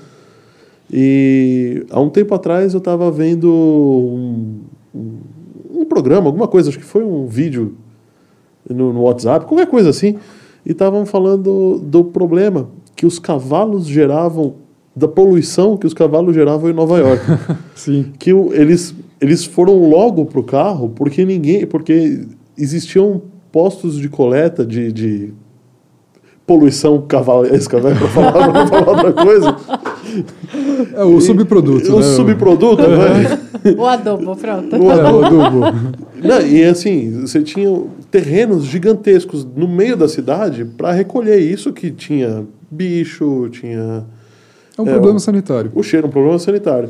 [0.92, 4.62] E há um tempo atrás eu estava vendo um,
[4.94, 5.18] um,
[5.82, 7.76] um programa, alguma coisa, acho que foi um vídeo
[8.70, 10.18] no, no WhatsApp, qualquer coisa assim,
[10.66, 14.56] e estavam falando do problema que os cavalos geravam,
[14.96, 17.24] da poluição que os cavalos geravam em Nova York.
[17.76, 18.14] Sim.
[18.18, 21.66] que eles, eles foram logo pro carro porque ninguém.
[21.66, 22.26] porque
[22.58, 23.22] existiam
[23.52, 24.92] postos de coleta de.
[24.92, 25.34] de
[26.46, 27.96] poluição cavalesca, né?
[27.96, 29.56] Para falar, pra falar outra coisa.
[30.94, 32.04] É o subproduto, O né?
[32.04, 33.40] subproduto, né?
[33.78, 34.76] O adobo, pronto.
[34.76, 35.66] O É, o adubo.
[35.66, 35.78] adubo.
[36.24, 37.82] Não, e assim, você tinha
[38.12, 44.04] terrenos gigantescos no meio da cidade para recolher isso que tinha bicho, tinha
[44.78, 45.72] É um É, problema o- sanitário.
[45.74, 46.90] o cheiro, um problema sanitário.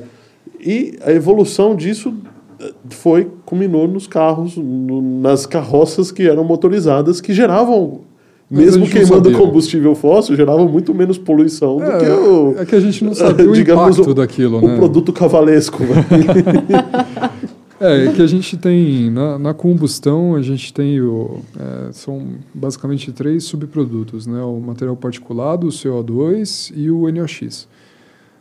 [0.59, 2.13] E a evolução disso
[2.59, 8.01] eh, foi, culminou nos carros, no- nas carroças que eram motorizadas, que geravam,
[8.49, 12.79] mesmo queimando combustível fóssil, geravam muito menos poluição do que É, o, é que a
[12.79, 14.77] gente não sabia o digamos, impacto o- daquilo, o né?
[14.77, 15.83] produto cavalesco.
[15.83, 16.05] né?
[17.77, 22.25] É, é que a gente tem, na, na combustão, a gente tem, o, é, são
[22.53, 24.41] basicamente três subprodutos, né?
[24.41, 27.67] O material particulado, o CO2 e o NOx.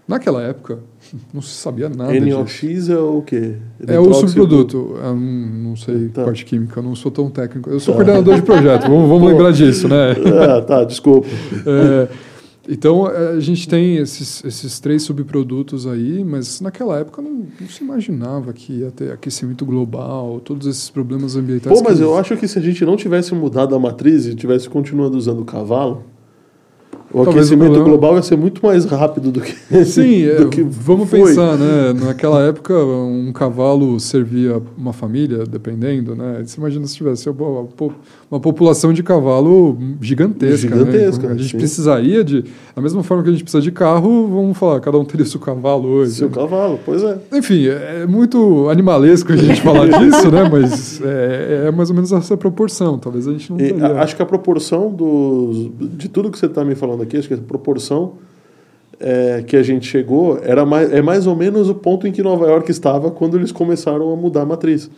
[0.06, 0.80] Naquela época,
[1.32, 2.36] não se sabia nada disso.
[2.38, 3.56] NOx é o quê?
[3.86, 4.96] É o subproduto.
[5.02, 6.24] Eu não, não sei Tá.
[6.24, 7.70] parte química, eu não sou tão técnico.
[7.70, 10.12] Eu sou coordenador de projeto, vamos, vamos lembrar disso, né?
[10.46, 11.26] Ah, tá, desculpa.
[11.66, 12.08] É,
[12.68, 17.68] então, é, a gente tem esses, esses três subprodutos aí, mas naquela época não, não
[17.68, 21.76] se imaginava que ia ter aquecimento global, todos esses problemas ambientais.
[21.76, 24.68] Pô, mas eu acho que se a gente não tivesse mudado a matriz e tivesse
[24.68, 26.04] continuando usando o cavalo,
[27.14, 29.54] O Talvez o aquecimento problema- global vai ser muito mais rápido do que.
[29.86, 31.20] Sim, é, do que vamos foi.
[31.20, 31.92] pensar, né?
[32.04, 36.42] Naquela época, um cavalo servia uma família, dependendo, né?
[36.44, 37.92] Você imagina se tivesse uma, po-
[38.28, 41.34] uma população de cavalo gigantesca, Gigantesca, né?
[41.34, 41.56] A gente sim.
[41.56, 42.44] precisaria de...
[42.74, 45.38] Da mesma forma que a gente precisa de carro, vamos falar, cada um teria seu
[45.38, 46.14] cavalo hoje.
[46.14, 47.16] Seu cavalo, pois é.
[47.32, 50.48] Enfim, é muito animalesco a gente falar disso, né?
[50.50, 52.98] Mas é, é mais ou menos essa proporção.
[52.98, 54.00] Talvez a gente não E teria...
[54.00, 57.34] acho que a proporção dos, de tudo que você está me falando aqui, acho que
[57.34, 58.14] a proporção
[58.98, 62.22] é, que a gente chegou era mais, é mais ou menos o ponto em que
[62.22, 64.90] Nova York estava quando eles começaram a mudar a matriz.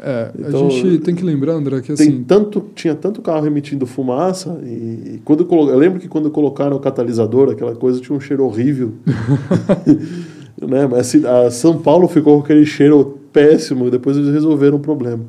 [0.00, 2.22] É, Então, a gente tem que lembrar, André, que assim...
[2.22, 4.66] tanto, tinha tanto carro emitindo fumaça e,
[5.14, 8.44] e quando colo- eu lembro que quando colocaram o catalisador, aquela coisa tinha um cheiro
[8.44, 8.92] horrível.
[10.60, 10.86] né?
[10.86, 14.80] Mas assim, a São Paulo ficou com aquele cheiro péssimo e depois eles resolveram o
[14.80, 15.24] problema.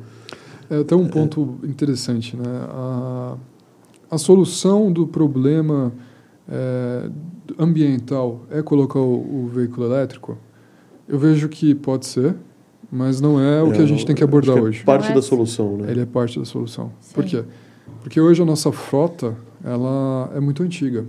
[0.70, 2.44] É até um ponto interessante, né?
[2.68, 3.34] A,
[4.10, 5.92] a solução do problema
[6.48, 7.08] é,
[7.58, 10.36] ambiental é colocar o, o veículo elétrico?
[11.08, 12.34] Eu vejo que pode ser,
[12.90, 14.84] mas não é o que a gente tem que abordar que é hoje.
[14.84, 15.90] Parte é- da solução, né?
[15.90, 16.92] Ele é parte da solução.
[17.00, 17.14] Sim.
[17.14, 17.44] Por quê?
[18.02, 21.04] Porque hoje a nossa frota ela é muito antiga.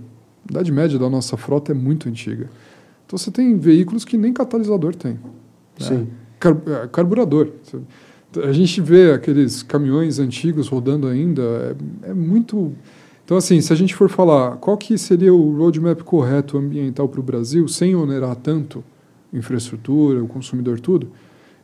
[0.48, 2.50] A idade média da nossa frota é muito antiga.
[3.06, 5.18] Então você tem veículos que nem catalisador tem.
[5.78, 6.08] Sim.
[6.38, 7.48] Car- é, carburador.
[8.42, 11.42] A gente vê aqueles caminhões antigos rodando ainda,
[12.02, 12.72] é, é muito.
[13.24, 17.20] Então, assim, se a gente for falar qual que seria o roadmap correto ambiental para
[17.20, 18.82] o Brasil, sem onerar tanto
[19.32, 21.08] infraestrutura, o consumidor, tudo,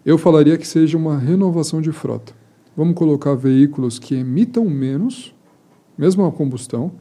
[0.07, 2.33] eu falaria que seja uma renovação de frota.
[2.77, 5.35] Vamos colocar veículos que emitam menos,
[5.97, 6.93] mesmo a combustão,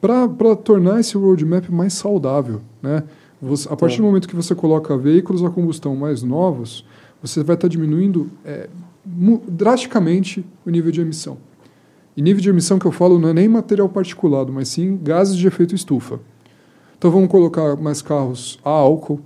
[0.00, 2.60] para tornar esse roadmap mais saudável.
[2.82, 3.04] Né?
[3.40, 4.02] Você- a partir Tá.
[4.02, 6.84] do momento que você coloca veículos a combustão mais novos,
[7.22, 8.68] você vai estar diminuindo é,
[9.48, 11.38] drasticamente o nível de emissão.
[12.16, 15.36] E nível de emissão que eu falo não é nem material particulado, mas sim gases
[15.36, 16.20] de efeito estufa.
[16.98, 19.20] Então vamos colocar mais carros a álcool,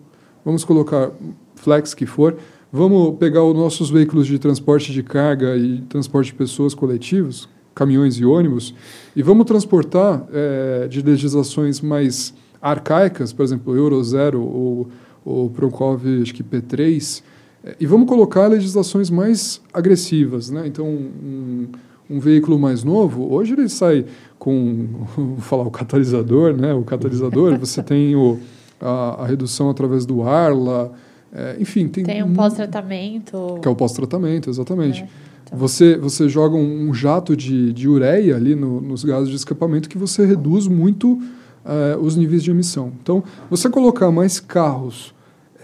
[0.45, 1.11] vamos colocar
[1.57, 2.37] flex que for,
[2.73, 8.17] vamos pegar os nossos veículos de transporte de carga e transporte de pessoas coletivos, caminhões
[8.17, 8.75] e ônibus,
[9.15, 12.33] e vamos transportar eh, de legislações mais
[12.63, 14.89] arcaicas, por exemplo, Euro 0 ou,
[15.25, 17.23] ou Proncov, acho que P3,
[17.65, 20.51] eh, e vamos colocar legislações mais agressivas.
[20.51, 20.67] Né?
[20.67, 21.67] Então, um,
[22.09, 24.05] um veículo mais novo, hoje ele sai
[24.39, 26.73] com, vou falar, o catalisador, né?
[26.75, 28.39] o catalisador, você tem o,
[28.81, 30.91] a, a redução através do ar lá,
[31.33, 33.59] eh, enfim, tem, Tem um pós-tratamento.
[33.61, 35.03] que é o pós-tratamento, exatamente.
[35.03, 35.09] né?
[35.45, 39.37] Então, Você, você joga um, um jato de, de ureia ali no- nos gases de
[39.37, 41.21] escapamento que você reduz muito
[41.65, 42.93] eh, os níveis de emissão.
[43.03, 45.15] Então, você colocar mais carros,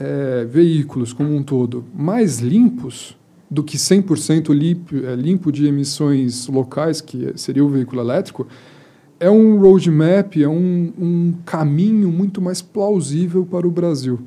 [0.00, 3.16] eh, veículos como um todo, mais limpos
[3.52, 8.46] do que 100% limpo, eh, limpo de emissões locais, que seria o veículo elétrico,
[9.20, 14.18] é um roadmap, é um, um caminho muito mais plausível para o Brasil.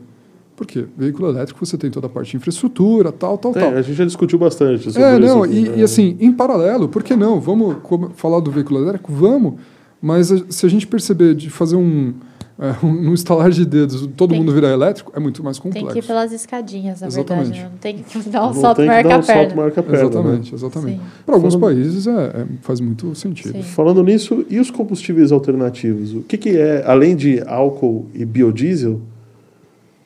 [0.56, 0.86] Por quê?
[0.96, 3.70] Veículo elétrico você tem toda a parte de infraestrutura, tal, tal, É, tal.
[3.74, 5.22] a gente já discutiu bastante sobre É, isso.
[5.28, 5.78] não, aqui, e, né?
[5.80, 7.42] e assim, em paralelo, por que não?
[7.42, 7.78] Vamos
[8.16, 9.12] falar do veículo elétrico?
[9.12, 9.56] Vamos,
[10.00, 12.14] mas se a gente perceber de fazer um,
[12.58, 15.92] é, um, estalar de dedos, todo Tem mundo virar elétrico, é muito mais Tem complexo.
[15.94, 17.46] que ir pelas escadinhas, na Exatamente.
[17.52, 17.64] verdade.
[17.66, 17.70] né?
[17.72, 19.56] Não tem que dar um Não salto tem que marca dar a um salto perna.
[19.62, 19.98] marca perna.
[20.00, 20.06] né?
[20.10, 21.02] Exatamente, exatamente.
[21.26, 23.52] Para alguns Falando- países é, é- faz muito sentido.
[23.58, 23.62] Sim.
[23.64, 26.14] Falando nisso, e os combustíveis alternativos?
[26.14, 29.02] O que, que é, além de álcool e biodiesel, o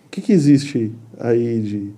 [0.10, 1.94] que, que existe aí de,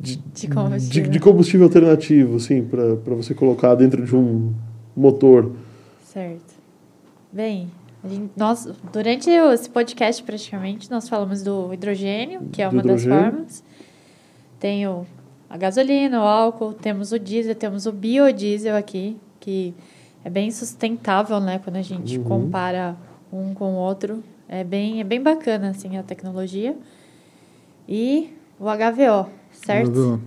[0.00, 1.10] de, De de, combustível.
[1.10, 4.52] de combustível alternativo, assim, para você colocar dentro de um
[4.96, 5.50] motor?
[6.12, 6.54] Certo.
[7.32, 7.68] Bem,
[8.08, 13.64] gente- nós, durante esse podcast, praticamente, nós falamos do hidrogênio, que é uma das formas.
[14.58, 15.06] Tem o,
[15.48, 19.74] a gasolina, o álcool, temos o diesel, temos o biodiesel aqui, que
[20.24, 21.58] é bem sustentável, né?
[21.62, 22.24] Quando a gente Uhum.
[22.24, 22.96] compara
[23.32, 24.22] um com o outro.
[24.48, 26.76] É bem, é bem bacana, assim, a tecnologia.
[27.88, 29.92] E o HVO, certo?
[29.92, 30.20] Viu?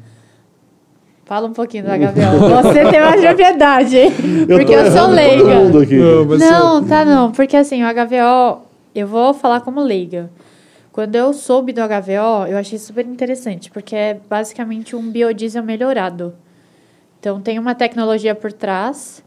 [1.25, 2.63] Fala um pouquinho do HVO.
[2.63, 4.11] Você tem mais propriedade, hein?
[4.47, 5.43] Porque tô eu sou leiga.
[5.43, 5.95] mundo aqui.
[5.95, 7.31] Não, mas Não, tá não.
[7.31, 8.61] Porque assim, o HVO,
[8.93, 10.29] eu vou falar como leiga.
[10.91, 16.33] Quando eu soube do HVO, eu achei super interessante, porque é basicamente um biodiesel melhorado.
[17.19, 19.23] Então tem uma tecnologia por trás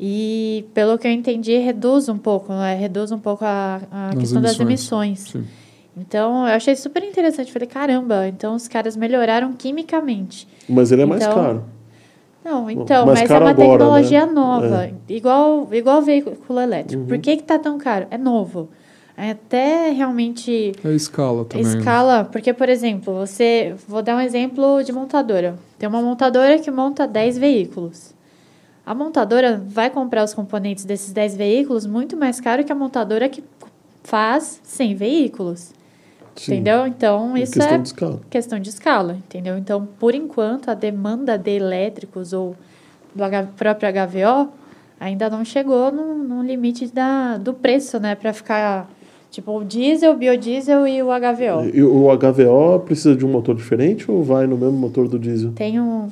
[0.00, 2.74] e, pelo que eu entendi, reduz um pouco, né?
[2.74, 5.34] Reduz um pouco a, a questão das emissões.
[5.34, 5.44] emissões.
[5.44, 5.57] Sim.
[6.00, 7.52] Então, eu achei super interessante.
[7.52, 10.46] Falei, caramba, então os caras melhoraram quimicamente.
[10.68, 11.64] Mas ele é mais Então, caro.
[12.44, 14.32] Não, então, mais mas é uma agora, tecnologia né?
[14.32, 17.02] nova, igual igual veículo elétrico.
[17.02, 17.08] Uhum.
[17.08, 18.06] Por que que tá tão caro?
[18.10, 18.70] É novo.
[19.16, 21.66] É até realmente É escala também.
[21.66, 21.76] né?
[21.78, 25.56] escala, porque por exemplo, você, vou dar um exemplo de montadora.
[25.78, 28.14] Tem uma montadora que monta 10 veículos.
[28.86, 33.28] a montadora vai comprar os componentes desses 10 veículos muito mais caro que a montadora
[33.28, 33.42] que
[34.04, 35.72] faz 100 veículos.
[36.38, 36.54] Sim.
[36.54, 36.86] Entendeu?
[36.86, 38.20] Então, É isso questão é de escala.
[38.30, 39.58] questão de escala, entendeu?
[39.58, 42.54] Então, por enquanto, a demanda de elétricos ou
[43.14, 44.48] do H- próprio HVO
[45.00, 48.14] ainda não chegou no, no limite da, do preço, né?
[48.14, 48.88] Para ficar,
[49.30, 51.74] tipo, o diesel, o biodiesel e o HVO.
[51.74, 55.52] E o HVO precisa de um motor diferente ou vai no mesmo motor do diesel?
[55.52, 56.08] Tem um...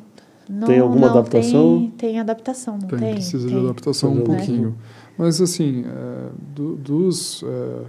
[0.48, 1.78] Não, Tem alguma não, adaptação?
[1.80, 3.14] Tem, tem adaptação, não Tem, tem?
[3.14, 3.64] precisa de Tem.
[3.64, 4.24] adaptação um Tem.
[4.24, 4.76] pouquinho.
[5.18, 7.82] Mas, assim, é, do- dos é,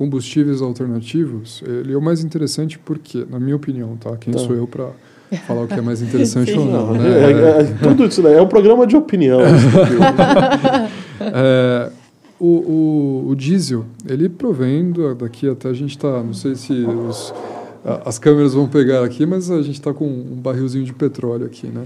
[0.00, 4.16] combustíveis alternativos, ele é o mais interessante porque, na minha opinião, tá?
[4.16, 4.40] Quem Tá.
[4.40, 4.88] sou eu para
[5.46, 7.06] falar o que é mais interessante ou não, Não, né?
[7.06, 9.40] é- é- é- tudo isso é um programa de opinião.
[9.40, 9.60] aqui.
[11.22, 11.90] É,
[12.40, 16.72] o, o, o diesel, ele provém do- daqui até a gente está, não sei se
[16.72, 17.34] os-
[17.84, 21.44] a- as câmeras vão pegar aqui, mas a gente está com um barrilzinho de petróleo
[21.44, 21.82] aqui, né?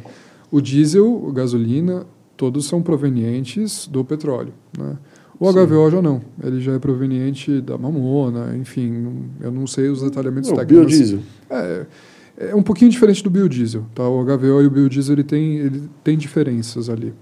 [0.53, 4.97] O diesel, a gasolina, todos são provenientes do petróleo, né?
[5.39, 5.67] O Sim.
[5.67, 10.51] HVO já não, ele já é proveniente da mamona, enfim, eu não sei os detalhamentos
[10.51, 10.87] Não, técnicos.
[10.87, 11.19] biodiesel.
[11.51, 11.87] É,
[12.39, 14.09] é um pouquinho diferente do biodiesel, tá?
[14.09, 17.13] O HVO e o biodiesel ele tem, ele tem diferenças ali.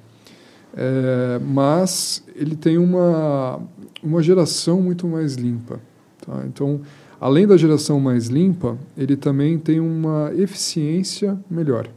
[0.74, 3.60] É, mas ele tem uma,
[4.02, 5.80] uma geração muito mais limpa.
[6.24, 6.44] Tá?
[6.46, 6.80] Então,
[7.20, 11.88] além da geração mais limpa, ele também tem uma eficiência melhor.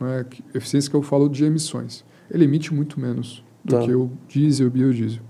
[0.00, 0.24] Né?
[0.54, 2.04] Eficiência que eu falo de emissões.
[2.30, 3.82] Ele emite muito menos do Tá.
[3.82, 5.22] que o diesel e o biodiesel.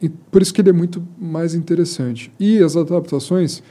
[0.00, 2.32] E por isso que ele é muito mais interessante.
[2.40, 3.62] E as adaptações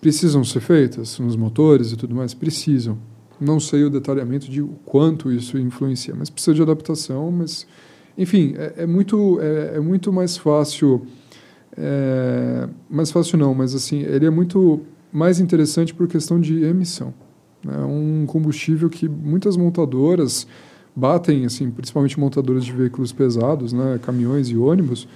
[0.00, 2.32] precisam ser feitas nos motores e tudo mais?
[2.32, 2.98] Precisam.
[3.40, 7.30] Não sei o detalhamento de quanto isso influencia, mas precisa de adaptação.
[7.32, 7.66] Mas,
[8.16, 11.06] enfim, é, é muito, é, é muito mais fácil.
[11.76, 14.82] É, mais fácil não, mas assim, ele é muito
[15.12, 17.12] mais interessante por questão de emissão.
[17.66, 20.46] É um combustível que muitas montadoras
[20.94, 25.08] batem, assim, principalmente montadoras de veículos pesados, né, caminhões e ônibus,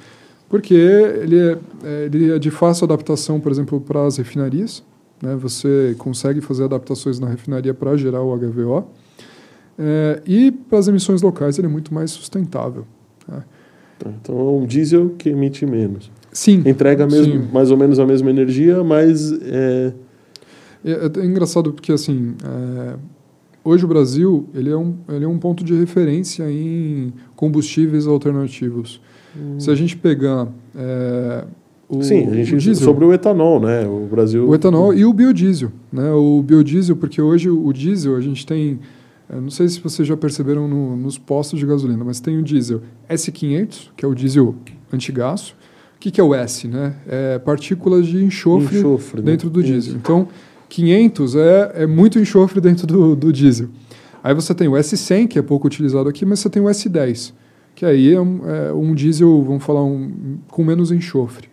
[0.49, 4.83] porque ele é, é, ele é de fácil adaptação, por exemplo, para as refinarias.
[5.23, 5.37] Né?
[5.37, 8.87] Você consegue fazer adaptações na refinaria para gerar o HVO.
[9.79, 12.85] É, e para as emissões locais ele é muito mais sustentável.
[13.27, 13.45] Tá,
[14.21, 16.11] Então é um diesel que emite menos.
[16.33, 16.63] Sim.
[16.67, 17.49] Entrega mesmo, Sim.
[17.53, 19.93] mais ou menos a mesma energia, mas é,
[20.85, 22.97] É, é engraçado porque assim é,
[23.65, 29.01] hoje o Brasil ele é, um, ele é um ponto de referência em combustíveis alternativos.
[29.59, 31.45] Se a gente pegar é,
[31.89, 33.87] o, sim, a gente o diesel, sobre o etanol, né?
[33.87, 35.71] O Brasil O etanol e o biodiesel.
[35.93, 36.11] Né?
[36.13, 38.79] O biodiesel, porque hoje o diesel a gente tem.
[39.31, 42.43] eu não sei se vocês já perceberam no- nos postos de gasolina, mas tem o
[42.43, 44.55] diesel S500, que é o diesel
[44.93, 45.55] antigaço.
[45.97, 46.69] O que, que é o S?
[46.69, 46.95] Né?
[47.09, 49.33] É partículas de enxofre, enxofre, né?
[49.33, 49.73] dentro do Isso.
[49.73, 49.95] diesel.
[49.97, 50.29] Então,
[50.69, 53.69] 500 é, é muito enxofre dentro do, do diesel.
[54.23, 57.33] Aí você tem o S100, que é pouco utilizado aqui, mas você tem o S10,
[57.79, 60.11] que aí é um, é um diesel, vamos falar, um,
[60.51, 61.47] com menos enxofre.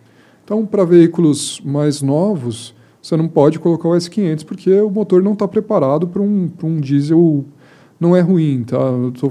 [0.43, 5.33] Então, para veículos mais novos, você não pode colocar o S500 porque o motor não
[5.33, 7.45] está preparado para um, pra um diesel.
[7.99, 8.75] Não é ruim, tá?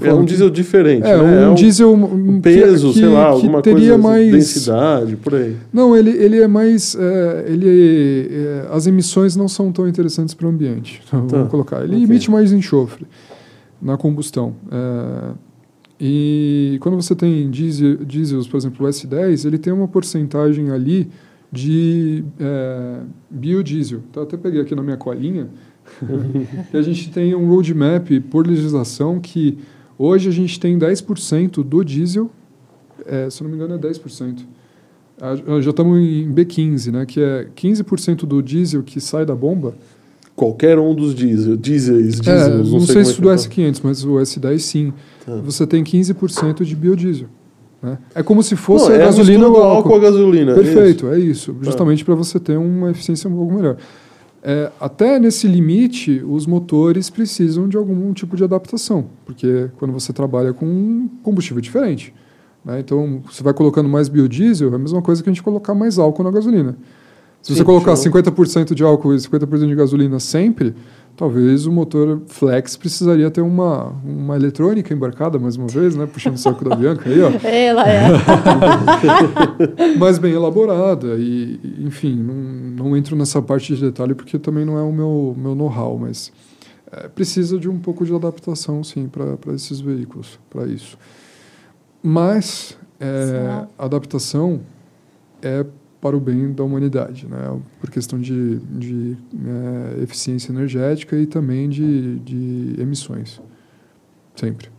[0.03, 1.47] É um diesel diferente, É, né?
[1.49, 5.15] um, é diesel um que- peso, que, sei lá, que alguma teria coisa, mais densidade,
[5.17, 5.55] por aí.
[5.73, 6.95] não, ele, ele é mais.
[6.95, 11.01] é, ele, é, as emissões não são tão interessantes para o ambiente.
[11.07, 11.83] Então, Tá, Vamos colocar.
[11.83, 12.03] Ele ok.
[12.05, 13.05] emite mais enxofre
[13.81, 14.53] na combustão.
[14.71, 15.33] É,
[15.99, 21.09] e quando você tem diesel, diesels, por exemplo, o S10, ele tem uma porcentagem ali
[21.51, 22.99] de é,
[23.29, 24.01] biodiesel.
[24.13, 25.47] Eu até peguei aqui na minha colinha.
[26.71, 29.57] que a gente tem um roadmap por legislação que
[29.97, 32.29] hoje a gente tem 10% do diesel,
[33.05, 34.39] é, se não me engano é 10%.
[35.21, 39.75] Ah, Já estamos em B15, né, que é 15% do diesel que sai da bomba.
[40.35, 43.35] Qualquer um dos diesel, diesels, É, diesels, não, sei, como é se do fala.
[43.37, 44.93] S500, mas o S10 sim.
[45.25, 45.35] Tá.
[45.37, 47.27] Você tem 15% de biodiesel.
[47.81, 47.97] Né?
[48.13, 49.65] É como se fosse Não, a é gasolina do álcool.
[49.93, 50.51] álcool à gasolina.
[50.51, 51.53] é Perfeito, é isso.
[51.53, 51.59] Tá.
[51.65, 53.77] Justamente para você ter uma eficiência um pouco melhor.
[54.43, 60.13] É, até nesse limite, os motores precisam de algum tipo de adaptação, porque quando você
[60.13, 62.13] trabalha com um combustível diferente.
[62.63, 62.79] né?
[62.79, 65.97] Então, você vai colocando mais biodiesel, é a mesma coisa que a gente colocar mais
[65.97, 66.77] álcool na gasolina.
[67.45, 68.11] Se Sim, você colocar show.
[68.11, 70.73] 50% de álcool e 50% de gasolina sempre,
[71.15, 76.07] talvez o motor flex precisaria ter uma, uma eletrônica embarcada mais uma vez, né?
[76.07, 78.07] puxando o saco da Bianca aí, ó Ela é.
[79.95, 82.33] mais bem elaborada e, enfim, não,
[82.87, 86.33] não entro nessa parte de detalhe porque também não é o meu, meu know-how, mas
[86.91, 90.97] é, precisa de um pouco de adaptação, sim, para esses veículos, para isso.
[92.01, 94.61] Mas é, adaptação
[95.43, 95.63] é
[96.05, 97.59] para o bem da humanidade, né?
[97.81, 103.41] por questão de, de é, eficiência energética e também de, de emissões,
[104.35, 104.69] sempre.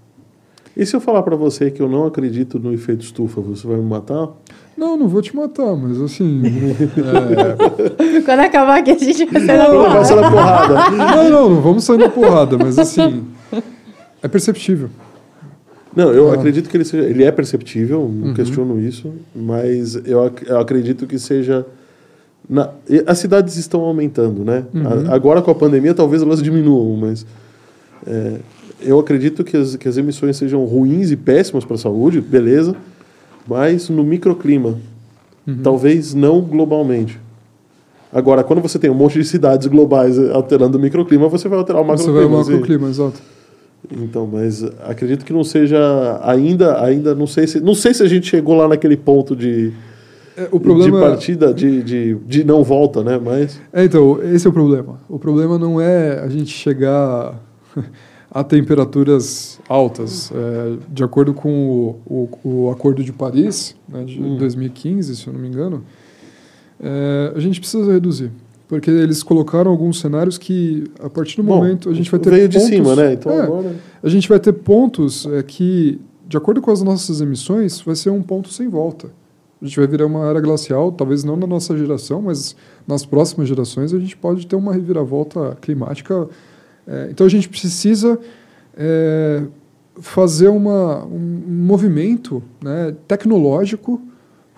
[0.77, 3.77] E se eu falar para você que eu não acredito no efeito estufa, você vai
[3.77, 4.29] me matar?
[4.77, 6.43] Não, não vou te matar, mas assim.
[6.95, 8.21] é...
[8.23, 10.91] Quando acabar aqui, a gente vai sair na Não, na porrada.
[10.93, 13.27] Não, não, não vamos sair na porrada, mas assim.
[14.23, 14.89] É perceptível.
[15.97, 16.35] Não, eu Ah.
[16.35, 21.07] acredito que ele seja, ele é perceptível, não questiono isso, mas eu, ac- eu acredito
[21.07, 21.65] que seja
[22.49, 22.71] na-
[23.07, 24.65] as cidades estão aumentando, né?
[25.09, 27.25] A- agora com a pandemia talvez elas diminuam, mas
[28.07, 28.35] é,
[28.83, 32.77] eu acredito que as, que as emissões sejam ruins e péssimas para a saúde, beleza,
[33.49, 34.79] mas no microclima,
[35.63, 37.19] talvez não globalmente.
[38.13, 41.83] Agora, quando você tem um monte de cidades globais alterando o microclima, você vai alterar
[41.83, 42.35] o Você vai macroclima.
[42.37, 42.51] ao assim.
[42.53, 43.23] macroclima, exato.
[43.91, 45.79] Então, mas acredito que não seja
[46.23, 49.73] ainda, ainda não sei se, não sei se a gente chegou lá naquele ponto de,
[50.37, 53.21] É, o problema de partida, de, de, de não volta, né?
[53.23, 54.99] Mas É, então, esse é o problema.
[55.09, 57.41] O problema não é a gente chegar
[58.31, 60.33] a temperaturas altas.
[60.35, 64.37] É, de acordo com o, o, o Acordo de Paris, né, de Hum.
[64.37, 65.85] 2015, se eu não me engano,
[66.81, 68.31] é, a gente precisa reduzir.
[68.69, 72.31] Porque eles colocaram alguns cenários que, a partir do bom, momento, a gente vai ter
[72.31, 73.13] veio de pontos- cima, né?
[73.13, 77.21] Então É, agora a gente vai ter pontos é, que, de acordo com as nossas
[77.21, 79.09] emissões, vai ser um ponto sem volta.
[79.63, 82.55] A gente vai virar uma era glacial, talvez não na nossa geração, mas
[82.87, 86.29] nas próximas gerações a gente pode ter uma reviravolta climática.
[86.87, 88.19] É, então a gente precisa
[88.77, 89.43] é,
[90.01, 91.19] fazer uma, um
[91.49, 94.01] movimento né, tecnológico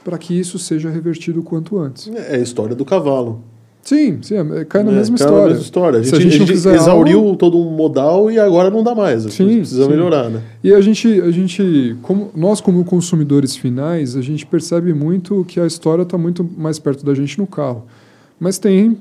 [0.03, 2.09] para que isso seja revertido o quanto antes.
[2.09, 3.43] é a história do cavalo.
[3.89, 4.99] Sim, sim, é, cai na né?
[4.99, 5.43] mesma Cai história.
[5.45, 5.99] Na mesma história.
[5.99, 8.95] A gente, a gente a gente exauriu algo- todo um modal e agora não dá
[8.95, 9.25] mais.
[9.25, 9.91] A gente Sim, precisa sim.
[9.91, 10.43] melhorar, né?
[10.63, 15.59] E a gente, a gente como, nós como consumidores finais, a gente percebe muito que
[15.59, 17.87] a história está muito mais perto da gente no carro.
[18.39, 18.99] Mas tem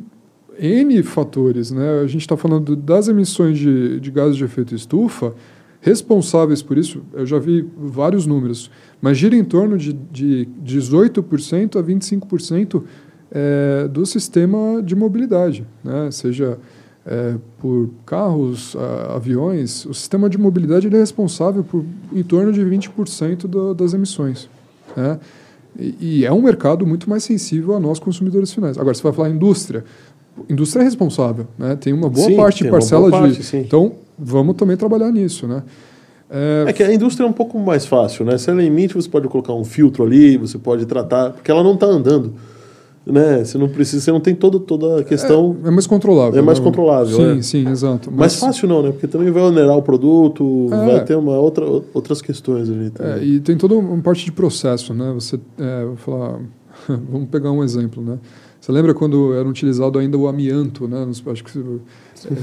[0.57, 1.99] N fatores, né?
[2.01, 5.33] A gente está falando das emissões de, de gases de efeito estufa,
[5.81, 11.77] responsáveis por isso, eu já vi vários números, mas gira em torno de, de 18%
[11.79, 12.83] a 25%
[13.31, 16.09] é, do sistema de mobilidade, né?
[16.11, 16.57] seja
[17.05, 19.85] é, por carros, a- aviões.
[19.85, 21.83] O sistema de mobilidade é responsável por
[22.13, 24.49] em torno de 20% do, das emissões.
[24.95, 25.19] Né?
[25.79, 28.77] E, e é um mercado muito mais sensível a nós consumidores finais.
[28.77, 29.83] Agora, você vai falar indústria.
[30.49, 31.75] Indústria é responsável, né?
[31.75, 33.43] tem uma boa Sim, parte, parcela parte, de.
[33.43, 33.59] sim.
[33.59, 35.47] Então, vamos também trabalhar nisso.
[35.47, 35.63] Né?
[36.29, 38.37] É, É que a indústria é um pouco mais fácil, né?
[38.37, 41.73] Se ela emite, você pode colocar um filtro ali, você pode tratar, porque ela não
[41.73, 42.33] está andando.
[43.09, 43.45] Né?
[43.45, 45.55] Você não precisa, você não tem todo, toda a questão.
[45.63, 46.37] é mais controlável.
[46.37, 46.65] É mais né?
[46.65, 47.41] controlável, Sim, é.
[47.41, 48.11] sim, exato.
[48.11, 48.91] Mais fácil não, né?
[48.91, 50.85] Porque também vai onerar o produto, É.
[50.85, 53.23] vai ter uma outra, outras questões ali É, também.
[53.23, 55.11] e tem toda uma parte de processo, né?
[55.13, 56.39] Você, é, vou falar,
[57.09, 58.17] vamos pegar um exemplo, né?
[58.67, 61.07] Você lembra quando era utilizado ainda o amianto, né?
[61.31, 61.79] Acho que você-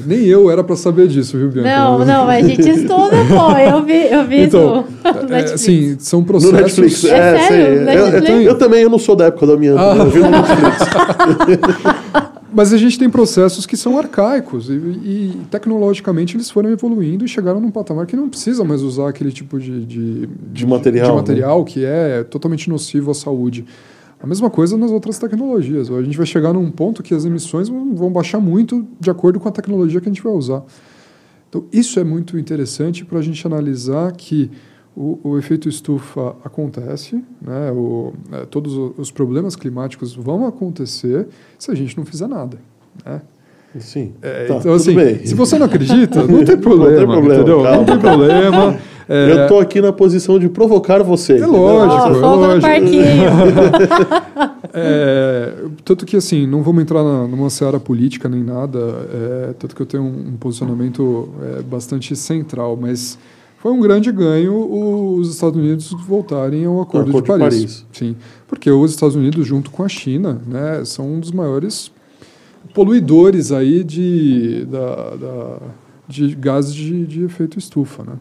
[0.06, 1.68] nem eu era para saber disso, viu, Bianca?
[1.68, 3.52] Não, não, mas a gente estuda, pô.
[3.58, 5.52] Eu vi, eu vi Então, isso no é, Netflix.
[5.52, 6.54] assim, são No processos.
[6.58, 7.46] Netflix, É é, sério?
[7.48, 7.58] sei.
[7.84, 8.28] No Eu- Netflix?
[8.30, 9.96] Eu, eu também, eu não sou da época do amianto, Ah.
[9.98, 10.78] eu vi no Netflix.
[12.56, 17.28] Mas a gente tem processos que são arcaicos e, e tecnologicamente eles foram evoluindo e
[17.28, 21.12] chegaram num patamar que não precisa mais usar aquele tipo de, de, De material, de
[21.12, 21.16] né?
[21.18, 23.66] material que é totalmente nocivo à saúde.
[24.24, 25.90] A mesma coisa nas outras tecnologias.
[25.90, 29.46] A gente vai chegar num ponto que as emissões vão baixar muito de acordo com
[29.50, 30.62] a tecnologia que a gente vai usar.
[31.46, 34.50] Então, isso é muito interessante para a gente analisar que
[34.96, 37.70] o, o efeito estufa acontece, né?
[37.72, 41.28] o, é, todos os problemas climáticos vão acontecer
[41.58, 42.58] se a gente não fizer nada.
[43.04, 43.20] Né?
[43.78, 44.14] Sim.
[44.22, 45.26] É, Tá, então, assim, bem.
[45.26, 47.62] se você não acredita, não tem problema, problema, entendeu?
[47.62, 47.76] calma.
[47.76, 48.78] Não tem problema.
[49.08, 51.38] É, Eu tô aqui na posição de provocar você.
[51.38, 52.60] É lógico, Ó, é fogo no lógico.
[52.62, 53.04] parquinho.
[54.76, 55.54] É,
[55.84, 58.78] tanto que assim, não vamos entrar na, numa seara política nem nada,
[59.48, 61.28] é, tanto que eu tenho um, um posicionamento
[61.58, 63.16] é, bastante central, mas
[63.58, 67.54] foi um grande ganho os Estados Unidos voltarem ao Acordo, Acordo de, de Paris.
[67.60, 67.86] Paris.
[67.92, 68.16] Sim,
[68.48, 71.92] porque os Estados Unidos, junto com a China, né, são um dos maiores
[72.74, 75.58] poluidores aí de, da, da-
[76.08, 78.12] de gases de, de efeito estufa, né?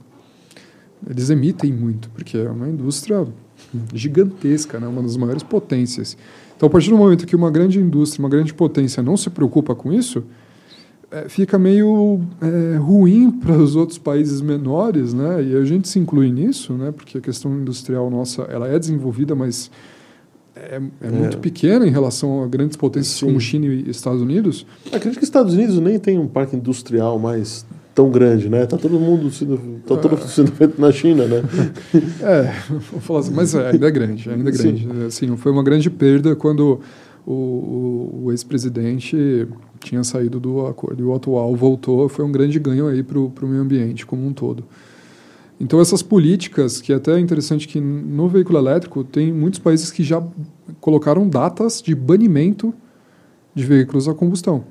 [1.09, 3.25] Eles emitem muito, porque é uma indústria
[3.93, 4.88] gigantesca, né?
[4.88, 6.17] uma das maiores potências.
[6.55, 9.75] Então, a partir do momento que uma grande indústria, uma grande potência não se preocupa
[9.75, 10.23] com isso,
[11.11, 15.43] é, fica meio é, ruim para os outros países menores, né?
[15.43, 16.91] E a gente se inclui nisso, né?
[16.91, 19.69] Porque a questão industrial nossa, ela é desenvolvida, mas
[20.55, 23.25] é, é muito pequena em relação a grandes potências Sim.
[23.27, 24.65] como China e Estados Unidos.
[24.88, 28.65] Acredito que os Estados Unidos nem tem um parque industrial mais tão grande, né?
[28.65, 31.43] Tá todo mundo sendo, tá todo sendo feito na China, né?
[32.21, 34.75] É, vou falar assim, mas é, ainda é grande, ainda é Sim.
[34.75, 35.05] grande.
[35.05, 36.79] Assim, foi uma grande perda quando
[37.25, 39.47] o, o, o ex-presidente
[39.79, 42.07] tinha saído do acordo e o atual voltou.
[42.09, 44.63] Foi um grande ganho aí para o meio ambiente como um todo.
[45.59, 50.03] Então, essas políticas, que é até interessante que no veículo elétrico, tem muitos países que
[50.03, 50.21] já
[50.81, 52.73] colocaram datas de banimento
[53.53, 54.65] de veículos a combustão.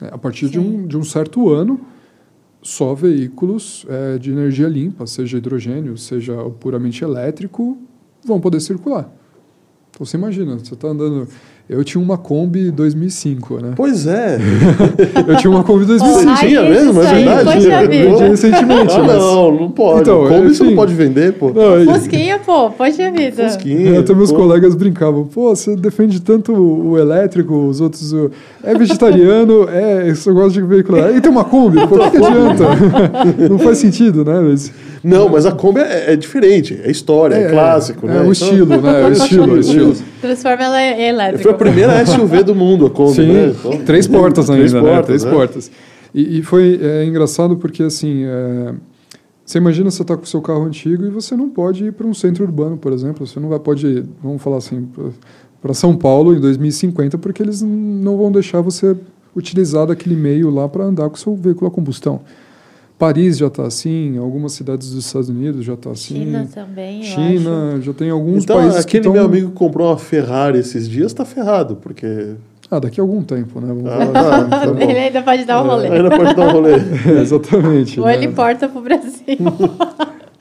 [0.00, 1.80] É, a partir de um, de um certo ano,
[2.62, 7.78] só veículos é, de energia limpa, seja hidrogênio, seja puramente elétrico,
[8.24, 9.10] vão poder circular.
[9.90, 11.28] Então você imagina, você está andando.
[11.68, 13.72] Eu tinha uma Kombi 2005, né?
[13.74, 14.38] Pois é.
[15.26, 16.36] eu tinha uma Kombi 2005.
[16.36, 17.02] Você tinha mesmo?
[17.02, 17.66] É verdade?
[17.66, 18.94] Eu vendi recentemente.
[18.94, 19.16] Ah, mas...
[19.16, 20.02] não, não pode.
[20.02, 21.50] Então, Kombi você não pode vender, pô.
[21.50, 23.48] Não, Fusquinha, pô, poxa vida.
[23.48, 23.98] Fusquinha.
[23.98, 24.38] Até meus pô.
[24.38, 25.24] colegas brincavam.
[25.24, 28.12] Pô, você defende tanto o elétrico, os outros...
[28.12, 28.30] O...
[28.62, 30.98] É vegetariano, é, você gosta de veículo.
[31.16, 32.64] E tem uma Kombi, pô, o que, que adianta?
[33.50, 34.40] não faz sentido, né?
[34.40, 34.72] Mas...
[35.06, 38.18] Não, mas a Kombi é, é diferente, é história, é, é clássico, é, né?
[38.18, 39.02] É o estilo, né?
[39.02, 39.94] É o estilo, o estilo.
[40.20, 41.42] Transforma ela em elétrica.
[41.44, 43.54] Foi a primeira SUV do mundo, a Kombi, Sim, né?
[43.56, 44.80] Então, três portas ainda, três né?
[44.80, 45.30] Portas, três né?
[45.30, 45.70] portas.
[46.12, 48.74] E, e foi é, engraçado porque, assim, é,
[49.44, 52.04] você imagina você está com o seu carro antigo e você não pode ir para
[52.04, 53.24] um centro urbano, por exemplo.
[53.24, 54.88] Você não vai, pode ir, vamos falar assim,
[55.62, 58.96] para São Paulo em 2050, porque eles não vão deixar você
[59.36, 62.22] utilizar daquele meio lá para andar com o seu veículo a combustão.
[62.98, 66.24] Paris já está assim, algumas cidades dos Estados Unidos já está assim.
[66.24, 69.98] China também, China, já tem alguns então, países aquele que meu amigo que comprou uma
[69.98, 72.34] Ferrari esses dias está ferrado, porque...
[72.70, 73.72] Ah, daqui a algum tempo, né?
[73.86, 75.86] Ah, tá, tá ele ainda pode dar um rolê.
[75.86, 76.72] É, ainda pode dar um rolê.
[76.72, 78.00] é, exatamente.
[78.00, 78.14] Ou né?
[78.14, 79.36] ele importa para o Brasil.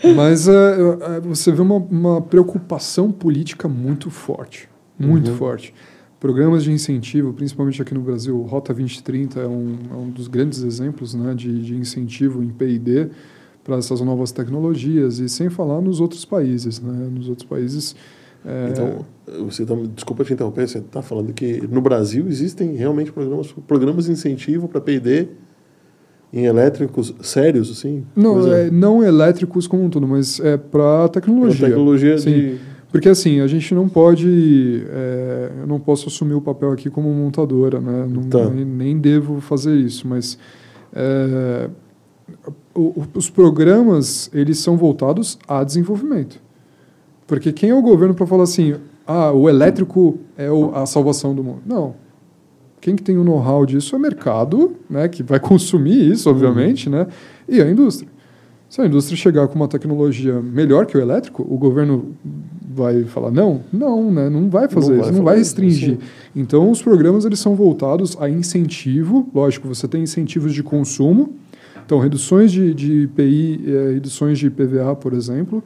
[0.15, 4.67] Mas é, é, você vê uma, uma preocupação política muito forte,
[4.97, 5.37] muito uhum.
[5.37, 5.73] forte
[6.19, 10.63] programas de incentivo, principalmente aqui no Brasil, Rota 2030 é um, é um dos grandes
[10.63, 13.09] exemplos né, de, de incentivo em P&D
[13.63, 17.09] para essas novas tecnologias e sem falar nos outros países, né?
[17.11, 17.95] Nos outros países.
[18.45, 18.69] É...
[18.69, 19.05] Então,
[19.43, 24.05] você tá, desculpa te interromper, você está falando que no Brasil existem realmente programas, programas
[24.05, 25.29] de incentivo para P&D
[26.31, 28.05] em elétricos sérios, assim?
[28.15, 31.59] Não, é, não elétricos como um todo, mas é para tecnologia.
[31.59, 32.31] Pra tecnologia Sim.
[32.31, 32.59] de
[32.95, 34.85] porque assim, a gente não pode.
[34.87, 38.07] É, eu não posso assumir o papel aqui como montadora, né?
[38.09, 38.49] Não, tá.
[38.49, 40.39] nem, nem, devo fazer isso, mas.
[40.93, 41.69] É,
[42.73, 46.41] o, os programas eles são voltados a desenvolvimento.
[47.27, 51.35] Porque quem é o governo para falar assim, ah, o elétrico é o, a salvação
[51.35, 51.63] do mundo?
[51.65, 51.95] Não.
[52.79, 56.87] Quem que tem o know-how disso é o mercado, né, que vai consumir isso, obviamente,
[56.87, 56.95] uhum.
[56.95, 57.07] né,
[57.45, 58.09] e a indústria.
[58.69, 62.15] Se a indústria chegar com uma tecnologia melhor que o elétrico, o governo
[62.75, 63.61] vai falar não?
[63.71, 64.29] Não, né?
[64.29, 65.97] não vai fazer não isso, vai não vai restringir.
[66.35, 69.27] Então, os programas eles são voltados a incentivo.
[69.33, 71.33] Lógico, você tem incentivos de consumo.
[71.85, 75.63] Então, reduções de, de IPI, eh, reduções de IPVA, por exemplo.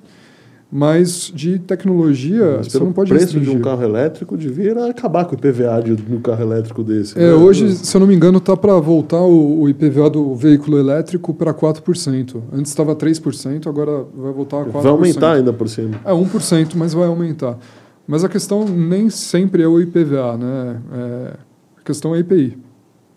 [0.71, 3.53] Mas de tecnologia, Mas você não pode preço restringir.
[3.53, 7.17] de um carro elétrico devia acabar com o IPVA de, no carro elétrico desse.
[7.17, 7.33] É, né?
[7.33, 11.33] Hoje, se eu não me engano, está para voltar o, o, IPVA do veículo elétrico
[11.33, 12.39] para 4%.
[12.53, 14.71] Antes estava 3%, agora vai voltar a 4%.
[14.71, 15.99] Vai aumentar ainda por cima.
[16.05, 17.57] É 1%, mas vai aumentar.
[18.05, 20.81] Mas a questão nem sempre é o IPVA, né?
[20.93, 21.33] É,
[21.77, 22.59] a questão é a IPI.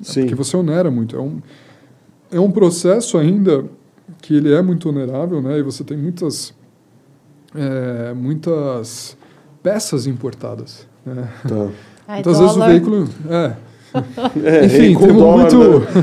[0.00, 0.20] Sim.
[0.20, 1.16] É porque você onera muito.
[1.16, 1.38] É um,
[2.30, 3.66] é um processo ainda
[4.22, 5.58] que ele é muito onerável, né?
[5.58, 6.54] E você tem muitas
[7.54, 9.16] é, muitas
[9.62, 10.86] peças importadas.
[11.04, 11.28] Né?
[11.46, 11.68] Tá.
[12.08, 13.08] Muitas vezes o veículo.
[13.28, 13.52] É.
[14.42, 15.56] É, Enfim, tem muito.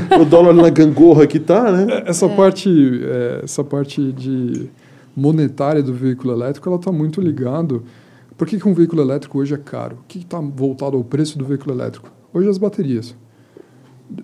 [0.08, 2.04] Na, o dólar na gangorra que tá, né?
[2.06, 2.36] Essa, é.
[2.36, 4.70] Parte, é, essa parte de
[5.16, 7.82] monetária do veículo elétrico ela está muito ligado.
[8.38, 9.98] Por que, que um veículo elétrico hoje é caro?
[10.02, 12.10] O que está voltado ao preço do veículo elétrico?
[12.32, 13.14] Hoje as baterias.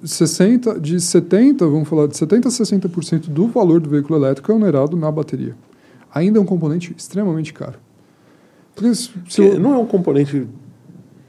[0.03, 4.55] 60, de 70, vamos falar, de 70% a 60% do valor do veículo elétrico é
[4.55, 5.55] onerado na bateria
[6.17, 7.79] ainda é um componente extremamente caro.
[8.75, 9.61] Porque se, se eu...
[9.61, 10.47] Não é um componente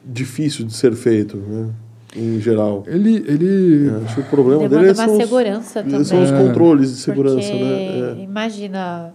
[0.06, 1.70] difícil de ser feito, né?
[2.16, 2.84] em geral.
[2.88, 3.90] Ele, ele...
[3.90, 6.04] É, acho que o problema Demanda dele é uma são segurança os, também.
[6.06, 8.16] São os controles de segurança, Porque, né?
[8.18, 8.24] É.
[8.24, 9.14] Imagina.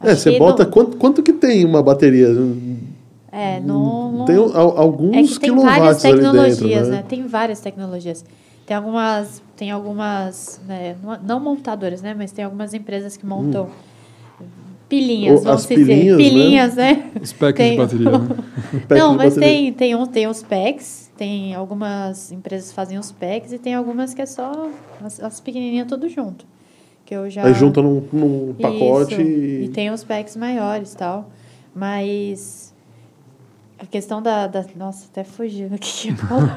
[0.00, 0.70] É, você bota não...
[0.70, 2.28] quanto, quanto que tem uma bateria?
[3.32, 6.96] É, não, tem alguns é que tem várias tecnologias, dentro, né?
[6.96, 7.04] né?
[7.06, 8.24] Tem várias tecnologias.
[8.64, 10.94] Tem algumas, tem algumas, né,
[11.26, 13.87] não montadoras, né, mas tem algumas empresas que montam hum
[14.88, 15.74] pilhinhas, vamos dizer.
[15.74, 16.94] Pilhinhas, pilhinhas, né?
[16.94, 17.10] né?
[17.22, 17.70] Os packs tem...
[17.72, 18.28] de bateria, né?
[18.98, 23.52] Não, mas tem, tem, um, tem os packs, tem algumas empresas que fazem os packs
[23.52, 24.68] e tem algumas que é só
[25.02, 26.44] as, as pequenininhas tudo junto.
[27.04, 27.44] Que eu já...
[27.44, 29.64] Aí junta num, num pacote e...
[29.64, 29.68] e...
[29.68, 31.30] tem os packs maiores e tal.
[31.74, 32.74] Mas...
[33.78, 34.64] A questão da, da...
[34.76, 36.08] Nossa, até fugiu aqui.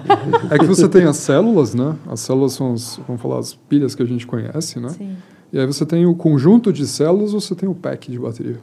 [0.50, 1.96] é que você tem as células, né?
[2.08, 4.90] As células são, as, vamos falar, as pilhas que a gente conhece, né?
[4.90, 5.16] Sim.
[5.52, 8.60] E aí você tem o conjunto de células, você tem o pack de bateria.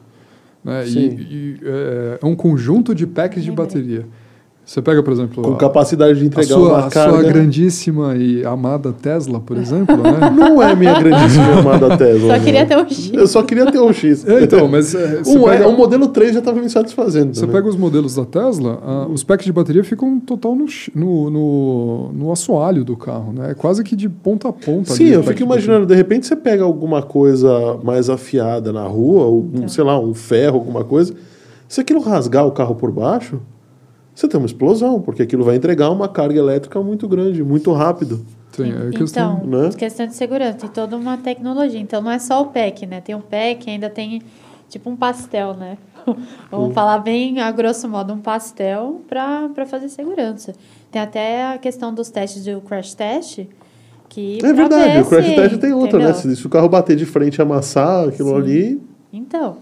[0.64, 0.86] Né?
[0.88, 4.06] E, e é, é, um conjunto de packs de bateria.
[4.68, 7.14] Você pega, por exemplo, Com a- capacidade de a entregar sua, uma a carga.
[7.14, 10.18] sua grandíssima e amada Tesla, por exemplo, né?
[10.30, 12.36] Não é minha grandíssima amada Tesla.
[12.36, 12.66] Só queria né?
[12.66, 13.10] ter um X.
[13.14, 14.28] Eu só queria ter um X.
[14.28, 17.34] É, então, mas é, um, pega, é, o modelo 3 já estava me satisfazendo.
[17.34, 17.56] você também.
[17.56, 22.30] pega os modelos da Tesla, os packs de bateria ficam total no, no, no, no
[22.30, 23.52] assoalho do carro, né?
[23.52, 24.92] É quase que de ponta a ponta.
[24.92, 28.82] Sim, ali, eu fico de imaginando, de repente você pega alguma coisa mais afiada na
[28.86, 29.68] rua, ou, um, Então.
[29.68, 31.14] sei lá, um ferro, alguma coisa.
[31.66, 33.40] Se aquilo rasgar o carro por baixo,
[34.18, 38.24] você tem uma explosão, porque aquilo vai entregar uma carga elétrica muito grande, muito rápido.
[38.52, 39.42] Sim, é questão.
[39.44, 39.70] Então, né?
[39.70, 41.78] questão de segurança, tem toda uma tecnologia.
[41.78, 43.00] Então, não é só o pack, né?
[43.00, 44.20] Tem um pack, ainda tem
[44.68, 45.78] tipo um pastel, né?
[46.50, 50.52] Vamos falar bem a grosso modo, um pastel para fazer segurança.
[50.90, 53.46] Tem até a questão dos testes do crash test,
[54.08, 56.10] que É verdade, ver o crash se- test tem outra, né?
[56.10, 56.34] entendeu?
[56.34, 58.36] Se, se o carro bater de frente e amassar aquilo Sim.
[58.36, 58.82] ali,
[59.12, 59.58] Então,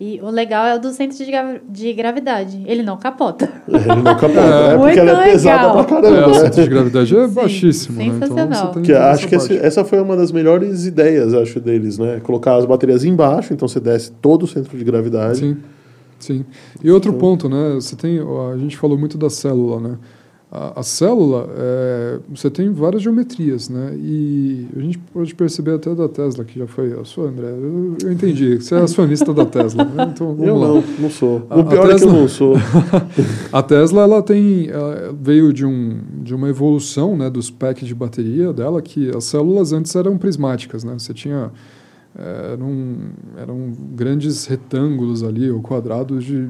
[0.00, 2.62] e o legal é o do centro de, gra- de gravidade.
[2.66, 3.48] Ele não capota.
[3.68, 4.40] ele não capota.
[4.40, 4.72] É.
[4.74, 5.84] É, porque ela é Muito pesada legal.
[5.84, 6.38] pra É, caramba, o né?
[6.40, 8.04] centro de gravidade é Sim, baixíssimo, né?
[8.06, 8.66] Então sensacional.
[8.68, 11.98] você tem Que acho essa que esse- essa foi uma das melhores ideias, acho, deles,
[11.98, 12.18] né?
[12.22, 15.38] Colocar as baterias embaixo, então você desce todo o centro de gravidade.
[15.40, 15.56] Sim,
[16.18, 16.44] sim.
[16.82, 17.74] E outro ponto, né?
[17.74, 19.98] Você tem, a gente falou muito da célula, né?
[20.52, 23.94] A, a célula, é, você tem várias geometrias, né?
[23.96, 27.46] E a gente pode perceber até da Tesla, que já foi a sua, André.
[27.50, 30.10] Eu, eu entendi, você é acionista da Tesla, né?
[30.12, 30.66] Então vamos Eu lá.
[30.68, 31.46] não, não sou.
[31.48, 32.54] A- o pior a é que eu Tesla- não sou.
[33.52, 37.94] A Tesla ela tem ela veio de, um, de uma evolução né, dos packs de
[37.94, 40.94] bateria dela que as células antes eram prismáticas, né?
[40.98, 41.52] Você tinha
[42.18, 42.72] eh, eram,
[43.40, 46.48] eram grandes retângulos ali ou quadrados de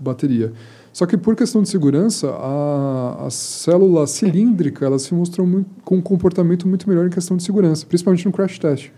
[0.00, 0.52] bateria.
[1.00, 5.96] Só que por questão de segurança, a, a célula cilíndrica ela se mostrou muito, com
[5.96, 8.90] um comportamento muito melhor em questão de segurança, principalmente no crash test.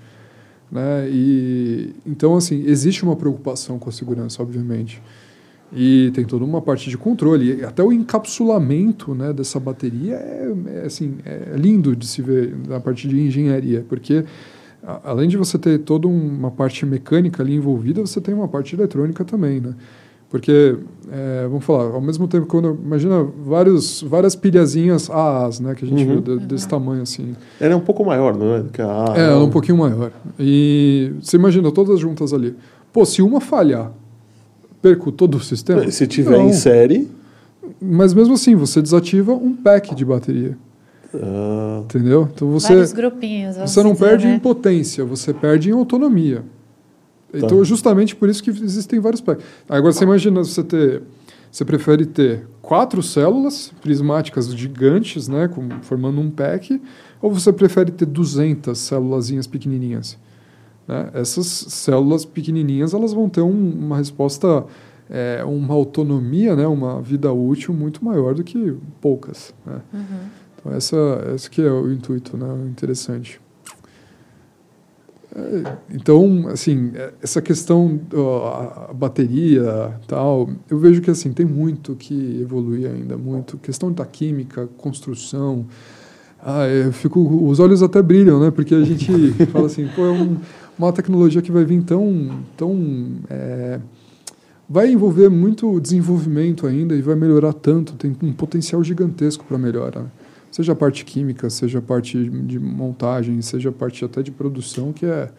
[0.69, 1.09] Né?
[1.09, 5.01] E, então, assim, existe uma preocupação com a segurança, obviamente.
[5.73, 7.65] E tem toda uma parte de controle.
[7.65, 10.53] Até o encapsulamento né, dessa bateria é,
[10.83, 14.25] é, assim, é lindo de se ver na parte de engenharia, porque
[14.83, 18.75] a- além de você ter toda uma parte mecânica ali envolvida, você tem uma parte
[18.75, 19.77] eletrônica também, né?
[20.33, 20.77] Porque,
[21.11, 25.89] é, vamos falar, ao mesmo tempo, quando imagina vários, várias pilhazinhas AAs, né, que a
[25.89, 26.21] gente Uhum.
[26.23, 27.37] viu de- desse tamanho assim.
[27.61, 28.61] Ela é um pouco maior, não é?
[28.63, 30.11] Do que a É, ela é um pouquinho maior.
[30.41, 32.57] E você imagina todas juntas ali.
[32.95, 33.93] Pô, se uma falhar,
[34.81, 35.89] perco todo o sistema?
[35.91, 36.49] Se tiver Não.
[36.49, 37.11] em série.
[37.79, 40.57] Mas mesmo assim, você desativa um pack de bateria,
[41.15, 42.27] ah, entendeu?
[42.35, 43.57] Então você, Vários grupinhos.
[43.57, 44.35] você não dizer, perde né?
[44.37, 46.43] em potência, você perde em autonomia.
[47.33, 49.45] Então, justamente por isso que existem vários packs.
[49.69, 51.03] Agora, você imagina você ter...
[51.51, 56.81] Você prefere ter quatro células prismáticas gigantes, né, com, formando um pack,
[57.21, 60.17] ou você prefere ter 200 célulazinhas pequenininhas?
[60.89, 61.11] né?
[61.13, 64.65] Essas células pequenininhas elas vão ter um- uma resposta,
[65.11, 69.55] é, uma autonomia, né, uma vida útil muito maior do que poucas.
[69.67, 69.81] Né?
[69.93, 70.01] Uhum.
[70.59, 70.97] Então essa,
[71.35, 73.39] esse que é o intuito, né, interessante.
[75.35, 75.63] É,
[75.95, 81.95] Então, assim, é, essa questão ó, a bateria, tal, eu vejo que assim tem muito
[81.97, 85.67] que evoluir ainda, muito questão da química, construção.
[86.45, 88.51] Ah, eu fico, os olhos até brilham, né?
[88.51, 89.11] Porque a gente
[89.53, 90.37] fala assim, pô, é um-
[90.79, 92.77] uma tecnologia que vai vir tão, tão
[93.31, 93.79] é,
[94.69, 100.07] vai envolver muito desenvolvimento ainda e vai melhorar tanto, tem um potencial gigantesco para melhorar.
[100.53, 104.93] Seja a parte química, seja a parte de montagem, seja a parte até de produção,
[104.93, 105.31] que é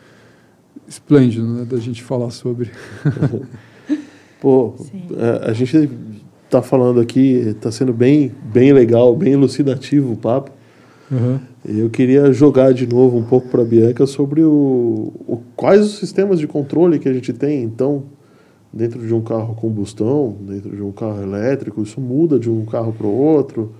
[0.87, 2.71] esplêndido né, da gente falar sobre.
[4.41, 4.73] pô,
[5.15, 5.89] é, a gente
[6.49, 10.51] tá falando aqui, tá sendo bem, bem legal, bem elucidativo o papo.
[11.63, 15.97] Eu queria jogar de novo um pouco para a Bianca sobre o, o- quais os
[15.99, 18.05] sistemas de controle que a gente tem, então,
[18.73, 22.65] dentro de um carro a combustão, dentro de um carro elétrico, isso muda de um
[22.65, 23.71] carro para o outro.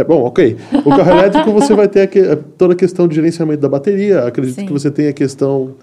[0.00, 0.56] É, bom, ok.
[0.84, 4.24] O carro elétrico você vai ter a que- toda a questão de gerenciamento da bateria,
[4.24, 4.66] acredito Sim.
[4.66, 5.74] que você tem a questão.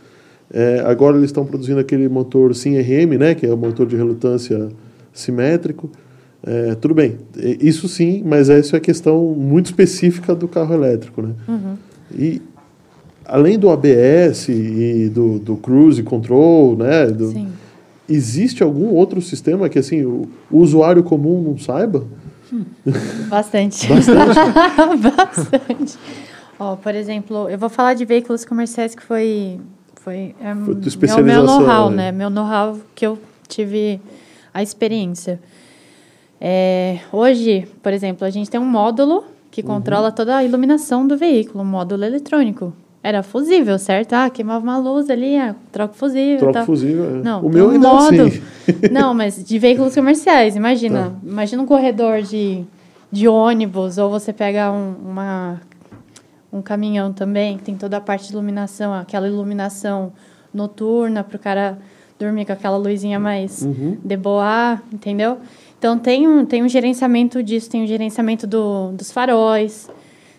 [0.54, 4.70] é, agora eles estão produzindo aquele motor SIM-RM, né, que é o motor de relutância
[5.12, 5.90] simétrico.
[6.46, 11.24] É, tudo bem, é, isso sim, mas essa é questão muito específica do carro elétrico,
[11.24, 11.30] né?
[11.48, 11.76] Uhum.
[12.16, 12.42] E
[13.26, 17.08] além do ABS e do, do cruise control, né?
[17.08, 17.48] do-
[18.08, 22.04] existe algum outro sistema que assim o, o usuário comum não saiba?
[23.28, 23.88] Bastante.
[23.92, 24.98] Bastante.
[25.16, 25.98] Bastante.
[26.60, 29.60] Ó, por exemplo, eu vou falar de veículos comerciais que foi
[30.02, 30.54] foi, é,
[31.08, 31.96] Foi meu, meu know-how, né?
[31.96, 32.12] né?
[32.12, 33.18] Meu know-how que eu
[33.48, 34.00] tive
[34.54, 35.40] a experiência.
[36.40, 39.68] É, hoje, por exemplo, a gente tem um módulo que Uhum.
[39.68, 42.72] controla toda a iluminação do veículo, um módulo eletrônico.
[43.08, 44.14] Era fusível, certo?
[44.14, 46.40] Ah, queimava uma luz ali, ah, troca fusível.
[46.40, 47.06] Troca fusível.
[47.18, 47.22] é.
[47.22, 48.42] Não, o meu ainda é modo- assim.
[48.92, 51.12] Não, mas de veículos comerciais, imagina.
[51.12, 51.12] Tá.
[51.24, 52.64] Imagina um corredor de,
[53.12, 55.62] de ônibus, ou você pega um, uma,
[56.52, 60.12] um caminhão também, que tem toda a parte de iluminação, aquela iluminação
[60.52, 61.78] noturna para o cara
[62.20, 63.98] dormir com aquela luzinha mais Uhum.
[64.04, 65.38] deboar, entendeu?
[65.78, 69.88] Então tem um, tem um gerenciamento disso, tem um gerenciamento do, dos faróis,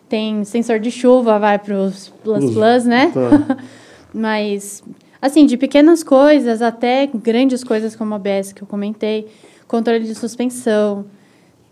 [0.08, 3.10] tem sensor de chuva, vai para os plus Plus, plus, né?
[3.12, 3.56] Tá.
[4.14, 4.82] Mas,
[5.20, 9.26] assim, de pequenas coisas até grandes coisas como a ABS que eu comentei,
[9.66, 11.04] controle de suspensão,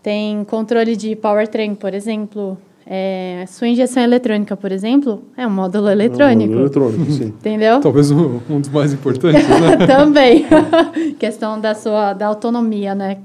[0.02, 2.58] tem controle de powertrain, por exemplo.
[2.86, 6.52] É, sua injeção eletrônica, por exemplo, é um módulo eletrônico.
[6.52, 7.28] Módulo eletrônico, sim.
[7.28, 7.80] Entendeu?
[7.80, 9.78] Talvez um, um dos mais importantes, né?
[9.88, 10.44] Também.
[11.18, 13.16] Questão da sua da autonomia, né?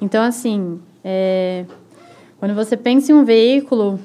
[0.00, 1.64] Então, assim, é,
[2.38, 3.98] quando você pensa em um veículo,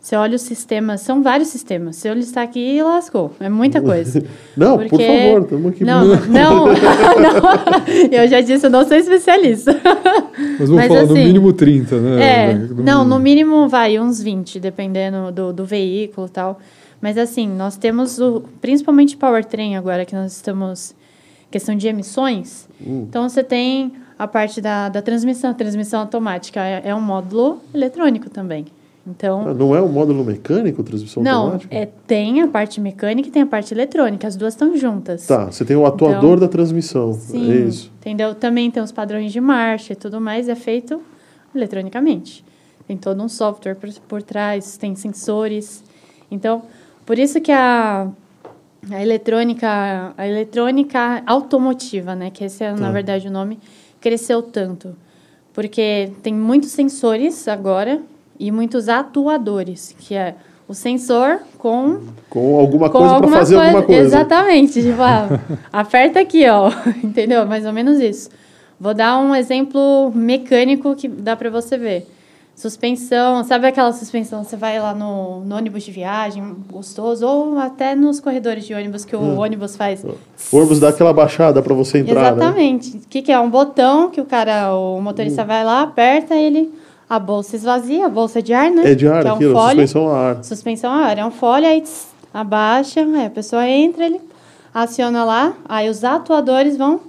[0.00, 1.96] você olha os sistemas, são vários sistemas.
[1.96, 3.32] Se eu listar aqui, lascou.
[3.38, 4.24] É muita coisa.
[4.56, 5.84] Não, por Porque- favor, estamos aqui.
[5.84, 6.66] Não, não, não.
[8.10, 9.72] Eu já disse, eu não sou especialista.
[9.78, 12.22] Mas vamos Mas falar no assim, mínimo 30, né?
[12.50, 13.50] É, No não, no mínimo.
[13.52, 16.58] mínimo vai uns 20, dependendo do, do veículo e tal.
[17.00, 20.94] Mas assim, nós temos o, principalmente powertrain agora, que nós estamos.
[21.50, 22.68] questão de emissões.
[22.84, 23.06] Hum.
[23.08, 28.28] Então você tem a parte da, da transmissão, transmissão automática é, é um módulo eletrônico
[28.30, 28.66] também.
[29.06, 29.48] Então.
[29.48, 31.74] Ah, Não é um módulo mecânico, transmissão Não, automática?
[31.74, 35.26] é, tem a parte mecânica e tem a parte eletrônica, as duas estão juntas.
[35.26, 37.12] Tá, você tem o atuador da transmissão.
[37.14, 37.90] Sim, É isso.
[37.98, 38.34] entendeu?
[38.34, 41.00] Também tem os padrões de marcha e tudo mais, é feito
[41.54, 42.44] eletronicamente.
[42.86, 45.82] Tem todo um software por, por trás, tem sensores.
[46.30, 46.62] Então,
[47.06, 48.08] por isso que a,
[48.90, 52.90] a eletrônica, a eletrônica automotiva, né, que esse é na Tá.
[52.92, 53.58] verdade o nome,
[54.00, 54.94] cresceu tanto.
[55.52, 58.00] Porque tem muitos sensores agora
[58.40, 60.34] e muitos atuadores, que é
[60.66, 61.98] o sensor com
[62.30, 64.02] Com alguma com coisa para fazer alguma coisa.
[64.02, 64.80] Exatamente.
[64.82, 65.28] Tipo, ah,
[65.72, 66.70] aperta aqui, ó.
[67.04, 67.44] Entendeu?
[67.46, 68.30] Mais ou menos isso.
[68.80, 72.08] Vou dar um exemplo mecânico que dá para você ver.
[72.56, 74.44] Suspensão, sabe aquela suspensão?
[74.44, 79.04] Você vai lá no, no ônibus de viagem, gostoso, ou até nos corredores de ônibus
[79.04, 79.38] que o Hum.
[79.38, 80.04] ônibus faz.
[80.04, 82.42] O ônibus dá aquela baixada para você entrar, né?
[82.44, 82.96] Exatamente.
[82.98, 83.38] O que, que é?
[83.40, 86.70] Um botão que o cara, o motorista vai lá, aperta ele,
[87.10, 88.92] a bolsa esvazia, a bolsa de ar, né?
[88.92, 89.68] É de ar que é um aquilo, fole.
[89.70, 90.44] suspensão a ar.
[90.44, 94.20] Suspensão a ar, é um fole, aí tss, abaixa, aí a pessoa entra, ele
[94.72, 97.00] aciona lá, aí os atuadores vão,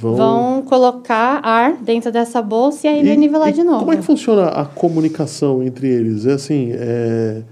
[0.00, 0.16] Vão...
[0.16, 3.78] vão colocar ar dentro dessa bolsa e aí vai nivelar e de novo.
[3.78, 6.26] Como é que funciona a comunicação entre eles?
[6.26, 7.42] É assim, é...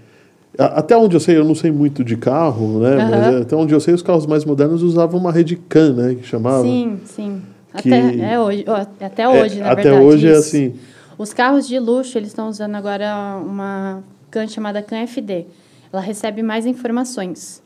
[0.59, 2.97] até onde eu sei, eu não sei muito de carro, né?
[2.97, 3.39] Mas Aham.
[3.39, 6.17] é, até onde eu sei, os carros mais modernos usavam uma rede CAN, né?
[6.21, 6.65] Que chamava.
[6.65, 7.41] Sim, sim.
[7.77, 8.65] Que- Até, é hoje,
[9.01, 10.05] até É, hoje, na até verdade.
[10.05, 10.41] hoje é isso.
[10.41, 10.75] assim.
[11.17, 15.47] Os carros de luxo, eles estão usando agora uma CAN chamada CAN FD.
[15.93, 17.63] Ela recebe mais informações.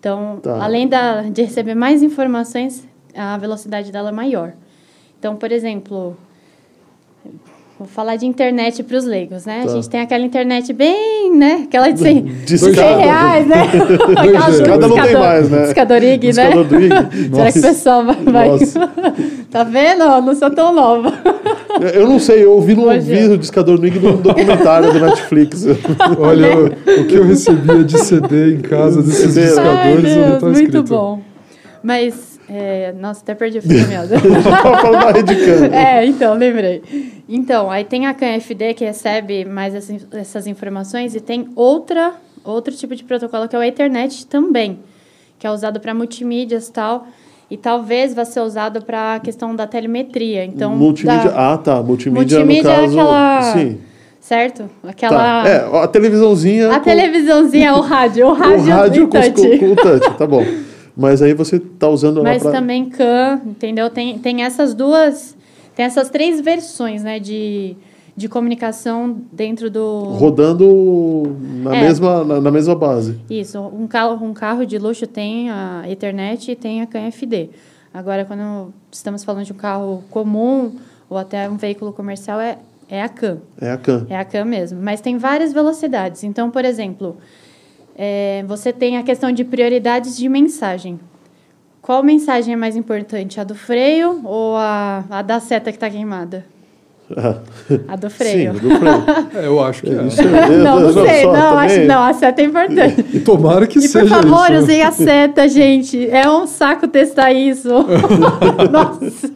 [0.00, 0.62] Então, Tá.
[0.62, 4.52] além da, de receber mais informações, a velocidade dela é maior.
[5.18, 6.16] Então, por exemplo,
[7.78, 9.62] vou falar de internet para os leigos, né?
[9.64, 9.70] Tá.
[9.70, 11.62] A gente tem aquela internet bem, né?
[11.64, 12.74] Aquela de 100, Discada.
[12.74, 13.62] 100 reais, né?
[13.66, 15.62] Do Discada não tem mais, né?
[15.64, 16.50] Discador IG, né?
[16.50, 16.88] Do IG.
[17.34, 18.48] Será que o pessoal vai...
[19.50, 20.02] tá vendo?
[20.04, 21.12] Eu não sou tão nova.
[21.92, 25.06] Eu não sei, eu ouvi no Hoje- ouvi o discador no IG num documentário da
[25.08, 25.66] Netflix.
[26.18, 29.46] Olha, o, o que eu recebia de CD em casa desses CD.
[29.48, 30.82] discadores Ai, não Deus, tá muito escrito.
[30.84, 31.20] bom.
[31.82, 34.14] Mas, é, nossa, até perdi a fio da meada.
[34.62, 35.66] Tava falando da rede CAN.
[35.74, 36.82] É, então, lembrei.
[37.28, 42.12] Então, aí tem a CAN-FD que recebe mais essa- essas informações e tem outra,
[42.44, 44.78] outro tipo de protocolo que é o Ethernet também,
[45.38, 47.06] que é usado para multimídias e tal,
[47.50, 50.44] e talvez vá ser usado para a questão da telemetria.
[50.44, 51.30] Então, multimídia.
[51.30, 51.82] da- Ah, tá.
[51.82, 53.00] Multimídia, multimídia é no caso.
[53.00, 53.42] aquela...
[53.52, 53.78] Sim.
[54.20, 54.68] Certo?
[54.82, 55.44] Aquela...
[55.44, 55.48] Tá.
[55.48, 56.70] É, a televisãozinha.
[56.72, 60.26] A com- televisãozinha, o rádio, o rádio, o rádio com, com, com o touch, tá
[60.26, 60.44] bom.
[60.96, 62.52] Mas aí você tá usando Mas pra...
[62.52, 63.90] também CAN, entendeu?
[63.90, 65.36] Tem, tem essas duas,
[65.74, 67.76] tem essas três versões, né, de,
[68.16, 70.04] de comunicação dentro do...
[70.18, 71.80] rodando na, É.
[71.82, 73.20] mesma, na, na mesma base.
[73.28, 77.50] Isso, um carro, um carro de luxo tem a Ethernet e tem a CAN FD.
[77.92, 80.72] Agora, quando estamos falando de um carro comum
[81.10, 82.58] ou até um veículo comercial, é,
[82.88, 83.38] é a CAN.
[83.60, 84.06] É a CAN.
[84.08, 84.80] É a CAN mesmo.
[84.82, 86.24] Mas tem várias velocidades.
[86.24, 87.16] Então, por exemplo,
[87.96, 91.00] é, você tem a questão de prioridades de mensagem.
[91.80, 93.40] Qual mensagem é mais importante?
[93.40, 96.44] A do freio ou a, a da seta que está queimada?
[97.86, 98.52] A do freio.
[98.54, 99.04] Sim, do freio.
[99.36, 100.02] É, eu acho que é.
[100.02, 101.22] Isso é- Não, não sei.
[101.22, 102.02] só, Não, também- acho não.
[102.02, 103.06] A seta é importante.
[103.14, 104.52] E tomara que E por seja favor, isso.
[104.52, 104.58] né?
[104.58, 106.10] usem a seta, gente.
[106.10, 107.68] É um saco testar isso.
[108.72, 109.32] Nossa.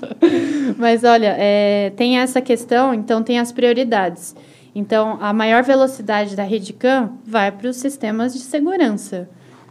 [0.77, 4.35] Mas olha, é, tem essa questão, então tem as prioridades.
[4.75, 9.29] Então, a maior velocidade da rede CAN vai para os sistemas de segurança.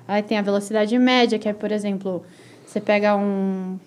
[0.08, 2.24] Aí tem a velocidade média, que é, por exemplo,
[2.66, 3.78] você pega um.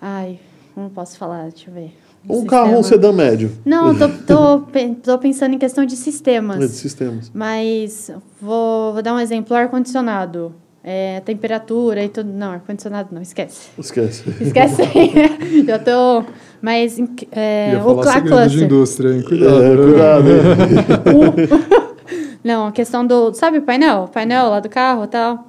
[0.00, 0.38] Ai,
[0.76, 1.96] não posso falar, deixa eu ver.
[2.28, 2.50] Um sistema.
[2.50, 3.52] carro, um sedã médio.
[3.64, 4.66] Não, tô, tô,
[5.02, 6.58] tô pensando em questão de sistemas.
[6.58, 7.30] né, de sistemas.
[7.34, 10.54] Mas vou, vou dar um exemplo: ar-condicionado.
[10.86, 12.30] É, temperatura e tudo.
[12.30, 13.70] Não, ar-condicionado não, esquece.
[13.78, 14.24] Esquece.
[14.40, 14.82] Esquece.
[15.66, 16.24] Já tô.
[16.64, 16.98] Mas
[17.30, 18.62] é, o falar segredo de cluster.
[18.64, 19.22] indústria, hein?
[19.22, 19.62] Cuidado.
[19.62, 19.84] É, né?
[19.84, 20.28] cuidado.
[20.30, 21.94] hein?
[22.42, 23.34] Não, a questão do.
[23.34, 24.04] Sabe o painel?
[24.04, 25.46] O painel lá do carro e tal.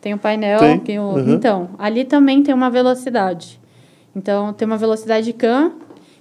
[0.00, 0.58] Tem o painel.
[0.58, 1.34] Tem, que o- uhum.
[1.34, 3.60] Então, ali também tem uma velocidade.
[4.14, 5.70] Então, tem uma velocidade CAN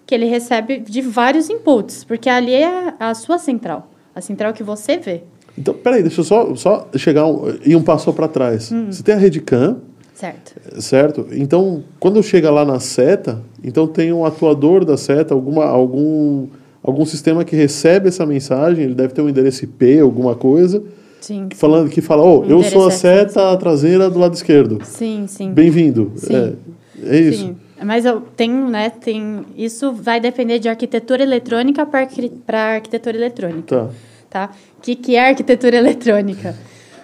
[0.05, 3.89] que ele recebe de vários inputs, porque ali é a sua central.
[4.13, 5.23] A central que você vê.
[5.57, 8.71] Então, peraí, deixa eu só, só chegar um, ir um passo para trás.
[8.71, 8.91] Hum.
[8.91, 9.77] Você tem a rede CAN,
[10.15, 10.81] Certo.
[10.81, 11.27] certo?
[11.33, 16.47] Então, quando chega lá na seta, então tem um atuador da seta, alguma, algum,
[16.81, 20.81] algum sistema que recebe essa mensagem, ele deve ter um endereço IP, alguma coisa,
[21.19, 21.49] Sim.
[21.53, 24.79] falando que fala, oh, eu sou a Endereço seta traseira do lado esquerdo.
[24.85, 25.51] Sim, sim.
[25.51, 26.13] Bem-vindo.
[26.15, 26.55] Sim.
[27.03, 27.47] É, é isso.
[27.47, 27.55] Sim.
[27.83, 29.45] Mas eu tenho, né, tem...
[29.57, 33.63] Isso vai depender de arquitetura eletrônica para arquitetura eletrônica.
[33.67, 33.89] Tá.
[34.29, 34.49] tá?
[34.77, 36.55] O que, que é arquitetura eletrônica?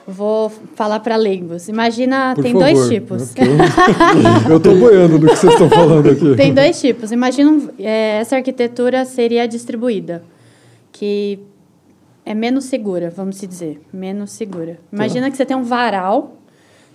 [0.08, 1.68] Vou falar para leigos.
[1.68, 3.34] Imagina, Por tem favor, dois tipos.
[4.50, 6.34] Eu, tô boiando no que vocês estão falando aqui.
[6.38, 7.12] tem dois tipos.
[7.12, 10.24] Imagina, é, essa arquitetura seria distribuída,
[10.92, 11.40] que
[12.26, 14.80] é menos segura, vamos dizer, menos segura.
[14.92, 16.41] Imagina que você tem um varal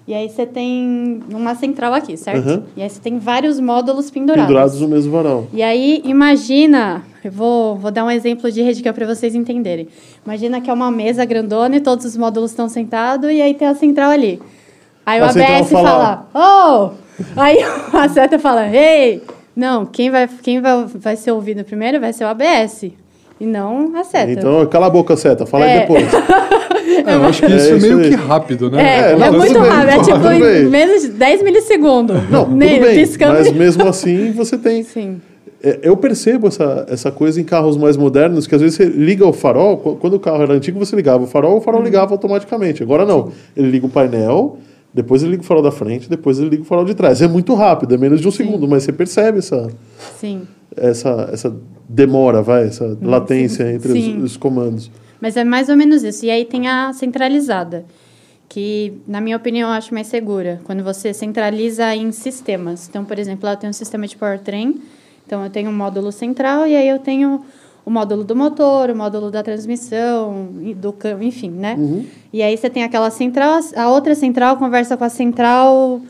[0.08, 2.48] e aí você tem uma central aqui, certo?
[2.48, 2.62] Uhum.
[2.76, 4.46] E aí você tem vários módulos pendurados.
[4.46, 5.46] Pendurados no mesmo varal.
[5.52, 9.34] E aí, imagina, eu vou, vou dar um exemplo de rede que é para vocês
[9.34, 9.88] entenderem.
[10.24, 13.66] Imagina que é uma mesa grandona e todos os módulos estão sentados e aí tem
[13.66, 14.40] a central ali.
[15.04, 17.40] Aí A o ABS fala- fala, oh!
[17.40, 17.58] Aí
[17.92, 19.22] a seta fala, ei!
[19.56, 22.90] Não, quem vai, quem vai, vai ser ouvido primeiro vai ser o ABS
[23.40, 24.30] e não a seta.
[24.32, 25.46] Então, cala a boca, seta.
[25.46, 25.80] Fala aí É.
[25.80, 26.04] depois.
[27.06, 28.08] É, eu acho que isso É é, isso meio aí.
[28.10, 28.80] que rápido, né?
[28.82, 32.30] é, É, é, muito tudo rápido, é tipo tudo em menos de 10 milissegundos.
[32.30, 32.94] Não, tudo Nem- bem.
[32.94, 33.34] piscando.
[33.34, 34.82] Mas mesmo assim, você tem...
[34.82, 35.20] Sim,
[35.62, 39.26] É, Eu percebo essa, essa coisa em carros mais modernos, que às vezes você liga
[39.26, 41.60] o farol, qu- quando o carro era antigo, você ligava o farol, o Uhum.
[41.60, 42.82] farol ligava automaticamente.
[42.82, 43.30] Agora não.
[43.56, 44.58] Ele liga o painel,
[44.94, 47.20] depois ele liga o farol da frente, depois ele liga o farol de trás.
[47.20, 49.66] É muito rápido, é menos de um segundo, mas você percebe essa,
[50.20, 50.42] sim.
[50.76, 51.52] essa, essa
[51.88, 54.18] demora, vai, essa latência entre os, Sim.
[54.18, 54.90] os comandos.
[55.20, 56.24] Mas é mais ou menos isso.
[56.24, 57.84] E aí tem a centralizada,
[58.48, 60.60] que, na minha opinião, eu acho mais segura.
[60.64, 62.88] Quando você centraliza em sistemas.
[62.88, 64.80] Então, por exemplo, lá tem um sistema de powertrain.
[65.26, 67.42] Então, eu tenho um módulo central e aí eu tenho
[67.84, 71.76] o módulo do motor, o módulo da transmissão, do câmbio, enfim, né?
[72.32, 76.00] E aí você tem aquela central, a outra central conversa com a central,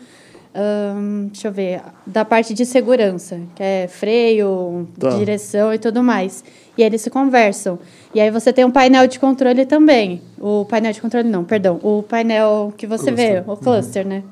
[1.30, 5.10] deixa eu ver, da parte de segurança, que é freio, Tá.
[5.10, 6.42] direção e tudo mais.
[6.76, 7.78] E aí eles se conversam.
[8.14, 10.20] E aí você tem um painel de controle também.
[10.38, 11.78] O painel de controle não, perdão.
[11.82, 14.22] O painel que você vê, o cluster, né?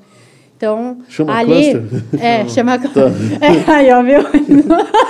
[0.56, 1.72] Então, Chama ali...
[1.72, 2.04] cluster?
[2.20, 2.74] É, chama...
[3.40, 4.20] É, aí, ó, viu?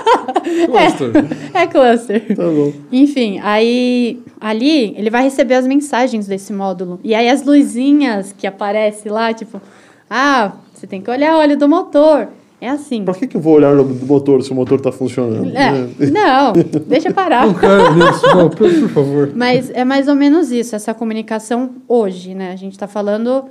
[0.66, 1.10] Cluster.
[1.54, 2.36] É cluster.
[2.36, 2.72] Tá bom.
[2.92, 7.00] Enfim, aí ali ele vai receber as mensagens desse módulo.
[7.02, 9.60] E aí as luzinhas que aparecem lá, tipo,
[10.08, 10.52] ah,
[10.84, 12.28] você tem que olhar o óleo do motor.
[12.60, 13.04] É assim.
[13.04, 15.54] Pra que, que eu vou olhar no motor se o motor tá funcionando?
[15.56, 15.70] É,
[16.10, 16.52] não,
[16.86, 17.52] deixa parar.
[17.54, 19.32] Cara, nisso, não, por, por favor.
[19.34, 22.52] Mas é mais ou menos isso, essa comunicação hoje, né?
[22.52, 23.44] A gente está falando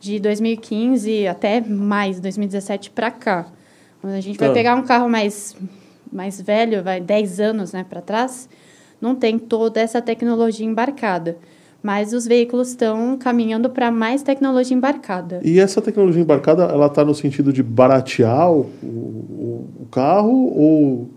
[0.00, 3.46] de 2015 até mais, 2017 para cá.
[4.00, 4.46] Quando a gente Tá.
[4.46, 5.56] vai pegar um carro mais,
[6.12, 8.48] mais velho, vai 10 anos né, para trás,
[9.00, 11.36] não tem toda essa tecnologia embarcada.
[11.86, 15.40] Mas os veículos estão caminhando para mais tecnologia embarcada.
[15.44, 21.08] E essa tecnologia embarcada, ela tá no sentido de baratear o, o, o carro ou...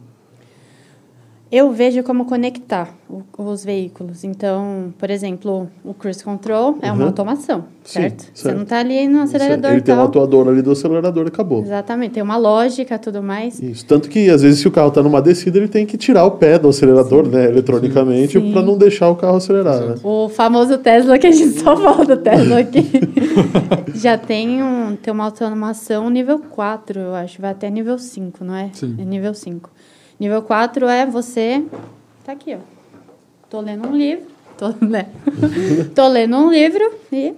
[1.51, 4.23] Eu vejo como conectar o- os veículos.
[4.23, 7.07] Então, por exemplo, o cruise control é uma Uhum.
[7.07, 8.25] automação, Sim, certo?
[8.31, 10.05] Você não está ali no acelerador Ele e tem um tal.
[10.07, 11.61] atuador ali do acelerador e acabou.
[11.63, 13.59] Exatamente, tem uma lógica tudo mais.
[13.59, 13.83] Isso.
[13.83, 16.31] Tanto que, às vezes, se o carro está numa descida, ele tem que tirar o
[16.31, 18.51] pé do acelerador, né, eletronicamente, Sim.
[18.51, 19.79] para não deixar o carro acelerar.
[19.81, 19.95] Né?
[20.03, 22.83] O famoso Tesla, que a gente só fala do Tesla aqui,
[23.95, 27.41] já tem, um, tem uma automação nível 4, eu acho.
[27.41, 28.69] Vai até nível 5, não é?
[28.73, 28.95] Sim.
[28.99, 29.71] É nível 5.
[30.19, 31.63] Nível 4 é você...
[32.25, 32.59] Tá aqui, ó.
[33.49, 34.25] Tô lendo um livro.
[34.57, 35.07] Tô, né?
[35.95, 37.33] Tô lendo um livro e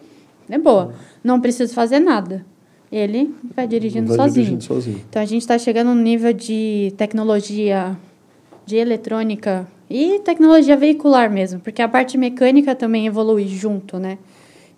[0.49, 0.94] é boa.
[1.24, 2.45] Não preciso fazer nada.
[2.91, 4.34] Ele vai dirigindo Vai sozinho.
[4.34, 5.02] dirigindo sozinho.
[5.10, 7.95] Então a gente está chegando no nível de tecnologia
[8.66, 14.18] de eletrônica e tecnologia veicular mesmo, porque a parte mecânica também evolui junto, né?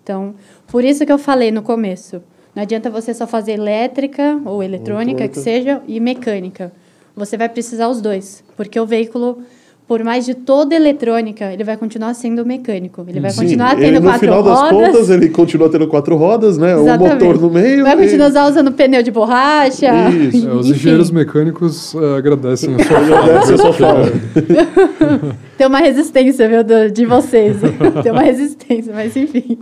[0.02, 0.34] Então,
[0.66, 2.22] por isso que eu falei no começo,
[2.54, 5.28] não adianta você só fazer elétrica ou eletrônica, Eletrônica.
[5.28, 6.72] que seja, e mecânica.
[7.16, 9.38] Você vai precisar os dois, porque o veículo,
[9.86, 13.04] por mais de toda eletrônica, ele vai continuar sendo mecânico.
[13.08, 14.70] Ele vai Sim, continuar ele, tendo no quatro final das rodas.
[14.88, 16.74] contas, ele continua tendo quatro rodas, né?
[16.74, 17.12] O Exatamente.
[17.24, 17.84] motor no meio.
[17.84, 20.08] Vai e- continuar usando pneu de borracha.
[20.10, 20.48] Isso.
[20.48, 24.06] É, os engenheiros mecânicos eh, agradecem a sua Agradece a sua fala.
[25.56, 27.58] Tem uma resistência, viu, de vocês.
[28.02, 29.58] Tem uma resistência, mas enfim.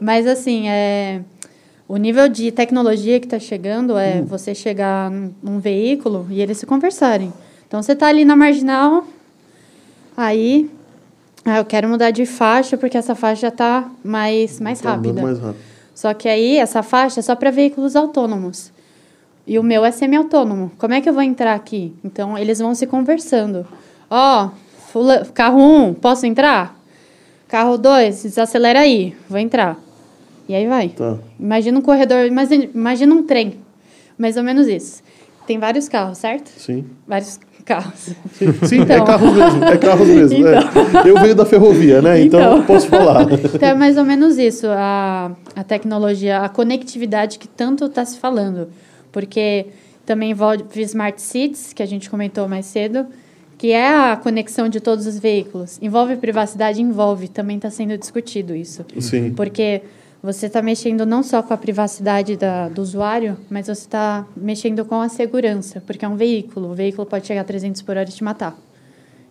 [0.00, 1.20] Mas assim, é,
[1.88, 6.66] o nível de tecnologia que está chegando é você chegar num, veículo e eles se
[6.66, 7.32] conversarem.
[7.66, 9.04] Então você está ali na marginal,
[10.16, 10.70] aí
[11.44, 15.22] ah, eu quero mudar de faixa porque essa faixa já está mais, mais Tá rápida.
[15.22, 15.60] mais rápido.
[15.94, 18.70] Só que aí essa faixa é só para veículos autônomos.
[19.46, 20.72] E o meu é semi-autônomo.
[20.76, 21.94] Como é que eu vou entrar aqui?
[22.04, 23.64] Então eles vão se conversando.
[24.10, 24.48] Ó,
[24.92, 26.76] fula- carro 1, um, posso entrar?
[27.48, 29.78] Carro 2, desacelera aí, vou entrar.
[30.48, 30.88] E aí vai.
[30.90, 31.18] Tá.
[31.38, 33.54] Imagina um corredor, imagina, imagina um trem.
[34.18, 35.02] Mais ou menos isso.
[35.46, 36.48] Tem vários carros, certo?
[36.56, 36.84] Sim.
[37.06, 38.10] Vários carros.
[38.32, 38.96] Sim, sim, Então.
[38.96, 39.64] é carros mesmo.
[39.64, 40.46] É carros mesmo.
[40.46, 40.58] é.
[41.08, 42.20] Eu venho da ferrovia, né?
[42.20, 42.62] Então, Então.
[42.64, 43.22] posso falar.
[43.32, 48.18] Então é mais ou menos isso, a, a tecnologia, a conectividade que tanto está se
[48.18, 48.68] falando.
[49.12, 49.66] Porque
[50.04, 53.06] também envolve Smart Cities, que a gente comentou mais cedo,
[53.58, 55.78] que é a conexão de todos os veículos.
[55.82, 56.80] Envolve privacidade?
[56.82, 57.28] Envolve.
[57.28, 58.84] Também está sendo discutido isso.
[59.00, 59.32] Sim.
[59.34, 59.82] Porque
[60.26, 64.84] você está mexendo não só com a privacidade da, do usuário, mas você está mexendo
[64.84, 66.72] com a segurança, porque é um veículo.
[66.72, 68.58] O veículo pode chegar a 300 por hora e te matar.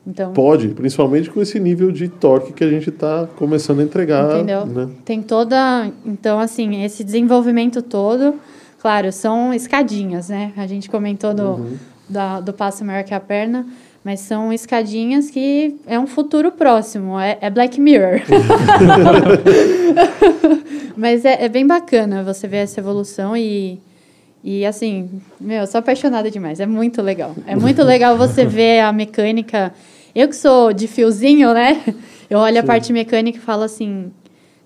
[0.08, 4.36] Então, Pode, principalmente com esse nível de torque que a gente está começando a entregar.
[4.36, 4.66] Entendeu?
[4.66, 4.90] Né?
[5.04, 5.92] Tem toda.
[6.06, 8.36] Então, assim, esse desenvolvimento todo,
[8.80, 10.54] claro, são escadinhas, né?
[10.56, 11.78] A gente comentou do, Uhum.
[12.08, 13.66] da, do passo maior que a perna,
[14.06, 18.22] mas são escadinhas que é um futuro próximo, é, é Black Mirror.
[20.96, 23.80] mas é, é bem bacana você ver essa evolução e.
[24.48, 25.10] E assim,
[25.42, 26.60] meu, eu sou apaixonada demais.
[26.60, 27.36] É muito legal.
[27.48, 29.74] É muito legal você ver a mecânica.
[30.14, 31.82] Eu que sou de fiozinho, né?
[32.30, 34.12] Eu olho a parte mecânica e falo assim,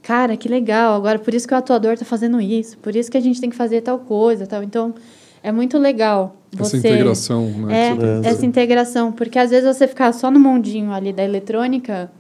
[0.04, 0.96] cara, que legal.
[0.96, 2.78] Agora, por isso que o atuador tá fazendo isso.
[2.80, 4.62] Por isso que a gente tem que fazer tal coisa, tal.
[4.64, 4.94] Então,
[5.42, 7.96] é muito legal Essa você integração, né?
[8.24, 12.12] é, essa integração, porque às vezes você ficar só no mundinho ali da eletrônica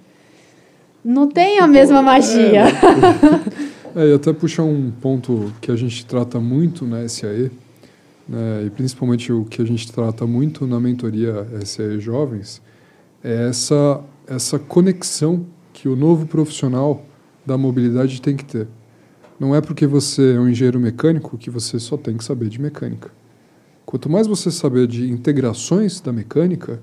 [1.03, 2.65] não tem a mesma magia.
[3.95, 7.49] É, e até puxar um ponto que a gente trata muito na SAE,
[8.27, 12.61] né, e principalmente o que a gente trata muito na mentoria SAE Jovens,
[13.23, 15.43] é essa, essa conexão
[15.73, 17.03] que o novo profissional
[17.43, 18.67] da mobilidade tem que ter.
[19.39, 22.61] Não é porque você é um engenheiro mecânico que você só tem que saber de
[22.61, 23.09] mecânica.
[23.89, 26.79] Quanto mais você saber de integrações da mecânica,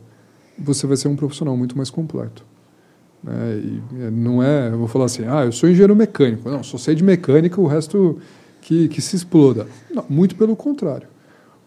[0.59, 2.45] você vai ser um profissional muito mais completo.
[3.23, 3.63] né?
[3.63, 6.51] E é, não é, eu vou falar assim, ah, eu sou engenheiro mecânico.
[6.51, 8.19] Não, só sei de mecânica, o resto
[8.61, 9.69] que, que se exploda.
[9.89, 11.07] Não, muito pelo contrário.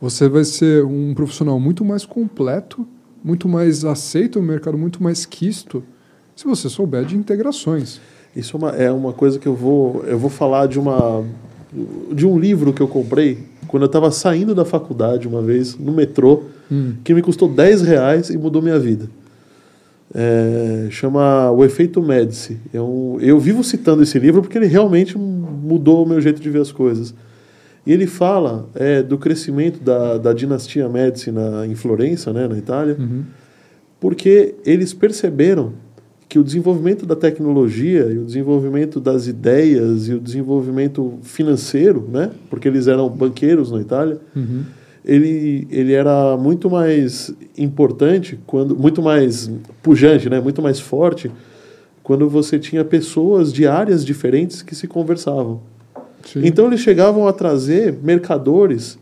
[0.02, 2.86] Você vai ser um profissional muito mais completo,
[3.24, 5.82] muito mais aceito no mercado, muito mais quisto,
[6.36, 8.02] se você souber de integrações.
[8.36, 11.24] Isso é uma, é uma coisa que eu vou, eu vou falar de uma
[12.12, 15.92] de um livro que eu comprei quando eu estava saindo da faculdade uma vez no
[15.94, 16.94] metrô, Hum.
[17.04, 19.08] que me custou 10 reais e mudou minha vida.
[20.14, 22.58] É, chama O Efeito Médici.
[22.74, 26.50] É um, eu vivo citando esse livro porque ele realmente mudou o meu jeito de
[26.50, 27.14] ver as coisas.
[27.86, 32.58] E ele fala é, do crescimento da, da dinastia Médici na, em Florença, né, na
[32.58, 33.24] Itália, Uhum.
[34.00, 35.74] porque eles perceberam
[36.30, 42.30] que o desenvolvimento da tecnologia e o desenvolvimento das ideias e o desenvolvimento financeiro, né,
[42.52, 44.62] porque eles eram banqueiros na Itália, Uhum.
[45.04, 49.50] ele, ele era muito mais importante, quando muito mais
[49.82, 51.32] pujante, né, muito mais forte,
[52.04, 55.62] quando você tinha pessoas de áreas diferentes que se conversavam.
[56.26, 56.42] Sim.
[56.44, 59.00] Então eles chegavam a trazer mercadores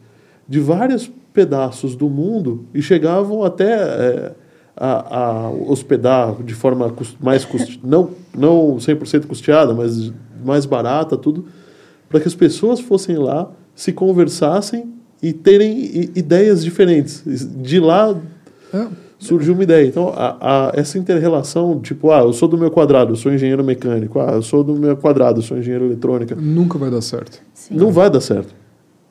[0.48, 4.32] de vários pedaços do mundo e chegavam até é,
[4.78, 7.80] a, a hospedar de forma mais cust...
[7.84, 10.14] não não 100% custeada, mas
[10.46, 11.46] mais barata, tudo,
[12.08, 17.24] para que as pessoas fossem lá, se conversassem e terem i- ideias diferentes.
[17.26, 18.16] De lá
[18.74, 18.86] É,
[19.18, 19.88] surgiu uma ideia.
[19.88, 23.64] Então, a, a, essa inter-relação, tipo, ah, eu sou do meu quadrado, eu sou engenheiro
[23.64, 26.36] mecânico, ah, eu sou do meu quadrado, eu sou engenheiro eletrônica.
[26.36, 27.42] nunca vai dar certo.
[27.54, 27.74] Sim.
[27.76, 28.54] Não vai dar certo.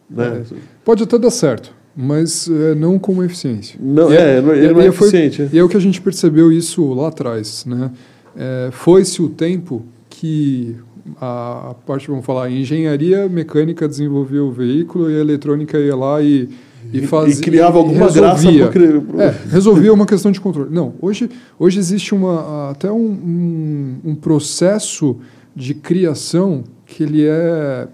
[0.09, 0.45] Né?
[0.85, 3.79] Pode até dar certo, mas é, não com eficiência.
[3.83, 5.43] Não, E é, não- ele não é foi- eficiente.
[5.43, 5.49] é.
[5.53, 7.91] E é o que a gente percebeu isso lá atrás, né?
[8.37, 10.77] É, Foi-se o tempo que
[11.21, 15.97] a, a parte, vamos falar, a engenharia mecânica desenvolvia o veículo e a eletrônica ia
[15.97, 16.49] lá e,
[16.93, 17.35] e fazia...
[17.35, 18.69] e criava alguma graça resolvia.
[18.69, 20.69] pro, cri- pro- É, resolvia uma questão de controle.
[20.71, 25.17] Não, hoje, hoje existe uma, até um, um, um processo
[25.55, 27.89] de criação que ele é,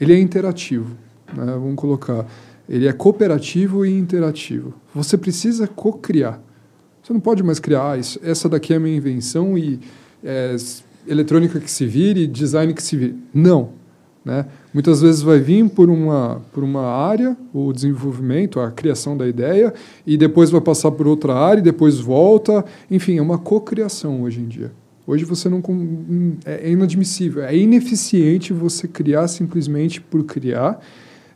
[0.00, 0.88] ele é interativo.
[1.34, 1.44] Né?
[1.46, 2.26] Vamos colocar.
[2.68, 4.74] Ele é cooperativo e interativo.
[4.94, 6.40] Você precisa co-criar.
[7.02, 9.80] Você não pode mais criar, ah, isso, essa daqui é a minha invenção e
[10.22, 10.54] é,
[11.06, 13.16] eletrônica que se vire, design que se vire.
[13.32, 13.70] Não.
[14.24, 14.44] Né?
[14.74, 19.72] Muitas vezes vai vir por uma, por uma área, o desenvolvimento, a criação da ideia,
[20.06, 22.62] e depois vai passar por outra área, e depois volta.
[22.90, 24.70] Enfim, é uma cocriação hoje em dia.
[25.06, 25.62] Hoje você não
[26.44, 30.78] é inadmissível, é ineficiente você criar simplesmente por criar,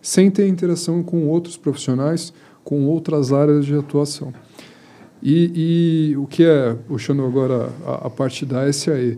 [0.02, 2.34] sem ter interação com outros profissionais,
[2.64, 4.34] com outras áreas de atuação.
[5.22, 9.16] E, e o que é, puxando agora a, a parte da SAE,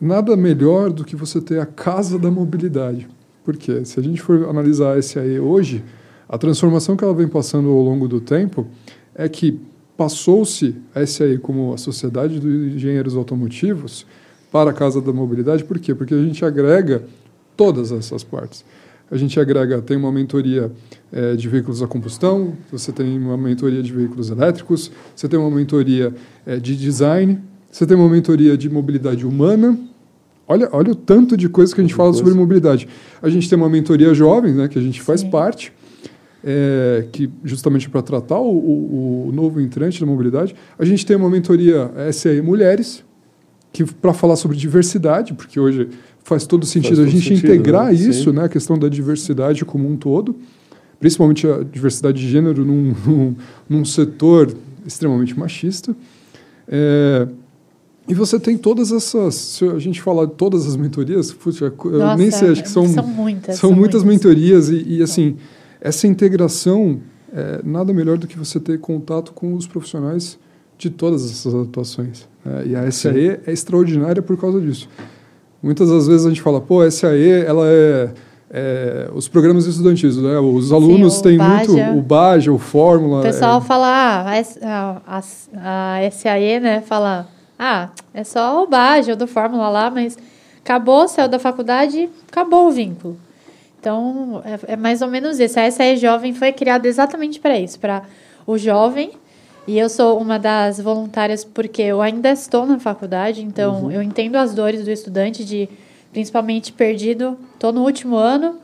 [0.00, 3.08] nada melhor do que você ter a casa da mobilidade.
[3.44, 5.82] Porque se a gente for analisar a SAE hoje,
[6.28, 8.66] a transformação que ela vem passando ao longo do tempo
[9.14, 9.58] é que
[9.96, 14.06] passou-se a SAE como a Sociedade dos Engenheiros Automotivos
[14.52, 15.64] para a Casa da Mobilidade.
[15.64, 15.94] Por quê?
[15.94, 17.04] Porque a gente agrega
[17.56, 18.64] todas essas partes.
[19.12, 20.72] A gente agrega, tem uma mentoria
[21.12, 25.50] é, de veículos a combustão, você tem uma mentoria de veículos elétricos, você tem uma
[25.50, 26.14] mentoria
[26.46, 27.38] é, de design,
[27.70, 29.78] você tem uma mentoria de mobilidade humana,
[30.48, 32.88] Olha, olha o tanto de coisa que a gente fala sobre mobilidade.
[33.22, 35.30] A gente tem uma mentoria jovem, né, que a gente faz Sim.
[35.30, 35.72] parte,
[36.44, 40.54] é, que justamente para tratar o, o, o, novo entrante da mobilidade.
[40.78, 43.04] A gente tem uma mentoria SAE Mulheres,
[43.72, 45.88] que para falar sobre diversidade, porque hoje
[46.24, 47.94] faz todo sentido faz a gente sentido, integrar né?
[47.94, 50.36] isso, né, a questão da diversidade como um todo,
[51.00, 53.36] principalmente a diversidade de gênero num, num,
[53.68, 54.54] num setor
[54.86, 55.94] extremamente machista.
[56.68, 57.26] É,
[58.08, 59.34] e você tem todas essas.
[59.34, 62.88] Se a gente falar de todas as mentorias, eu Nossa, nem sei, acho que são,
[62.88, 63.58] são muitas.
[63.58, 65.36] São, são muitas, muitas, mentorias, e, e assim,
[65.80, 67.00] essa integração
[67.32, 70.38] é nada melhor do que você ter contato com os profissionais
[70.76, 72.28] de todas essas atuações.
[72.44, 72.66] Né?
[72.66, 73.40] E a SAE Sim.
[73.46, 74.88] é extraordinária por causa disso.
[75.62, 78.10] Muitas das vezes a gente fala, pô, a SAE, ela é.
[78.54, 80.38] É, os programas estudantis, né?
[80.38, 83.20] os alunos Sim, têm Baja, muito o Baja, o Fórmula.
[83.20, 83.60] O pessoal é...
[83.62, 87.26] fala, ah, a, a, a SAE, né, fala,
[87.58, 90.18] ah, é só o Baja do Fórmula lá, mas
[90.62, 93.16] acabou, saiu da faculdade, acabou o vínculo.
[93.80, 95.58] Então, é, é mais ou menos isso.
[95.58, 98.02] A SAE Jovem foi criada exatamente para isso, para
[98.46, 99.12] o jovem.
[99.66, 103.90] E eu sou uma das voluntárias porque eu ainda estou na faculdade, então uhum.
[103.92, 105.68] eu entendo as dores do estudante de
[106.12, 108.56] principalmente perdido, estou no último ano.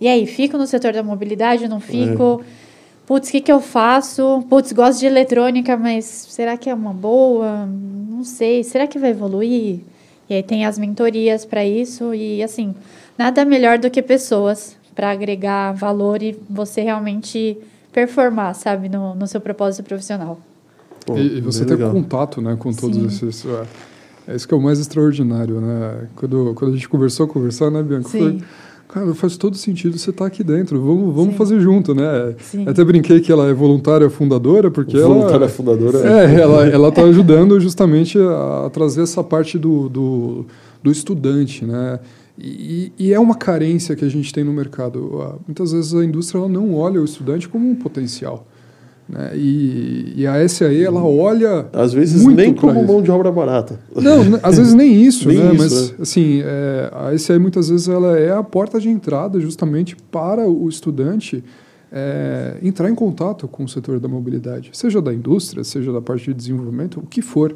[0.00, 2.42] E aí, fico no setor da mobilidade, não fico?
[2.42, 2.66] É
[3.06, 4.44] putz, o que, que eu faço?
[4.48, 7.66] Putz, gosto de eletrônica, mas será que é uma boa?
[7.66, 8.64] Não sei.
[8.64, 9.80] Será que vai evoluir?
[10.28, 12.74] E aí tem as mentorias para isso e assim,
[13.16, 17.56] nada melhor do que pessoas para agregar valor e você realmente
[17.96, 20.38] performar, sabe, no, no seu propósito profissional.
[21.06, 21.92] Pô, e, e, você ter legal.
[21.92, 23.06] contato, né, com todos Sim.
[23.06, 23.46] esses.
[23.46, 26.06] É, é isso que é o mais extraordinário, né?
[26.14, 28.10] Quando, quando a gente conversou, conversar, né, Bianca?
[28.10, 28.18] Sim.
[28.18, 28.42] Foi,
[28.88, 30.80] Cara, faz todo sentido você estar tá aqui dentro.
[30.80, 32.34] Vamos, vamos fazer junto, né?
[32.38, 32.68] Sim.
[32.68, 35.48] Até brinquei que ela é voluntária fundadora, porque voluntária ela.
[35.48, 35.98] Voluntária fundadora.
[36.06, 40.46] É, ela ela está ajudando justamente a, a, trazer essa parte do, do,
[40.82, 41.98] do estudante, né?
[42.38, 45.38] E, e, é uma carência que a gente tem no mercado.
[45.46, 48.46] Muitas vezes a indústria não olha o estudante como um potencial.
[49.08, 49.30] Né?
[49.36, 54.40] E, e, a SAE ela olha às vezes nem como mão de obra barata não
[54.42, 56.02] às vezes nem isso nem né isso, mas é.
[56.02, 60.68] assim é, a SAE muitas vezes ela é a porta de entrada justamente para o
[60.68, 61.44] estudante
[61.92, 66.24] é, entrar em contato com o setor da mobilidade seja da indústria seja da parte
[66.24, 67.54] de desenvolvimento o que for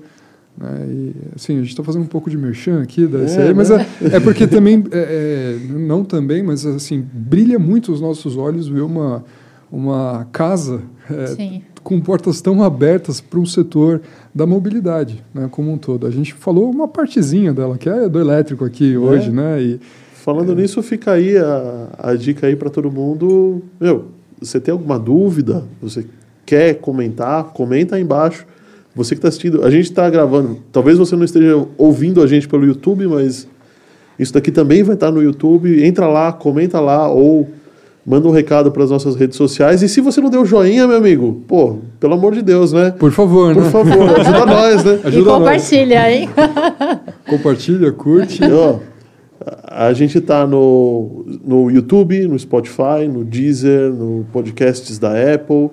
[0.59, 0.87] né?
[0.89, 3.71] E, assim, a gente está fazendo um pouco de merchan aqui da SAE, é, mas
[3.71, 3.87] né?
[4.03, 8.69] é, é, porque também, é, é, não também, mas assim, brilha muito os nossos olhos
[8.69, 9.25] ver uma,
[9.71, 14.03] uma casa é, com portas tão abertas para o setor
[14.35, 16.07] da mobilidade, né, como um todo.
[16.07, 18.99] A gente falou uma partezinha dela, que é do elétrico aqui é.
[18.99, 19.61] hoje, né?
[19.63, 19.81] E,
[20.21, 20.55] Falando é...
[20.55, 23.63] nisso, fica aí a, a dica aí para todo mundo.
[23.81, 24.09] Meu,
[24.39, 25.65] você tem alguma dúvida?
[25.81, 26.07] Você
[26.45, 27.45] quer comentar?
[27.45, 28.47] Comenta aí embaixo.
[28.95, 30.59] Você que está assistindo, a gente está gravando.
[30.73, 33.47] Talvez você não esteja ouvindo a gente pelo YouTube, mas
[34.19, 35.85] isso daqui também vai estar tá no YouTube.
[35.85, 37.49] Entra lá, comenta lá ou
[38.05, 39.83] manda um recado para as nossas redes sociais.
[39.83, 42.91] E se você não deu joinha, meu amigo, pô, pelo amor de Deus, né?
[42.99, 43.71] Por favor, Por né?
[43.71, 45.01] favor, ajuda nós, né?
[45.05, 46.13] Ajuda e compartilha, nós.
[46.13, 46.31] hein?
[47.29, 48.41] compartilha, curte.
[48.45, 48.81] Ó,
[49.65, 55.71] a gente está no, no YouTube, no Spotify, no Deezer, no podcasts da Apple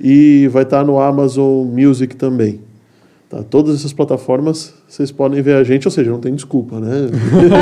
[0.00, 2.60] e vai estar tá no Amazon Music também.
[3.28, 3.42] Tá?
[3.42, 7.08] Todas essas plataformas vocês podem ver a gente, ou seja, não tem desculpa, né?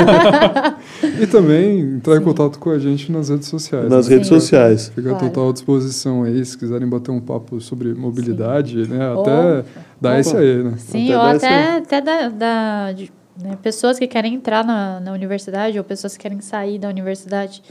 [1.21, 2.21] e também entrar Sim.
[2.21, 3.89] em contato com a gente nas redes sociais.
[3.89, 4.15] Nas né?
[4.15, 4.87] redes sociais.
[4.95, 5.25] Fica claro.
[5.25, 8.93] total à disposição aí, se quiserem bater um papo sobre mobilidade, Sim.
[8.93, 9.13] né?
[9.13, 9.65] Até
[9.99, 10.73] da SAE, né?
[10.77, 13.57] Sim, até ou até, até da, da de, né?
[13.61, 17.61] pessoas que querem entrar na, na universidade ou pessoas que querem sair da universidade.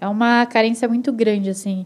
[0.00, 1.84] É uma carência muito grande, assim.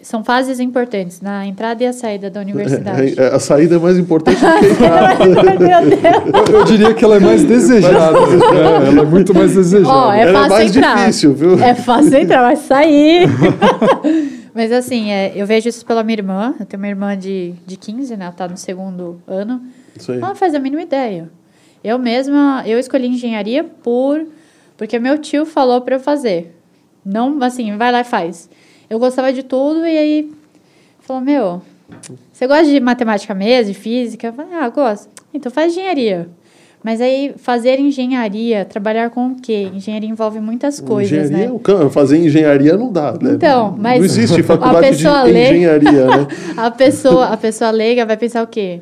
[0.00, 3.20] São fases importantes, na entrada e a saída da universidade.
[3.20, 5.14] É, é, a saída é mais importante do que a
[5.52, 6.48] entrada.
[6.50, 8.12] Eu, eu diria que ela é mais desejada.
[8.12, 8.88] né?
[8.88, 9.94] Ela é muito mais desejada.
[9.94, 10.96] Ó, é Ela é fácil mais entrar.
[10.96, 11.62] difícil, viu?
[11.62, 13.28] É fácil entrar, mas sair.
[14.54, 16.54] mas assim, é, eu vejo isso pela minha irmã.
[16.58, 18.24] Eu tenho uma irmã de, de 15, né?
[18.24, 19.62] Ela tá no segundo ano.
[19.96, 20.18] Isso aí.
[20.18, 21.30] Ela não faz a mínima ideia.
[21.84, 24.24] Eu mesma, eu escolhi engenharia por
[24.82, 26.56] porque meu tio falou para eu fazer.
[27.04, 28.50] Não, assim, vai lá e faz.
[28.92, 30.32] Eu gostava de tudo e aí
[31.00, 31.62] falou: "Meu,
[32.30, 36.28] você gosta de matemática mesmo, de física?" Eu falei: "Ah, gosto." Então faz engenharia.
[36.84, 39.70] Mas aí fazer engenharia, trabalhar com o quê?
[39.72, 41.54] Engenharia envolve muitas coisas, engenharia,
[41.84, 41.88] né?
[41.90, 43.32] Fazer engenharia não dá, né?
[43.34, 46.26] Então, mas Não existe a faculdade de pessoa lê- engenharia, né?
[46.58, 48.80] A pessoa, a pessoa leiga vai pensar o quê?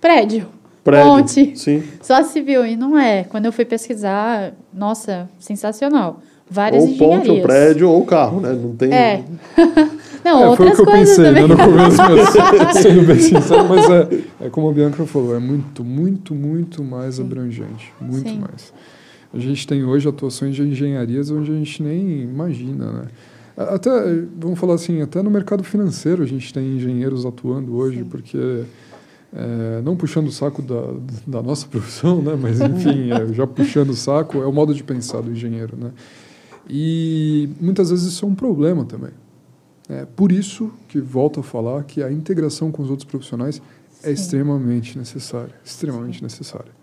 [0.00, 0.46] Prédio,
[0.84, 1.08] Prédio.
[1.10, 1.56] ponte.
[1.56, 1.82] Sim.
[2.02, 3.24] Só civil, e não é.
[3.24, 6.20] Quando eu fui pesquisar, nossa, sensacional.
[6.50, 7.26] Várias Ou engenharias.
[7.26, 8.52] ponte, ou prédio, ou carro, né?
[8.52, 8.92] Não tem...
[8.92, 9.24] É.
[10.24, 11.42] não, É, foi o outras que eu coisas pensei também.
[11.42, 15.38] né, no começo, mas, sendo bem sincero, mas é, é como a Bianca falou, é
[15.38, 18.38] muito, muito, muito mais abrangente, muito Sim.
[18.38, 18.72] mais.
[19.32, 23.02] A gente tem hoje atuações de engenharias onde a gente nem imagina, né?
[23.56, 23.90] Até,
[24.38, 28.62] vamos falar assim, até no mercado financeiro a gente tem engenheiros atuando hoje, porque,
[29.34, 30.94] é, não puxando o saco da,
[31.26, 32.38] da nossa profissão, né?
[32.40, 35.90] Mas, enfim, é, já puxando o saco, é o modo de pensar do engenheiro, né?
[36.68, 39.10] E muitas vezes isso é um problema também.
[39.88, 43.62] É por isso que volto a falar que a integração com os outros profissionais
[44.02, 44.12] é Sim.
[44.12, 46.76] extremamente necessária, extremamente necessária.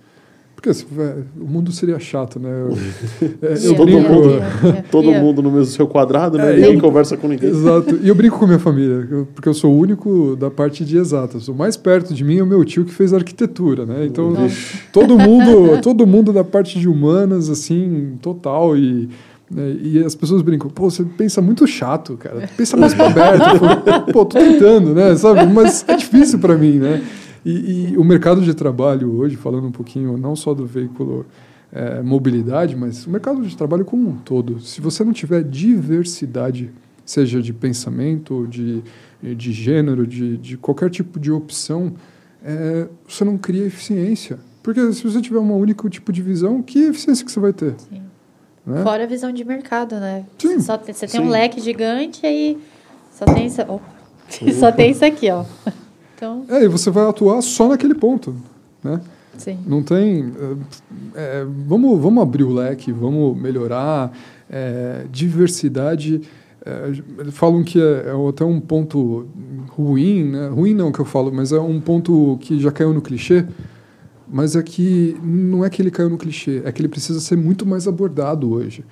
[0.55, 2.49] Porque se- é, o mundo seria chato, né?
[2.49, 2.69] Eu,
[3.47, 6.53] é, eu todo brinco, mundo- Todo mundo no mesmo seu quadrado, né?
[6.53, 7.49] É, Ninguém eu- conversa com ninguém.
[7.49, 7.99] Exato.
[8.01, 11.47] E eu brinco com minha família, porque eu sou o único da parte de exatas.
[11.47, 14.05] O mais perto de mim é o meu tio que fez arquitetura, né?
[14.07, 14.55] Então, Nossa.
[14.91, 18.75] todo mundo, todo mundo da parte de humanas, assim, total.
[18.75, 19.09] E,
[19.49, 22.49] né, e as pessoas brincam, pô, você pensa muito chato, cara.
[22.57, 24.11] Pensa mais pra aberto.
[24.11, 25.15] Pô, tô tentando, né?
[25.15, 25.45] Sabe?
[25.51, 27.03] Mas é difícil para mim, né?
[27.45, 31.25] E, e o mercado de trabalho hoje, falando um pouquinho não só do veículo
[31.71, 34.59] é, mobilidade, mas o mercado de trabalho como um todo.
[34.59, 36.71] Se você não tiver diversidade,
[37.05, 38.81] seja de pensamento, de,
[39.21, 41.93] de gênero, de, de qualquer tipo de opção,
[42.43, 44.39] é, você não cria eficiência.
[44.63, 47.75] Porque se você tiver um único tipo de visão, que eficiência que você vai ter?
[47.77, 48.01] Sim.
[48.65, 48.81] Né?
[48.83, 50.25] Fora a visão de mercado, né?
[50.37, 50.59] Sim.
[50.59, 51.27] Só te- você tem Sim.
[51.27, 52.57] um leque gigante aí
[53.13, 53.83] só tem isso, opa.
[54.59, 55.43] só tem isso aqui, ó.
[56.17, 58.33] Então, É, e você vai atuar só naquele ponto,
[58.81, 59.01] né?
[59.37, 59.59] sim.
[59.67, 60.31] Não tem.
[61.13, 64.13] é, é, vamos, vamos abrir o leque, vamos melhorar.
[64.49, 66.21] é, diversidade.
[66.65, 66.93] é,
[67.31, 69.27] falam que é, é até um ponto
[69.71, 70.47] ruim, né?
[70.47, 73.45] Ruim não que eu falo, mas é um ponto que já caiu no clichê.
[74.27, 77.37] Mas é que não é que ele caiu no clichê, é que ele precisa ser
[77.37, 78.83] muito mais abordado hoje.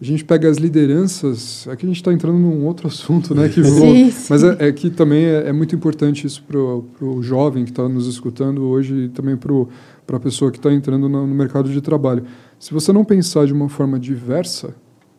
[0.00, 3.48] A gente pega as lideranças, aqui a gente está entrando num outro assunto, né?
[3.48, 4.26] Que Sim, sim.
[4.28, 6.58] Mas é, é que também é, é muito importante isso para
[7.06, 11.08] o jovem que está nos escutando hoje e também para a pessoa que está entrando
[11.08, 12.24] no, no mercado de trabalho.
[12.58, 14.74] Se você não pensar de uma forma diversa,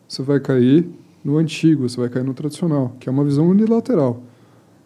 [0.07, 0.87] você vai cair
[1.23, 4.21] no antigo, você vai cair no tradicional, que é uma visão unilateral.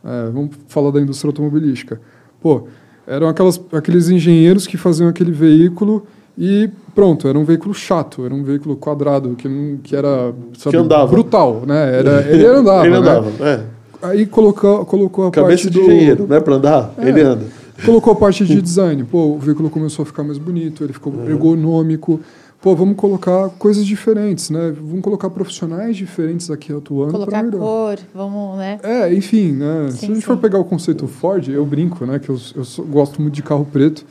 [0.03, 1.99] É, vamos falar da indústria automobilística.
[2.39, 2.67] Pô,
[3.09, 6.05] eram aquelas, aqueles engenheiros que faziam aquele veículo
[6.37, 10.77] e pronto, era um veículo chato, era um veículo quadrado, que, não, que era sabe,
[10.77, 11.07] Que andava.
[11.11, 11.97] brutal, né?
[11.99, 12.97] Era, ele andava, Ele né?
[12.99, 13.59] andava, é.
[14.01, 15.91] Aí colocou, colocou a Cabeça parte de do...
[15.91, 16.39] engenheiro, né?
[16.39, 17.09] Pra andar, É.
[17.09, 17.45] ele anda.
[17.85, 19.03] Colocou a parte de design.
[19.03, 22.19] Pô, o veículo começou a ficar mais bonito, ele ficou ergonômico.
[22.61, 24.73] Pô, vamos colocar coisas diferentes, né?
[24.77, 28.79] Vamos colocar profissionais diferentes aqui atuando para Colocar cor, vamos, né?
[28.83, 29.87] É, enfim, né?
[29.91, 30.21] Se Sim, a gente sim.
[30.21, 32.19] for pegar o conceito Ford, eu brinco, né?
[32.19, 34.05] Que eu, eu sou- gosto muito de carro preto.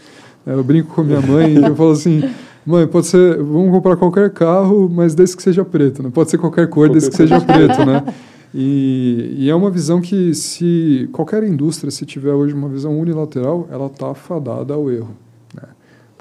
[0.46, 2.22] né, Eu brinco com a minha mãe e eu falo assim,
[2.64, 6.38] mãe, pode ser, vamos comprar qualquer carro, mas desde que seja preto, não pode ser
[6.38, 8.02] qualquer cor, desde que seja preto, né?
[8.54, 13.68] E, e é uma visão que se qualquer indústria, se tiver hoje uma visão unilateral,
[13.70, 15.14] ela está fadada ao erro.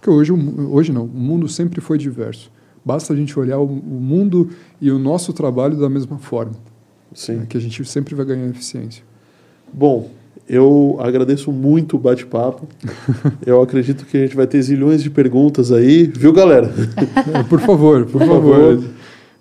[0.07, 0.31] Porque hoje,
[0.69, 2.49] hoje não, o mundo sempre foi diverso.
[2.85, 6.53] Basta a gente olhar o, o mundo e o nosso trabalho da mesma forma
[7.13, 7.33] Sim.
[7.33, 9.03] né, que a gente sempre vai ganhar eficiência.
[9.73, 10.09] Bom,
[10.47, 12.65] eu agradeço muito o bate-papo.
[13.45, 16.71] eu acredito que a gente vai ter zilhões de perguntas aí, viu, galera?
[17.33, 18.55] É, por favor, por Por favor.
[18.55, 18.83] favor.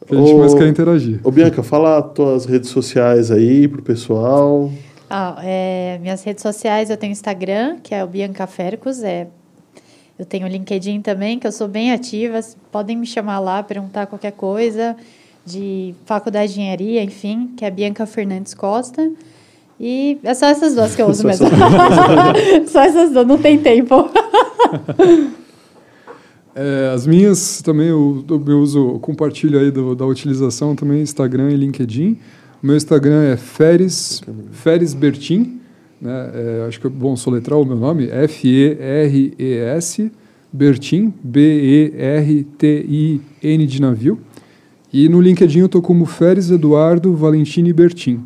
[0.04, 1.20] Que a gente Ô- mais quer interagir.
[1.22, 4.72] Ô, Bianca, fala as tuas redes sociais aí pro pessoal.
[5.08, 9.28] Ah, é, minhas redes sociais, eu tenho Instagram, que é o Bianca Fercos, é,
[10.18, 12.40] eu tenho o LinkedIn também, que eu sou bem ativa,
[12.72, 14.96] podem me chamar lá, perguntar qualquer coisa
[15.44, 19.10] de faculdade de engenharia, enfim, que é Bianca Fernandes Costa.
[19.78, 21.46] E é só essas duas que eu uso Só mesmo.
[21.46, 24.08] essas só essas duas, não tem tempo.
[26.58, 31.50] É, as minhas também eu, eu uso, eu compartilho aí do- da utilização também Instagram
[31.50, 32.16] e LinkedIn,
[32.62, 34.22] O meu Instagram é Feres,
[34.52, 35.60] Feres Bertin,
[36.00, 36.30] né?
[36.34, 38.52] É, acho que é bom soletrar o meu nome, F-E-R-E-S,
[40.52, 42.46] Bertin, B-E-R-T-I-N
[43.66, 44.18] de navio.
[44.92, 48.20] E no LinkedIn eu estou como Feres Eduardo Valentini Bertin.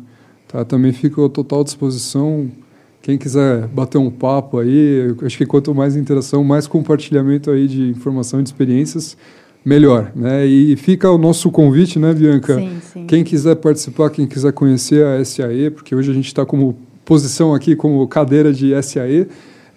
[0.47, 0.63] Tá?
[0.63, 2.49] Também fico à total disposição.
[3.01, 7.89] Quem quiser bater um papo aí, acho que quanto mais interação, mais compartilhamento aí de
[7.89, 9.17] informação e de experiências,
[9.65, 10.11] melhor.
[10.15, 10.45] Né?
[10.45, 12.55] E fica o nosso convite, né, Bianca?
[12.55, 13.05] Sim, sim.
[13.07, 16.77] Quem quiser participar, quem quiser conhecer a SAE, porque hoje a gente está como
[17.15, 19.27] posição aqui, como cadeira de SAE,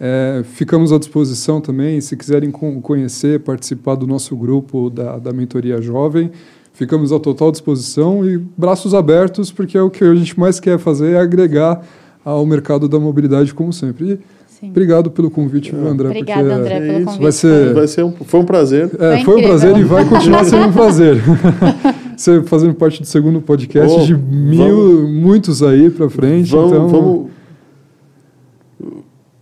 [0.01, 2.01] é, ficamos à disposição também.
[2.01, 6.31] Se quiserem conhecer, participar do nosso grupo da, da mentoria jovem,
[6.73, 10.79] ficamos à total disposição e braços abertos, porque é o que a gente mais quer
[10.79, 11.83] fazer, é agregar
[12.25, 14.13] ao mercado da mobilidade, como sempre.
[14.13, 14.71] E Sim.
[14.71, 15.89] obrigado pelo convite, É.
[15.89, 16.11] André.
[16.11, 17.05] Obrigada, porque André, é pelo isso.
[17.07, 17.23] convite.
[17.23, 18.91] Vai ser- Vai ser um, foi um prazer.
[18.97, 21.17] É, Foi foi um prazer e vai continuar sendo um prazer.
[22.17, 26.51] Você fazendo parte do segundo podcast Oh, de mil, muitos aí para frente.
[26.51, 27.31] Vamos, então, vamos,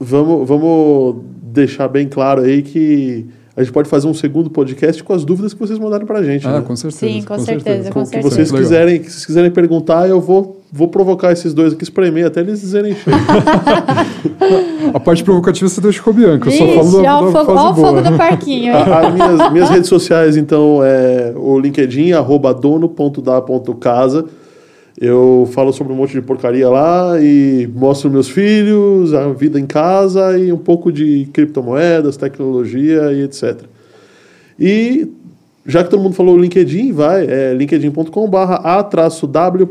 [0.00, 3.26] vamos, vamos deixar bem claro aí que
[3.56, 6.46] a gente pode fazer um segundo podcast com as dúvidas que vocês mandaram pra gente.
[6.46, 6.64] Ah, né?
[6.66, 7.12] com certeza.
[7.12, 8.30] Sim, com certeza, Com com o que certeza.
[8.34, 8.62] vocês Legal.
[8.68, 12.60] quiserem, que vocês quiserem perguntar, eu vou, vou provocar esses dois aqui, espremer até eles
[12.60, 13.16] dizerem chega.
[14.94, 16.48] A parte provocativa você deixa com a Bianca.
[16.48, 18.72] Eu só falo Vixe, da, o fogo, ó o fogo do parquinho.
[18.74, 18.82] hein?
[18.92, 24.24] A- as minhas, minhas redes sociais, então, é o LinkedIn, arroba dono.da.casa.
[25.04, 29.66] Eu falo sobre um monte de porcaria lá e mostro meus filhos, a vida em
[29.66, 33.62] casa e um pouco de criptomoedas, tecnologia e etc.
[34.56, 35.10] E
[35.66, 39.70] já que todo mundo falou LinkedIn, vai, é linkedin.com.br a-w-g,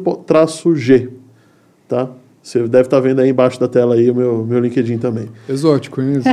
[1.88, 2.10] tá?
[2.44, 5.30] Você deve estar vendo aí embaixo da tela aí o meu, meu LinkedIn também.
[5.48, 6.16] Exótico, hein?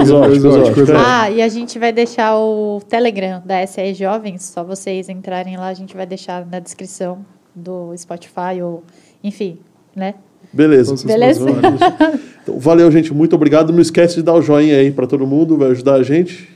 [0.00, 0.96] Exótico, exótico, é.
[0.96, 5.66] Ah, e a gente vai deixar o Telegram da SAE Jovens, só vocês entrarem lá,
[5.66, 8.82] a gente vai deixar na descrição do Spotify ou,
[9.22, 9.58] enfim,
[9.94, 10.14] né?
[10.52, 10.92] Beleza.
[10.92, 11.44] Nossa, Beleza?
[12.44, 13.12] Então, valeu, gente.
[13.14, 13.72] Muito obrigado.
[13.72, 16.46] Não esquece de dar o joinha aí para todo mundo, vai ajudar a gente.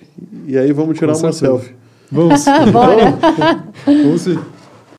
[0.47, 1.47] E aí vamos tirar Com uma certeza.
[1.63, 1.75] selfie.
[2.13, 2.45] Vamos.
[2.71, 3.19] Bora!
[3.87, 4.39] Vamos sim.